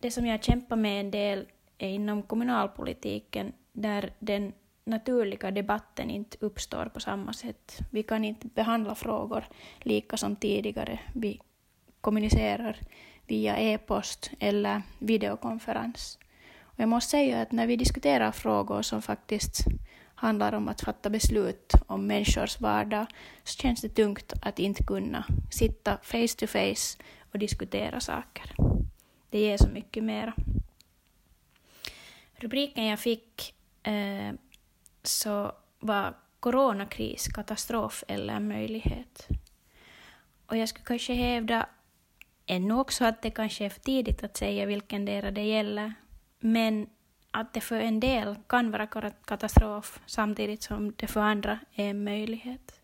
Det 0.00 0.10
som 0.10 0.26
jag 0.26 0.44
kämpar 0.44 0.76
med 0.76 1.00
en 1.00 1.10
del 1.10 1.46
är 1.78 1.88
inom 1.88 2.22
kommunalpolitiken 2.22 3.52
där 3.72 4.12
den 4.18 4.52
naturliga 4.84 5.50
debatten 5.50 6.10
inte 6.10 6.36
uppstår 6.40 6.86
på 6.86 7.00
samma 7.00 7.32
sätt. 7.32 7.78
Vi 7.90 8.02
kan 8.02 8.24
inte 8.24 8.46
behandla 8.46 8.94
frågor 8.94 9.44
lika 9.78 10.16
som 10.16 10.36
tidigare. 10.36 11.00
Vi 11.14 11.40
kommunicerar 12.00 12.76
via 13.26 13.56
e-post 13.56 14.30
eller 14.38 14.82
videokonferens. 14.98 16.18
Och 16.60 16.80
jag 16.80 16.88
måste 16.88 17.10
säga 17.10 17.42
att 17.42 17.52
när 17.52 17.66
vi 17.66 17.76
diskuterar 17.76 18.32
frågor 18.32 18.82
som 18.82 19.02
faktiskt 19.02 19.64
handlar 20.14 20.52
om 20.52 20.68
att 20.68 20.80
fatta 20.80 21.10
beslut 21.10 21.72
om 21.86 22.06
människors 22.06 22.60
vardag 22.60 23.06
så 23.44 23.62
känns 23.62 23.80
det 23.80 23.88
tungt 23.88 24.32
att 24.42 24.58
inte 24.58 24.84
kunna 24.84 25.24
sitta 25.50 25.98
face 26.02 26.36
to 26.38 26.46
face 26.46 26.98
och 27.32 27.38
diskutera 27.38 28.00
saker. 28.00 28.54
Det 29.30 29.38
ger 29.38 29.56
så 29.56 29.68
mycket 29.68 30.04
mera. 30.04 30.34
Rubriken 32.34 32.86
jag 32.86 32.98
fick 32.98 33.54
eh, 33.82 34.32
så 35.02 35.52
var 35.78 36.14
coronakris, 36.40 37.28
katastrof 37.28 38.04
eller 38.08 38.40
möjlighet. 38.40 39.28
Och 40.46 40.56
jag 40.56 40.68
skulle 40.68 40.84
kanske 40.84 41.14
hävda 41.14 41.66
ännu 42.46 42.74
också 42.74 43.04
att 43.04 43.22
det 43.22 43.30
kanske 43.30 43.64
är 43.64 43.68
för 43.68 43.80
tidigt 43.80 44.24
att 44.24 44.36
säga 44.36 44.66
vilken 44.66 45.04
del 45.04 45.34
det 45.34 45.42
gäller, 45.42 45.94
men 46.40 46.86
att 47.30 47.54
det 47.54 47.60
för 47.60 47.80
en 47.80 48.00
del 48.00 48.36
kan 48.46 48.70
vara 48.70 48.86
katastrof 49.24 50.00
samtidigt 50.06 50.62
som 50.62 50.92
det 50.96 51.06
för 51.06 51.20
andra 51.20 51.58
är 51.74 51.90
en 51.90 52.04
möjlighet. 52.04 52.80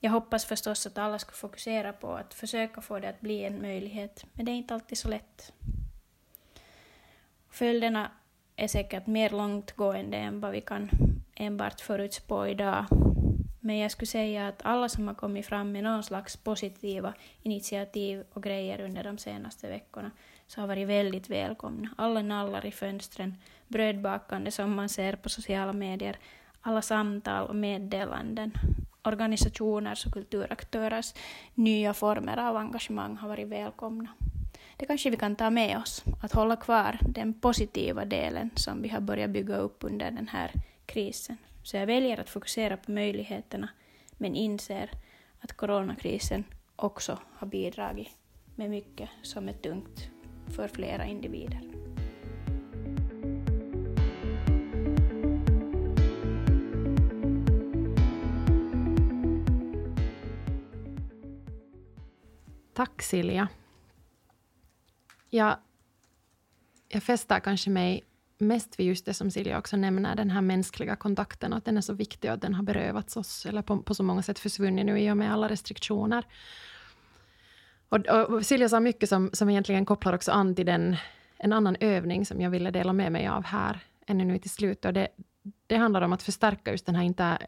Jag 0.00 0.10
hoppas 0.10 0.44
förstås 0.44 0.86
att 0.86 0.98
alla 0.98 1.18
ska 1.18 1.32
fokusera 1.32 1.92
på 1.92 2.14
att 2.14 2.34
försöka 2.34 2.80
få 2.80 2.98
det 2.98 3.08
att 3.08 3.20
bli 3.20 3.44
en 3.44 3.62
möjlighet, 3.62 4.24
men 4.32 4.46
det 4.46 4.52
är 4.52 4.56
inte 4.56 4.74
alltid 4.74 4.98
så 4.98 5.08
lätt. 5.08 5.52
Följderna 7.50 8.10
är 8.60 8.68
säkert 8.68 9.06
mer 9.06 9.30
långtgående 9.30 10.16
än 10.16 10.40
vad 10.40 10.52
vi 10.52 10.60
kan 10.60 10.90
enbart 11.34 11.80
förutspå 11.80 12.46
idag. 12.46 12.84
Men 13.60 13.78
jag 13.78 13.90
skulle 13.90 14.06
säga 14.06 14.48
att 14.48 14.62
alla 14.64 14.88
som 14.88 15.08
har 15.08 15.14
kommit 15.14 15.46
fram 15.46 15.72
med 15.72 15.84
någon 15.84 16.02
slags 16.02 16.36
positiva 16.36 17.14
initiativ 17.42 18.24
och 18.32 18.42
grejer 18.42 18.80
under 18.80 19.04
de 19.04 19.18
senaste 19.18 19.68
veckorna 19.68 20.10
så 20.46 20.60
har 20.60 20.68
varit 20.68 20.88
väldigt 20.88 21.30
välkomna. 21.30 21.88
Alla 21.96 22.22
nallar 22.22 22.66
i 22.66 22.72
fönstren, 22.72 23.34
brödbakande 23.68 24.50
som 24.50 24.74
man 24.74 24.88
ser 24.88 25.16
på 25.16 25.28
sociala 25.28 25.72
medier, 25.72 26.16
alla 26.60 26.82
samtal 26.82 27.48
och 27.48 27.56
meddelanden, 27.56 28.52
organisationers 29.02 30.06
och 30.06 30.12
kulturaktörers 30.12 31.14
nya 31.54 31.94
former 31.94 32.36
av 32.36 32.56
engagemang 32.56 33.16
har 33.16 33.28
varit 33.28 33.48
välkomna. 33.48 34.08
Det 34.80 34.86
kanske 34.86 35.10
vi 35.10 35.16
kan 35.16 35.36
ta 35.36 35.50
med 35.50 35.78
oss, 35.78 36.04
att 36.20 36.32
hålla 36.32 36.56
kvar 36.56 36.98
den 37.00 37.34
positiva 37.34 38.04
delen 38.04 38.50
som 38.54 38.82
vi 38.82 38.88
har 38.88 39.00
börjat 39.00 39.30
bygga 39.30 39.56
upp 39.56 39.84
under 39.84 40.10
den 40.10 40.28
här 40.28 40.52
krisen. 40.86 41.36
Så 41.62 41.76
jag 41.76 41.86
väljer 41.86 42.20
att 42.20 42.30
fokusera 42.30 42.76
på 42.76 42.90
möjligheterna, 42.92 43.68
men 44.16 44.34
inser 44.34 44.90
att 45.40 45.52
coronakrisen 45.52 46.44
också 46.76 47.18
har 47.32 47.46
bidragit 47.46 48.08
med 48.54 48.70
mycket 48.70 49.08
som 49.22 49.48
är 49.48 49.52
tungt 49.52 50.10
för 50.56 50.68
flera 50.68 51.04
individer. 51.04 51.60
Tack 62.72 63.02
Silja. 63.02 63.48
Jag, 65.30 65.56
jag 66.88 67.02
fäster 67.02 67.40
kanske 67.40 67.70
mig 67.70 68.04
mest 68.38 68.78
vid 68.78 68.86
just 68.86 69.06
det 69.06 69.14
som 69.14 69.30
Silja 69.30 69.58
också 69.58 69.76
nämner, 69.76 70.16
den 70.16 70.30
här 70.30 70.40
mänskliga 70.40 70.96
kontakten, 70.96 71.52
att 71.52 71.64
den 71.64 71.76
är 71.76 71.80
så 71.80 71.92
viktig 71.92 72.30
och 72.30 72.34
att 72.34 72.42
den 72.42 72.54
har 72.54 72.62
berövats 72.62 73.16
oss, 73.16 73.46
eller 73.46 73.62
på, 73.62 73.78
på 73.78 73.94
så 73.94 74.02
många 74.02 74.22
sätt 74.22 74.38
försvunnit 74.38 74.86
nu 74.86 75.00
i 75.00 75.10
och 75.10 75.16
med 75.16 75.32
alla 75.32 75.48
restriktioner. 75.48 76.26
Och, 77.88 78.06
och 78.06 78.46
Silja 78.46 78.68
sa 78.68 78.80
mycket 78.80 79.08
som, 79.08 79.30
som 79.32 79.50
egentligen 79.50 79.84
kopplar 79.84 80.12
också 80.12 80.32
an 80.32 80.54
till 80.54 80.66
den, 80.66 80.96
en 81.36 81.52
annan 81.52 81.76
övning 81.80 82.26
som 82.26 82.40
jag 82.40 82.50
ville 82.50 82.70
dela 82.70 82.92
med 82.92 83.12
mig 83.12 83.28
av 83.28 83.44
här, 83.44 83.80
ännu 84.06 84.24
nu 84.24 84.38
till 84.38 84.50
slut. 84.50 84.84
Och 84.84 84.92
det, 84.92 85.08
det 85.66 85.76
handlar 85.76 86.02
om 86.02 86.12
att 86.12 86.22
förstärka 86.22 86.70
just 86.70 86.86
den 86.86 86.94
här 86.94 87.02
inte, 87.02 87.38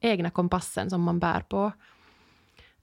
egna 0.00 0.30
kompassen 0.30 0.90
som 0.90 1.02
man 1.02 1.18
bär 1.18 1.40
på. 1.40 1.72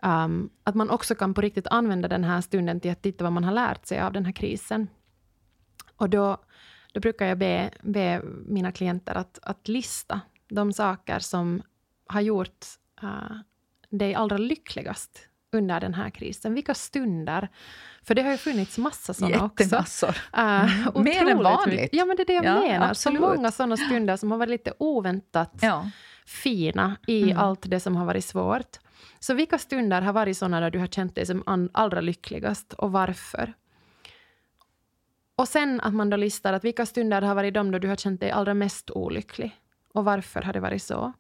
Um, 0.06 0.50
att 0.64 0.76
man 0.76 0.90
också 0.90 1.16
kan 1.16 1.34
på 1.34 1.42
riktigt 1.42 1.68
använda 1.68 2.08
den 2.08 2.24
här 2.24 2.42
stunden 2.42 2.80
till 2.80 2.92
att 2.92 3.02
titta 3.02 3.24
vad 3.24 3.34
man 3.34 3.44
har 3.44 3.52
lärt 3.52 3.86
sig 3.86 4.00
av 4.00 4.14
den 4.14 4.26
här 4.26 4.32
krisen. 4.32 4.88
Och 5.96 6.10
då, 6.10 6.38
då 6.94 7.00
brukar 7.00 7.26
jag 7.26 7.38
be, 7.38 7.72
be 7.82 8.22
mina 8.46 8.72
klienter 8.72 9.16
att, 9.16 9.40
att 9.42 9.68
lista 9.68 10.22
de 10.50 10.74
saker 10.74 11.20
som 11.20 11.62
har 12.08 12.22
gjort 12.22 12.66
uh, 13.04 13.38
dig 13.90 14.16
allra 14.16 14.38
lyckligast 14.38 15.28
under 15.52 15.80
den 15.80 15.94
här 15.94 16.10
krisen? 16.10 16.54
Vilka 16.54 16.74
stunder? 16.74 17.50
För 18.04 18.16
det 18.16 18.22
har 18.22 18.32
ju 18.32 18.38
funnits 18.38 18.78
massa 18.78 19.14
sådana 19.14 19.46
också. 19.46 20.08
Uh, 20.08 21.02
Mer 21.04 21.30
än 21.30 21.44
vanligt. 21.44 21.90
Ja, 21.92 22.06
men 22.06 22.16
det 22.16 22.24
är 22.24 22.28
det 22.28 22.34
jag 22.34 22.46
ja, 22.46 22.60
menar. 22.60 22.90
Absolut. 22.90 23.20
Så 23.20 23.28
många 23.28 23.52
sådana 23.52 23.78
stunder 23.78 24.18
som 24.18 24.32
har 24.32 24.38
varit 24.38 24.50
lite 24.50 24.74
oväntat 24.78 25.54
ja. 25.62 25.90
fina 26.26 26.96
i 27.08 27.24
mm. 27.24 27.38
allt 27.38 27.70
det 27.70 27.80
som 27.80 27.96
har 27.96 28.06
varit 28.06 28.26
svårt. 28.26 28.78
Så 29.20 29.34
vilka 29.34 29.58
stunder 29.58 30.02
har 30.02 30.14
varit 30.14 30.38
sådana 30.38 30.60
där 30.60 30.72
du 30.72 30.80
har 30.80 30.88
känt 30.88 31.16
dig 31.16 31.26
som 31.26 31.70
allra 31.74 32.02
lyckligast 32.02 32.74
och 32.74 32.92
varför? 32.92 33.54
Och 35.36 35.48
sen 35.48 35.82
att 35.82 35.94
man 35.94 36.10
då 36.10 36.18
listar 36.18 36.54
att 36.54 36.64
vilka 36.64 36.86
stunder 36.86 37.22
har 37.22 37.36
varit 37.36 37.54
de 37.54 37.72
då 37.72 37.80
du 37.80 37.88
har 37.88 37.96
känt 37.96 38.22
dig 38.22 38.32
allra 38.32 38.54
mest 38.54 38.92
olycklig 38.92 39.56
och 39.94 40.06
varför 40.06 40.42
har 40.42 40.54
det 40.54 40.60
varit 40.60 40.84
så? 40.84 41.14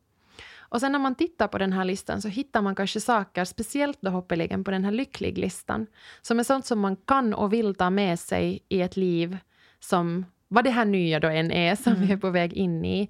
Och 0.72 0.80
sen 0.80 0.91
när 0.91 1.00
man 1.00 1.15
tittar 1.15 1.48
på 1.48 1.58
den 1.58 1.74
här 1.74 1.86
listan 1.86 2.22
så 2.22 2.28
hittar 2.28 2.62
man 2.62 2.76
kanske 2.76 3.02
saker, 3.02 3.46
speciellt 3.46 4.02
då 4.02 4.12
hoppeligen 4.12 4.63
på 4.63 4.72
den 4.72 4.86
här 4.86 4.91
lycklig-listan, 4.91 5.88
som 6.22 6.39
är 6.39 6.44
sånt 6.44 6.65
som 6.65 6.80
man 6.80 6.96
kan 6.96 7.34
och 7.34 7.54
vill 7.54 7.76
ta 7.76 7.89
med 7.89 8.20
sig 8.20 8.65
i 8.70 8.82
ett 8.82 8.98
liv 8.98 9.38
som, 9.80 10.26
vad 10.48 10.63
det 10.63 10.70
här 10.70 10.86
nya 10.86 11.20
då 11.20 11.28
än 11.28 11.52
är, 11.52 11.76
som 11.76 11.94
mm. 11.94 12.08
vi 12.08 12.13
är 12.13 12.17
på 12.17 12.30
väg 12.30 12.54
in 12.54 12.86
i. 12.86 13.10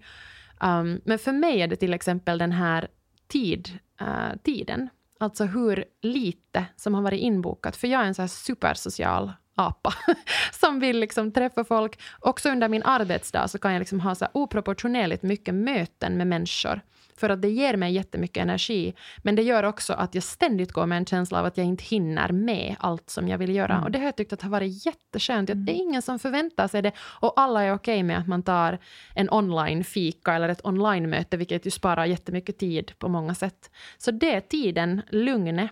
Um, 0.61 1.01
men 1.05 1.19
för 1.19 1.31
mig 1.31 1.61
är 1.61 1.67
det 1.67 1.75
till 1.75 1.93
exempel 1.93 2.37
den 2.37 2.51
här 2.51 2.87
tid, 3.31 3.79
uh, 4.01 4.37
tiden, 4.43 4.89
alltså 5.19 5.45
hur 5.45 5.85
lite 6.01 6.65
som 6.75 6.93
har 6.93 7.01
varit 7.01 7.19
inbokat, 7.21 7.75
för 7.75 7.87
jag 7.87 8.01
är 8.01 8.05
en 8.05 8.15
så 8.15 8.21
här 8.21 8.27
supersocial 8.27 9.31
apa 9.55 9.93
som 10.51 10.79
vill 10.79 10.99
liksom 10.99 11.31
träffa 11.31 11.63
folk. 11.63 11.99
Också 12.19 12.49
under 12.49 12.67
min 12.67 12.83
arbetsdag 12.83 13.47
så 13.47 13.59
kan 13.59 13.73
jag 13.73 13.79
liksom 13.79 13.99
ha 13.99 14.15
så 14.15 14.27
oproportionerligt 14.33 15.23
mycket 15.23 15.53
möten 15.53 16.17
med 16.17 16.27
människor 16.27 16.81
för 17.15 17.29
att 17.29 17.41
det 17.41 17.49
ger 17.49 17.77
mig 17.77 17.93
jättemycket 17.93 18.41
energi. 18.41 18.93
Men 19.17 19.35
det 19.35 19.41
gör 19.41 19.63
också 19.63 19.93
att 19.93 20.15
jag 20.15 20.23
ständigt 20.23 20.71
går 20.71 20.85
med 20.85 20.97
en 20.97 21.05
känsla 21.05 21.39
av 21.39 21.45
att 21.45 21.57
jag 21.57 21.65
inte 21.65 21.83
hinner 21.83 22.31
med 22.31 22.75
allt 22.79 23.09
som 23.09 23.27
jag 23.27 23.37
vill 23.37 23.55
göra. 23.55 23.73
Mm. 23.73 23.83
Och 23.83 23.91
det 23.91 23.99
har 23.99 24.05
jag 24.05 24.15
tyckt 24.15 24.33
att 24.33 24.41
har 24.41 24.49
varit 24.49 24.85
jätteskönt. 24.85 25.49
Mm. 25.49 25.65
det 25.65 25.71
är 25.71 25.75
ingen 25.75 26.01
som 26.01 26.19
förväntar 26.19 26.67
sig 26.67 26.81
det. 26.81 26.91
Och 26.99 27.33
alla 27.35 27.63
är 27.63 27.73
okej 27.73 27.93
okay 27.93 28.03
med 28.03 28.17
att 28.17 28.27
man 28.27 28.43
tar 28.43 28.77
en 29.15 29.29
online-fika 29.29 30.33
eller 30.33 30.49
ett 30.49 30.65
online-möte, 30.65 31.37
vilket 31.37 31.65
ju 31.65 31.71
sparar 31.71 32.05
jättemycket 32.05 32.57
tid 32.57 32.91
på 32.99 33.07
många 33.07 33.35
sätt. 33.35 33.71
Så 33.97 34.11
det 34.11 34.35
är 34.35 34.41
tiden, 34.41 35.01
lugnet. 35.09 35.71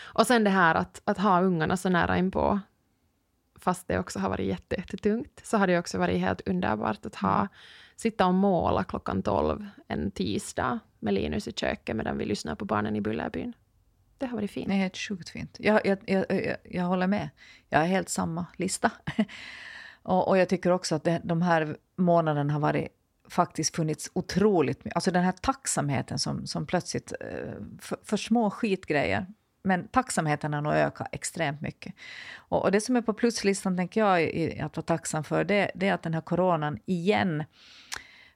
Och 0.00 0.26
sen 0.26 0.44
det 0.44 0.50
här 0.50 0.74
att, 0.74 1.02
att 1.04 1.18
ha 1.18 1.40
ungarna 1.40 1.76
så 1.76 1.88
nära 1.88 2.18
inpå 2.18 2.60
fast 3.60 3.88
det 3.88 3.98
också 3.98 4.18
har 4.18 4.28
varit 4.28 4.46
jättetungt, 4.70 5.40
så 5.42 5.56
har 5.56 5.66
det 5.66 5.78
också 5.78 5.98
varit 5.98 6.20
helt 6.20 6.48
underbart 6.48 7.06
att 7.06 7.14
ha 7.14 7.36
mm 7.36 7.48
sitta 7.98 8.26
och 8.26 8.34
måla 8.34 8.84
klockan 8.84 9.22
tolv 9.22 9.66
en 9.88 10.10
tisdag 10.10 10.78
med 10.98 11.14
Linus 11.14 11.48
i 11.48 11.52
köket 11.52 11.96
medan 11.96 12.18
vi 12.18 12.24
lyssnar 12.24 12.54
på 12.54 12.64
barnen 12.64 12.96
i 12.96 13.00
Bullerbyn. 13.00 13.52
Det 14.18 14.26
har 14.26 14.36
varit 14.36 14.50
fint. 14.50 14.68
Det 14.68 14.74
är 14.74 14.78
helt 14.78 14.96
sjukt 14.96 15.28
fint. 15.28 15.56
Jag, 15.60 15.86
jag, 15.86 15.98
jag, 16.06 16.26
jag, 16.28 16.56
jag 16.64 16.84
håller 16.84 17.06
med. 17.06 17.30
Jag 17.68 17.78
har 17.78 17.86
helt 17.86 18.08
samma 18.08 18.46
lista. 18.56 18.90
och, 20.02 20.28
och, 20.28 20.38
jag 20.38 20.48
tycker 20.48 20.70
också 20.70 20.94
att 20.94 21.04
det, 21.04 21.20
de 21.24 21.42
här 21.42 21.76
månaderna 21.96 22.52
har 22.52 22.60
varit 22.60 22.88
faktiskt 23.28 23.76
funnits 23.76 24.10
otroligt 24.12 24.84
mycket. 24.84 24.96
Alltså 24.96 25.10
den 25.10 25.24
här 25.24 25.32
tacksamheten 25.32 26.18
som, 26.18 26.46
som 26.46 26.66
plötsligt, 26.66 27.12
eh, 27.20 27.52
för, 27.80 27.98
för 28.02 28.16
små 28.16 28.50
skitgrejer, 28.50 29.26
men 29.68 29.88
tacksamheten 29.88 30.54
har 30.54 30.60
nog 30.60 30.72
ökat 30.72 31.08
extremt 31.12 31.60
mycket. 31.60 31.94
Och, 32.36 32.64
och, 32.64 32.72
det 32.72 32.80
som 32.80 32.96
är 32.96 33.02
på 33.02 33.14
pluslistan, 33.14 33.76
tänker 33.76 34.00
jag, 34.00 34.22
i, 34.22 34.60
att 34.60 34.76
vara 34.76 34.84
tacksam 34.84 35.24
för, 35.24 35.44
det, 35.44 35.70
det, 35.74 35.88
är 35.88 35.94
att 35.94 36.02
den 36.02 36.14
här 36.14 36.20
coronan 36.20 36.78
igen 36.86 37.44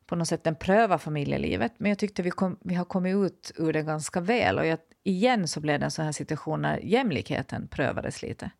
på 0.07 0.17
något 0.17 0.29
sätt 0.29 0.45
den 0.45 0.55
prövar 0.55 0.99
familjelivet. 0.99 1.73
Men 1.79 1.89
jag 1.89 1.99
tyckte 1.99 2.23
vi, 2.23 2.31
kom, 2.31 2.59
vi 2.61 2.75
har 2.75 2.85
kommit 2.85 3.17
ut 3.17 3.53
ur 3.57 3.73
det 3.73 3.83
ganska 3.83 4.21
väl. 4.21 4.59
Och 4.59 4.67
jag, 4.67 4.79
igen 5.05 5.49
så 5.49 5.61
blev 5.61 5.79
det 5.79 5.85
en 5.85 5.91
sån 5.91 6.05
här 6.05 6.13
situation 6.13 6.63
när 6.63 6.79
jämlikheten 6.79 7.69
prövades 7.69 8.23
lite. 8.23 8.51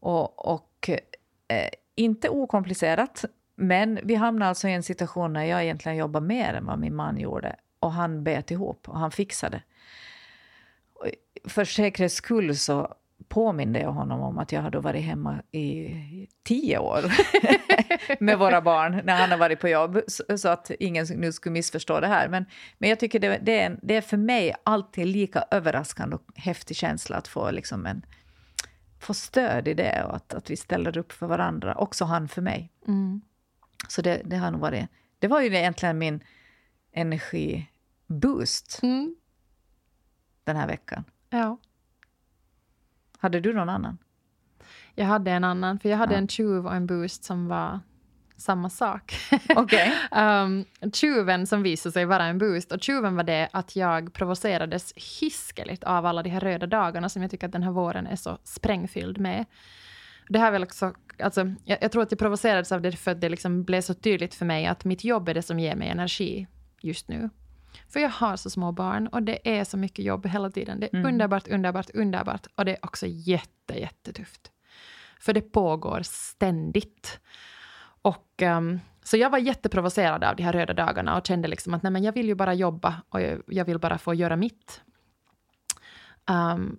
Och, 0.00 0.52
och 0.54 0.90
eh, 1.48 1.68
inte 1.94 2.28
okomplicerat, 2.28 3.24
men 3.56 3.98
vi 4.02 4.14
hamnade 4.14 4.48
alltså 4.48 4.68
i 4.68 4.72
en 4.72 4.82
situation 4.82 5.32
när 5.32 5.44
jag 5.44 5.64
egentligen 5.64 5.98
jobbade 5.98 6.26
mer 6.26 6.54
än 6.54 6.66
vad 6.66 6.78
min 6.78 6.94
man 6.94 7.18
gjorde. 7.18 7.56
Och 7.80 7.92
han 7.92 8.24
bet 8.24 8.50
ihop 8.50 8.88
och 8.88 8.98
han 8.98 9.10
fixade 9.10 9.62
för 11.48 11.64
säkerhets 11.64 12.14
skull 12.14 12.56
så 12.56 12.94
påminde 13.28 13.80
jag 13.80 13.92
honom 13.92 14.20
om 14.20 14.38
att 14.38 14.52
jag 14.52 14.62
hade 14.62 14.80
varit 14.80 15.04
hemma 15.04 15.42
i 15.52 15.90
tio 16.42 16.78
år 16.78 17.04
med 18.24 18.38
våra 18.38 18.60
barn 18.62 19.00
när 19.04 19.16
han 19.16 19.30
har 19.30 19.38
varit 19.38 19.60
på 19.60 19.68
jobb, 19.68 20.00
så, 20.36 20.48
att 20.48 20.70
ingen 20.70 21.06
nu 21.16 21.32
skulle 21.32 21.52
missförstå 21.52 22.00
det 22.00 22.06
här. 22.06 22.28
Men, 22.28 22.46
men 22.78 22.90
jag 22.90 23.00
tycker 23.00 23.18
det, 23.18 23.38
det, 23.42 23.60
är, 23.60 23.78
det 23.82 23.96
är 23.96 24.00
för 24.00 24.16
mig 24.16 24.54
alltid 24.62 25.06
lika 25.06 25.44
överraskande 25.50 26.16
och 26.16 26.22
häftig 26.34 26.76
känsla 26.76 27.16
att 27.16 27.28
få, 27.28 27.50
liksom 27.50 27.86
en, 27.86 28.06
få 29.00 29.14
stöd 29.14 29.68
i 29.68 29.74
det 29.74 30.04
och 30.04 30.16
att, 30.16 30.34
att 30.34 30.50
vi 30.50 30.56
ställer 30.56 30.98
upp 30.98 31.12
för 31.12 31.26
varandra, 31.26 31.74
också 31.74 32.04
han 32.04 32.28
för 32.28 32.42
mig. 32.42 32.72
Mm. 32.88 33.20
Så 33.88 34.02
det, 34.02 34.22
det 34.24 34.36
har 34.36 34.50
nog 34.50 34.60
varit... 34.60 34.84
Det 35.18 35.28
var 35.28 35.40
ju 35.40 35.46
egentligen 35.56 35.98
min 35.98 36.20
energiboost 36.92 38.80
Mm. 38.82 39.16
Den 40.44 40.56
här 40.56 40.66
veckan. 40.66 41.04
Ja. 41.30 41.58
Hade 43.18 43.40
du 43.40 43.52
någon 43.52 43.68
annan? 43.68 43.98
Jag 44.94 45.06
hade 45.06 45.30
en 45.30 45.44
annan, 45.44 45.78
för 45.78 45.88
jag 45.88 45.96
hade 45.96 46.12
Ja. 46.14 46.18
en 46.18 46.28
tjuv 46.28 46.66
och 46.66 46.74
en 46.74 46.86
boost 46.86 47.24
som 47.24 47.48
var 47.48 47.80
samma 48.36 48.70
sak. 48.70 49.14
Okej. 49.56 49.92
um, 50.16 50.64
tjuven 50.92 51.46
som 51.46 51.62
visade 51.62 51.92
sig 51.92 52.04
vara 52.04 52.24
en 52.24 52.38
boost. 52.38 52.72
Och 52.72 52.82
tjuven 52.82 53.16
var 53.16 53.24
det 53.24 53.48
att 53.52 53.76
jag 53.76 54.12
provocerades 54.12 54.92
hiskeligt 55.20 55.84
av 55.84 56.06
alla 56.06 56.22
de 56.22 56.30
här 56.30 56.40
röda 56.40 56.66
dagarna 56.66 57.08
som 57.08 57.22
jag 57.22 57.30
tycker 57.30 57.46
att 57.46 57.52
den 57.52 57.62
här 57.62 57.70
våren 57.70 58.06
är 58.06 58.16
så 58.16 58.38
sprängfylld 58.44 59.18
med. 59.18 59.44
Det 60.28 60.38
här 60.38 60.46
är 60.46 60.52
väl 60.52 60.62
också, 60.62 60.94
alltså, 61.22 61.52
jag, 61.64 61.78
jag 61.80 61.92
tror 61.92 62.02
att 62.02 62.12
jag 62.12 62.18
provocerades 62.18 62.72
av 62.72 62.82
det 62.82 62.92
för 62.92 63.10
att 63.10 63.20
det 63.20 63.28
liksom 63.28 63.64
blev 63.64 63.80
så 63.80 63.94
tydligt 63.94 64.34
för 64.34 64.44
mig 64.46 64.66
att 64.66 64.84
mitt 64.84 65.04
jobb 65.04 65.28
är 65.28 65.34
det 65.34 65.42
som 65.42 65.58
ger 65.60 65.76
mig 65.76 65.88
energi 65.88 66.46
just 66.80 67.08
nu. 67.08 67.30
För 67.88 68.00
jag 68.00 68.08
har 68.10 68.36
så 68.36 68.50
små 68.50 68.72
barn 68.72 69.06
och 69.06 69.22
det 69.22 69.58
är 69.58 69.64
så 69.64 69.76
mycket 69.76 70.04
jobb 70.04 70.26
hela 70.26 70.50
tiden. 70.50 70.80
Det 70.80 70.86
är 70.86 70.94
Mm. 70.98 71.06
underbart, 71.06 71.48
underbart, 71.48 71.90
underbart. 71.94 72.46
Och 72.54 72.64
det 72.64 72.72
är 72.72 72.84
också 72.84 73.06
jätte, 73.06 73.74
jättetufft. 73.80 74.50
För 75.20 75.32
det 75.32 75.40
pågår 75.52 76.00
ständigt. 76.04 77.20
Och, 78.02 78.28
ehm, 78.42 78.80
så 79.02 79.16
jag 79.16 79.30
var 79.30 79.38
jätteprovocerad 79.38 80.24
av 80.24 80.36
de 80.36 80.42
här 80.42 80.52
röda 80.52 80.74
dagarna 80.74 81.18
och 81.18 81.26
kände 81.26 81.48
liksom 81.48 81.74
att 81.74 81.82
nej, 81.82 81.92
men 81.92 82.04
jag 82.04 82.12
vill 82.12 82.26
ju 82.26 82.34
bara 82.34 82.54
jobba 82.54 83.02
och 83.08 83.20
jag, 83.20 83.42
jag 83.46 83.64
vill 83.64 83.78
bara 83.78 83.98
få 83.98 84.14
göra 84.14 84.36
mitt. 84.36 84.80
Ehm, 86.28 86.78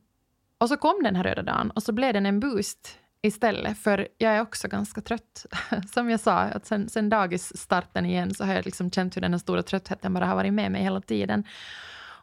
och 0.58 0.70
så 0.70 0.78
kom 0.78 1.04
den 1.04 1.16
här 1.16 1.24
röda 1.24 1.41
dagen 1.41 1.72
och 1.72 1.84
så 1.84 1.91
blev 1.91 2.14
den 2.14 2.26
en 2.26 2.39
boost 2.39 3.00
istället, 3.26 3.78
för 3.78 4.07
jag 4.17 4.34
är 4.34 4.41
också 4.41 4.67
ganska 4.67 5.01
trött. 5.01 5.45
Som 5.93 6.09
jag 6.09 6.19
sa, 6.19 6.38
att 6.39 6.65
sen, 6.65 6.89
sen 6.89 7.09
dagisstarten 7.09 8.05
igen 8.05 8.34
så 8.34 8.43
har 8.43 8.53
jag 8.53 8.65
liksom 8.65 8.91
känt 8.91 9.15
hur 9.17 9.21
den 9.21 9.34
här 9.34 9.39
stora 9.39 9.63
tröttheten 9.63 10.13
bara 10.13 10.26
har 10.26 10.36
varit 10.36 10.53
med 10.53 10.71
mig 10.71 10.84
hela 10.84 11.01
tiden. 11.01 11.43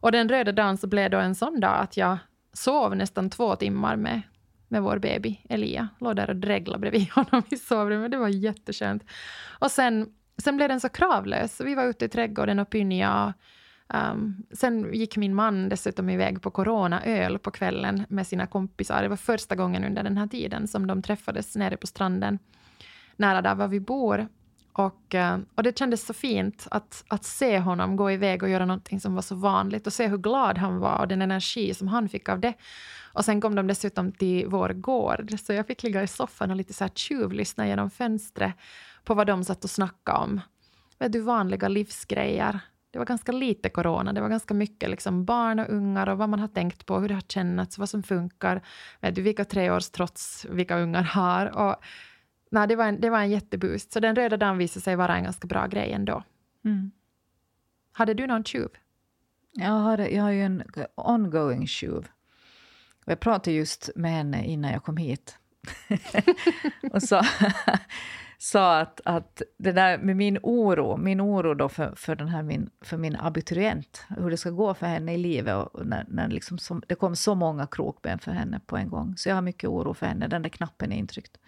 Och 0.00 0.12
den 0.12 0.28
röda 0.28 0.53
dagen 0.53 0.78
så 0.78 0.86
blev 0.86 1.11
då 1.11 1.18
en 1.18 1.34
sån 1.34 1.61
dag 1.61 1.80
att 1.80 1.96
jag 1.96 2.18
sov 2.53 2.96
nästan 2.96 3.30
två 3.30 3.57
timmar 3.57 3.96
med, 3.96 4.22
med 4.68 4.82
vår 4.82 4.98
baby 4.98 5.40
Elia. 5.48 5.88
Låg 6.00 6.16
där 6.16 6.30
och 6.30 6.36
dreglade 6.36 6.78
bredvid 6.78 7.11
honom 7.14 7.42
i 7.50 7.57
sovrummet. 7.57 8.11
Det 8.11 8.16
var 8.16 8.28
jätteskönt. 8.28 9.05
Och 9.59 9.70
sen, 9.70 10.07
sen 10.38 10.57
blev 10.57 10.68
den 10.68 10.80
så 10.80 10.88
kravlös. 10.88 11.61
Vi 11.61 11.74
var 11.74 11.84
ute 11.84 12.05
i 12.05 12.09
trädgården 12.09 12.59
och 12.59 12.70
pynjade 12.70 13.32
Um, 13.95 14.47
sen 14.53 14.95
gick 14.95 15.16
min 15.16 15.34
man 15.34 15.68
dessutom 15.68 16.11
iväg 16.11 16.43
på 16.43 16.51
coronaöl 16.51 17.38
på 17.38 17.51
kvällen 17.51 18.05
med 18.09 18.26
sina 18.26 18.47
kompisar. 18.47 19.03
Det 19.03 19.09
var 19.09 19.16
första 19.16 19.55
gången 19.55 19.84
under 19.84 20.03
den 20.03 20.18
här 20.18 20.26
tiden 20.26 20.68
som 20.68 20.86
de 20.86 21.03
träffades 21.03 21.57
nere 21.57 21.76
på 21.76 21.86
stranden 21.86 22.38
nära 23.16 23.43
där 23.43 23.55
var 23.55 23.68
vi 23.68 23.80
bor. 23.80 24.28
Och, 24.72 25.14
eh, 25.14 25.38
och 25.55 25.62
det 25.62 25.78
kändes 25.78 26.07
så 26.07 26.12
fint 26.12 26.66
att, 26.70 27.05
att 27.09 27.24
se 27.24 27.59
honom 27.59 27.97
gå 27.97 28.11
iväg 28.11 28.43
och 28.43 28.49
göra 28.49 28.66
någonting 28.66 29.01
som 29.01 29.14
var 29.14 29.22
så 29.22 29.34
vanligt 29.34 29.86
och 29.86 29.93
se 29.93 30.09
hur 30.09 30.18
glad 30.18 30.59
han 30.59 30.78
var 30.78 30.99
och 30.99 31.09
den 31.09 31.22
energi 31.22 31.74
som 31.74 31.88
han 31.88 32.09
fick 32.09 32.28
av 32.28 32.40
det. 32.40 32.55
Och 33.12 33.24
sen 33.24 33.40
kom 33.40 33.55
de 33.55 33.66
dessutom 33.66 34.12
till 34.12 34.47
vår 34.47 34.68
gård, 34.68 35.34
så 35.40 35.53
jag 35.53 35.66
fick 35.66 35.82
ligga 35.82 36.03
i 36.03 36.07
soffan 36.07 36.51
och 36.51 36.57
lite 36.57 36.72
så 36.72 36.84
här 36.84 36.90
tjuvlyssna 36.95 37.66
genom 37.66 37.90
fönstret 37.90 38.55
på 39.05 39.14
vad 39.14 39.26
de 39.26 39.45
satt 39.45 39.64
och 39.64 39.70
snackade 39.70 40.18
om. 40.18 40.40
Vet 40.99 41.12
du, 41.12 41.20
vanliga 41.20 41.68
livsgrejer. 41.68 42.61
Det 42.93 42.99
var 42.99 43.07
ganska 43.07 43.32
lite 43.32 43.68
corona, 43.68 44.12
det 44.12 44.20
var 44.20 44.28
ganska 44.28 44.55
mycket 44.55 44.90
liksom 44.90 45.24
barn 45.24 45.59
och 45.59 45.68
ungar 45.68 46.09
och 46.09 46.18
vad 46.18 46.28
man 46.28 46.40
har 46.40 46.49
tänkt 46.49 46.86
på, 46.86 46.99
hur 46.99 47.09
det 47.09 47.14
har 47.14 47.20
kännats, 47.20 47.78
vad 47.78 47.88
som 47.88 48.03
funkar. 48.03 48.62
Vet 49.01 49.14
du, 49.14 49.22
vilka 49.22 49.45
treårstrots 49.45 50.47
vilka 50.51 50.78
ungar 50.78 51.03
har. 51.03 51.47
Och, 51.47 51.76
nej, 52.51 52.68
det, 52.68 52.76
var 52.76 52.84
en, 52.84 53.01
det 53.01 53.11
var 53.11 53.18
en 53.18 53.30
jätteboost. 53.30 53.93
Så 53.93 54.01
den 54.01 54.16
röda 54.16 54.36
dagen 54.36 54.59
visade 54.59 54.82
sig 54.82 54.97
vara 54.97 55.16
en 55.16 55.24
ganska 55.24 55.47
bra 55.47 55.66
grej 55.66 55.93
ändå. 55.93 56.22
Mm. 56.64 56.90
Hade 57.93 58.14
du 58.14 58.26
någon 58.26 58.45
tjuv? 58.45 58.68
Jag, 59.53 59.70
har, 59.70 59.99
jag 59.99 60.22
har 60.22 60.30
ju 60.30 60.43
en 60.43 60.62
ongoing 60.95 61.66
tjuv. 61.66 62.09
Och 63.05 63.12
jag 63.12 63.20
pratade 63.20 63.57
just 63.57 63.90
med 63.97 64.11
henne 64.11 64.45
innan 64.45 64.72
jag 64.72 64.84
kom 64.84 64.97
hit. 64.97 65.38
och 66.93 67.03
sa, 67.03 67.22
sa 68.43 68.80
att, 68.80 69.01
att 69.05 69.43
det 69.57 69.72
där 69.72 69.99
med 69.99 70.16
min 70.16 70.38
oro, 70.43 70.97
min 70.97 71.20
oro 71.20 71.55
då 71.55 71.68
för, 71.68 71.95
för, 71.97 72.16
den 72.16 72.28
här 72.28 72.43
min, 72.43 72.70
för 72.80 72.97
min 72.97 73.16
abiturient, 73.16 74.05
hur 74.09 74.30
det 74.30 74.36
ska 74.36 74.51
gå 74.51 74.74
för 74.74 74.86
henne 74.86 75.14
i 75.14 75.18
livet 75.18 75.55
och 75.55 75.86
när, 75.86 76.05
när 76.09 76.28
liksom 76.28 76.59
som, 76.59 76.82
det 76.88 76.95
kom 76.95 77.16
så 77.16 77.34
många 77.34 77.66
krokben 77.66 78.18
för 78.18 78.30
henne 78.30 78.61
på 78.66 78.76
en 78.76 78.88
gång. 78.88 79.16
Så 79.16 79.28
jag 79.28 79.34
har 79.34 79.43
mycket 79.43 79.70
oro 79.70 79.95
för 79.95 80.07
henne, 80.07 80.28
den 80.28 80.43
där 80.43 80.49
knappen 80.49 80.93
är 80.93 80.97
intryckt. 80.97 81.38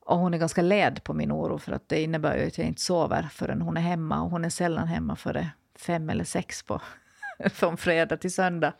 Och 0.00 0.18
hon 0.18 0.34
är 0.34 0.38
ganska 0.38 0.62
led 0.62 1.04
på 1.04 1.14
min 1.14 1.32
oro 1.32 1.58
för 1.58 1.72
att 1.72 1.88
det 1.88 2.02
innebär 2.02 2.36
ju 2.36 2.46
att 2.46 2.58
jag 2.58 2.66
inte 2.66 2.82
sover 2.82 3.28
förrän 3.32 3.62
hon 3.62 3.76
är 3.76 3.80
hemma 3.80 4.22
och 4.22 4.30
hon 4.30 4.44
är 4.44 4.50
sällan 4.50 4.88
hemma 4.88 5.16
före 5.16 5.50
fem 5.78 6.10
eller 6.10 6.24
sex 6.24 6.62
på, 6.62 6.82
från 7.50 7.76
fredag 7.76 8.16
till 8.16 8.32
söndag. 8.32 8.72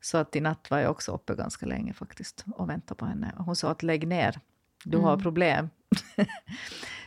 Så 0.00 0.18
att 0.18 0.36
i 0.36 0.40
natt 0.40 0.70
var 0.70 0.78
jag 0.78 0.90
också 0.90 1.12
uppe 1.12 1.34
ganska 1.34 1.66
länge 1.66 1.92
faktiskt 1.92 2.44
och 2.54 2.70
väntade 2.70 2.98
på 2.98 3.06
henne. 3.06 3.32
Hon 3.36 3.56
sa 3.56 3.70
att 3.70 3.82
lägg 3.82 4.08
ner, 4.08 4.40
du 4.84 4.98
har 4.98 5.12
Mm. 5.12 5.22
problem. 5.22 5.70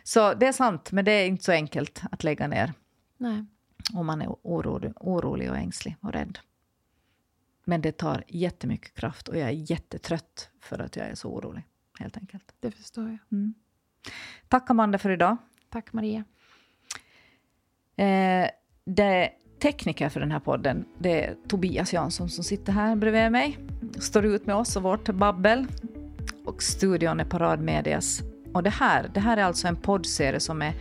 så 0.03 0.33
det 0.33 0.47
är 0.47 0.51
sant, 0.51 0.91
men 0.91 1.05
det 1.05 1.11
är 1.11 1.27
inte 1.27 1.43
så 1.43 1.51
enkelt 1.51 2.01
att 2.11 2.23
lägga 2.23 2.47
ner 2.47 2.73
Nej. 3.17 3.45
om 3.93 4.05
man 4.05 4.21
är 4.21 4.27
orolig, 4.41 4.91
orolig 4.95 5.49
och 5.49 5.57
ängslig 5.57 5.95
och 6.01 6.13
rädd. 6.13 6.39
Men 7.65 7.81
det 7.81 7.91
tar 7.91 8.23
jättemycket 8.27 8.93
kraft 8.93 9.27
och 9.27 9.37
jag 9.37 9.47
är 9.49 9.71
jättetrött 9.71 10.49
för 10.61 10.79
att 10.79 10.95
jag 10.95 11.07
är 11.07 11.15
så 11.15 11.29
orolig, 11.29 11.63
helt 11.99 12.17
enkelt. 12.17 12.53
Det 12.59 12.71
förstår 12.71 13.03
jag. 13.03 13.17
Mm. 13.31 13.53
Tack 14.47 14.69
Amanda 14.69 14.97
för 14.97 15.09
idag. 15.09 15.37
Tack 15.69 15.93
Maria. 15.93 16.23
Eh, 17.95 18.49
det 18.85 19.31
tekniker 19.61 20.09
för 20.09 20.19
den 20.19 20.31
här 20.31 20.39
podden 20.39 20.85
det 20.99 21.25
är 21.25 21.35
Tobias 21.47 21.93
Jansson 21.93 22.29
som 22.29 22.43
sitter 22.43 22.73
här 22.73 22.95
bredvid 22.95 23.31
mig. 23.31 23.57
Står 23.99 24.25
ut 24.25 24.45
med 24.45 24.55
oss 24.55 24.75
och 24.75 24.83
vårt 24.83 25.09
babbel. 25.09 25.67
Och 26.45 26.63
studion 26.63 27.19
är 27.19 27.25
Parad 27.25 27.59
Medias. 27.59 28.21
Och 28.53 28.63
det 28.63 28.69
här, 28.69 29.11
det 29.13 29.19
här 29.19 29.37
är 29.37 29.43
alltså 29.43 29.67
en 29.67 29.75
poddserie 29.75 30.39
som 30.39 30.61
är 30.61 30.73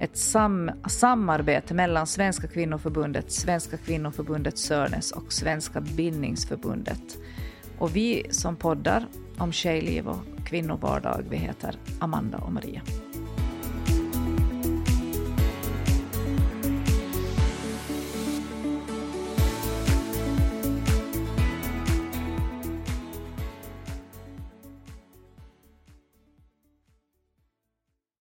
ett 0.00 0.16
sam 0.16 0.70
samarbete 0.88 1.74
mellan 1.74 2.06
Svenska 2.06 2.46
kvinnoförbundet, 2.46 3.32
Svenska 3.32 3.76
kvinnoförbundet 3.76 4.58
Sörnäs 4.58 5.12
och 5.12 5.32
Svenska 5.32 5.80
bildningsförbundet. 5.80 7.18
Och 7.78 7.96
vi 7.96 8.26
som 8.30 8.56
poddar 8.56 9.06
om 9.38 9.52
tjejliv 9.52 10.08
och 10.08 10.46
kvinnovardag, 10.46 11.24
vi 11.30 11.36
heter 11.36 11.76
Amanda 12.00 12.38
och 12.38 12.52
Maria. 12.52 12.80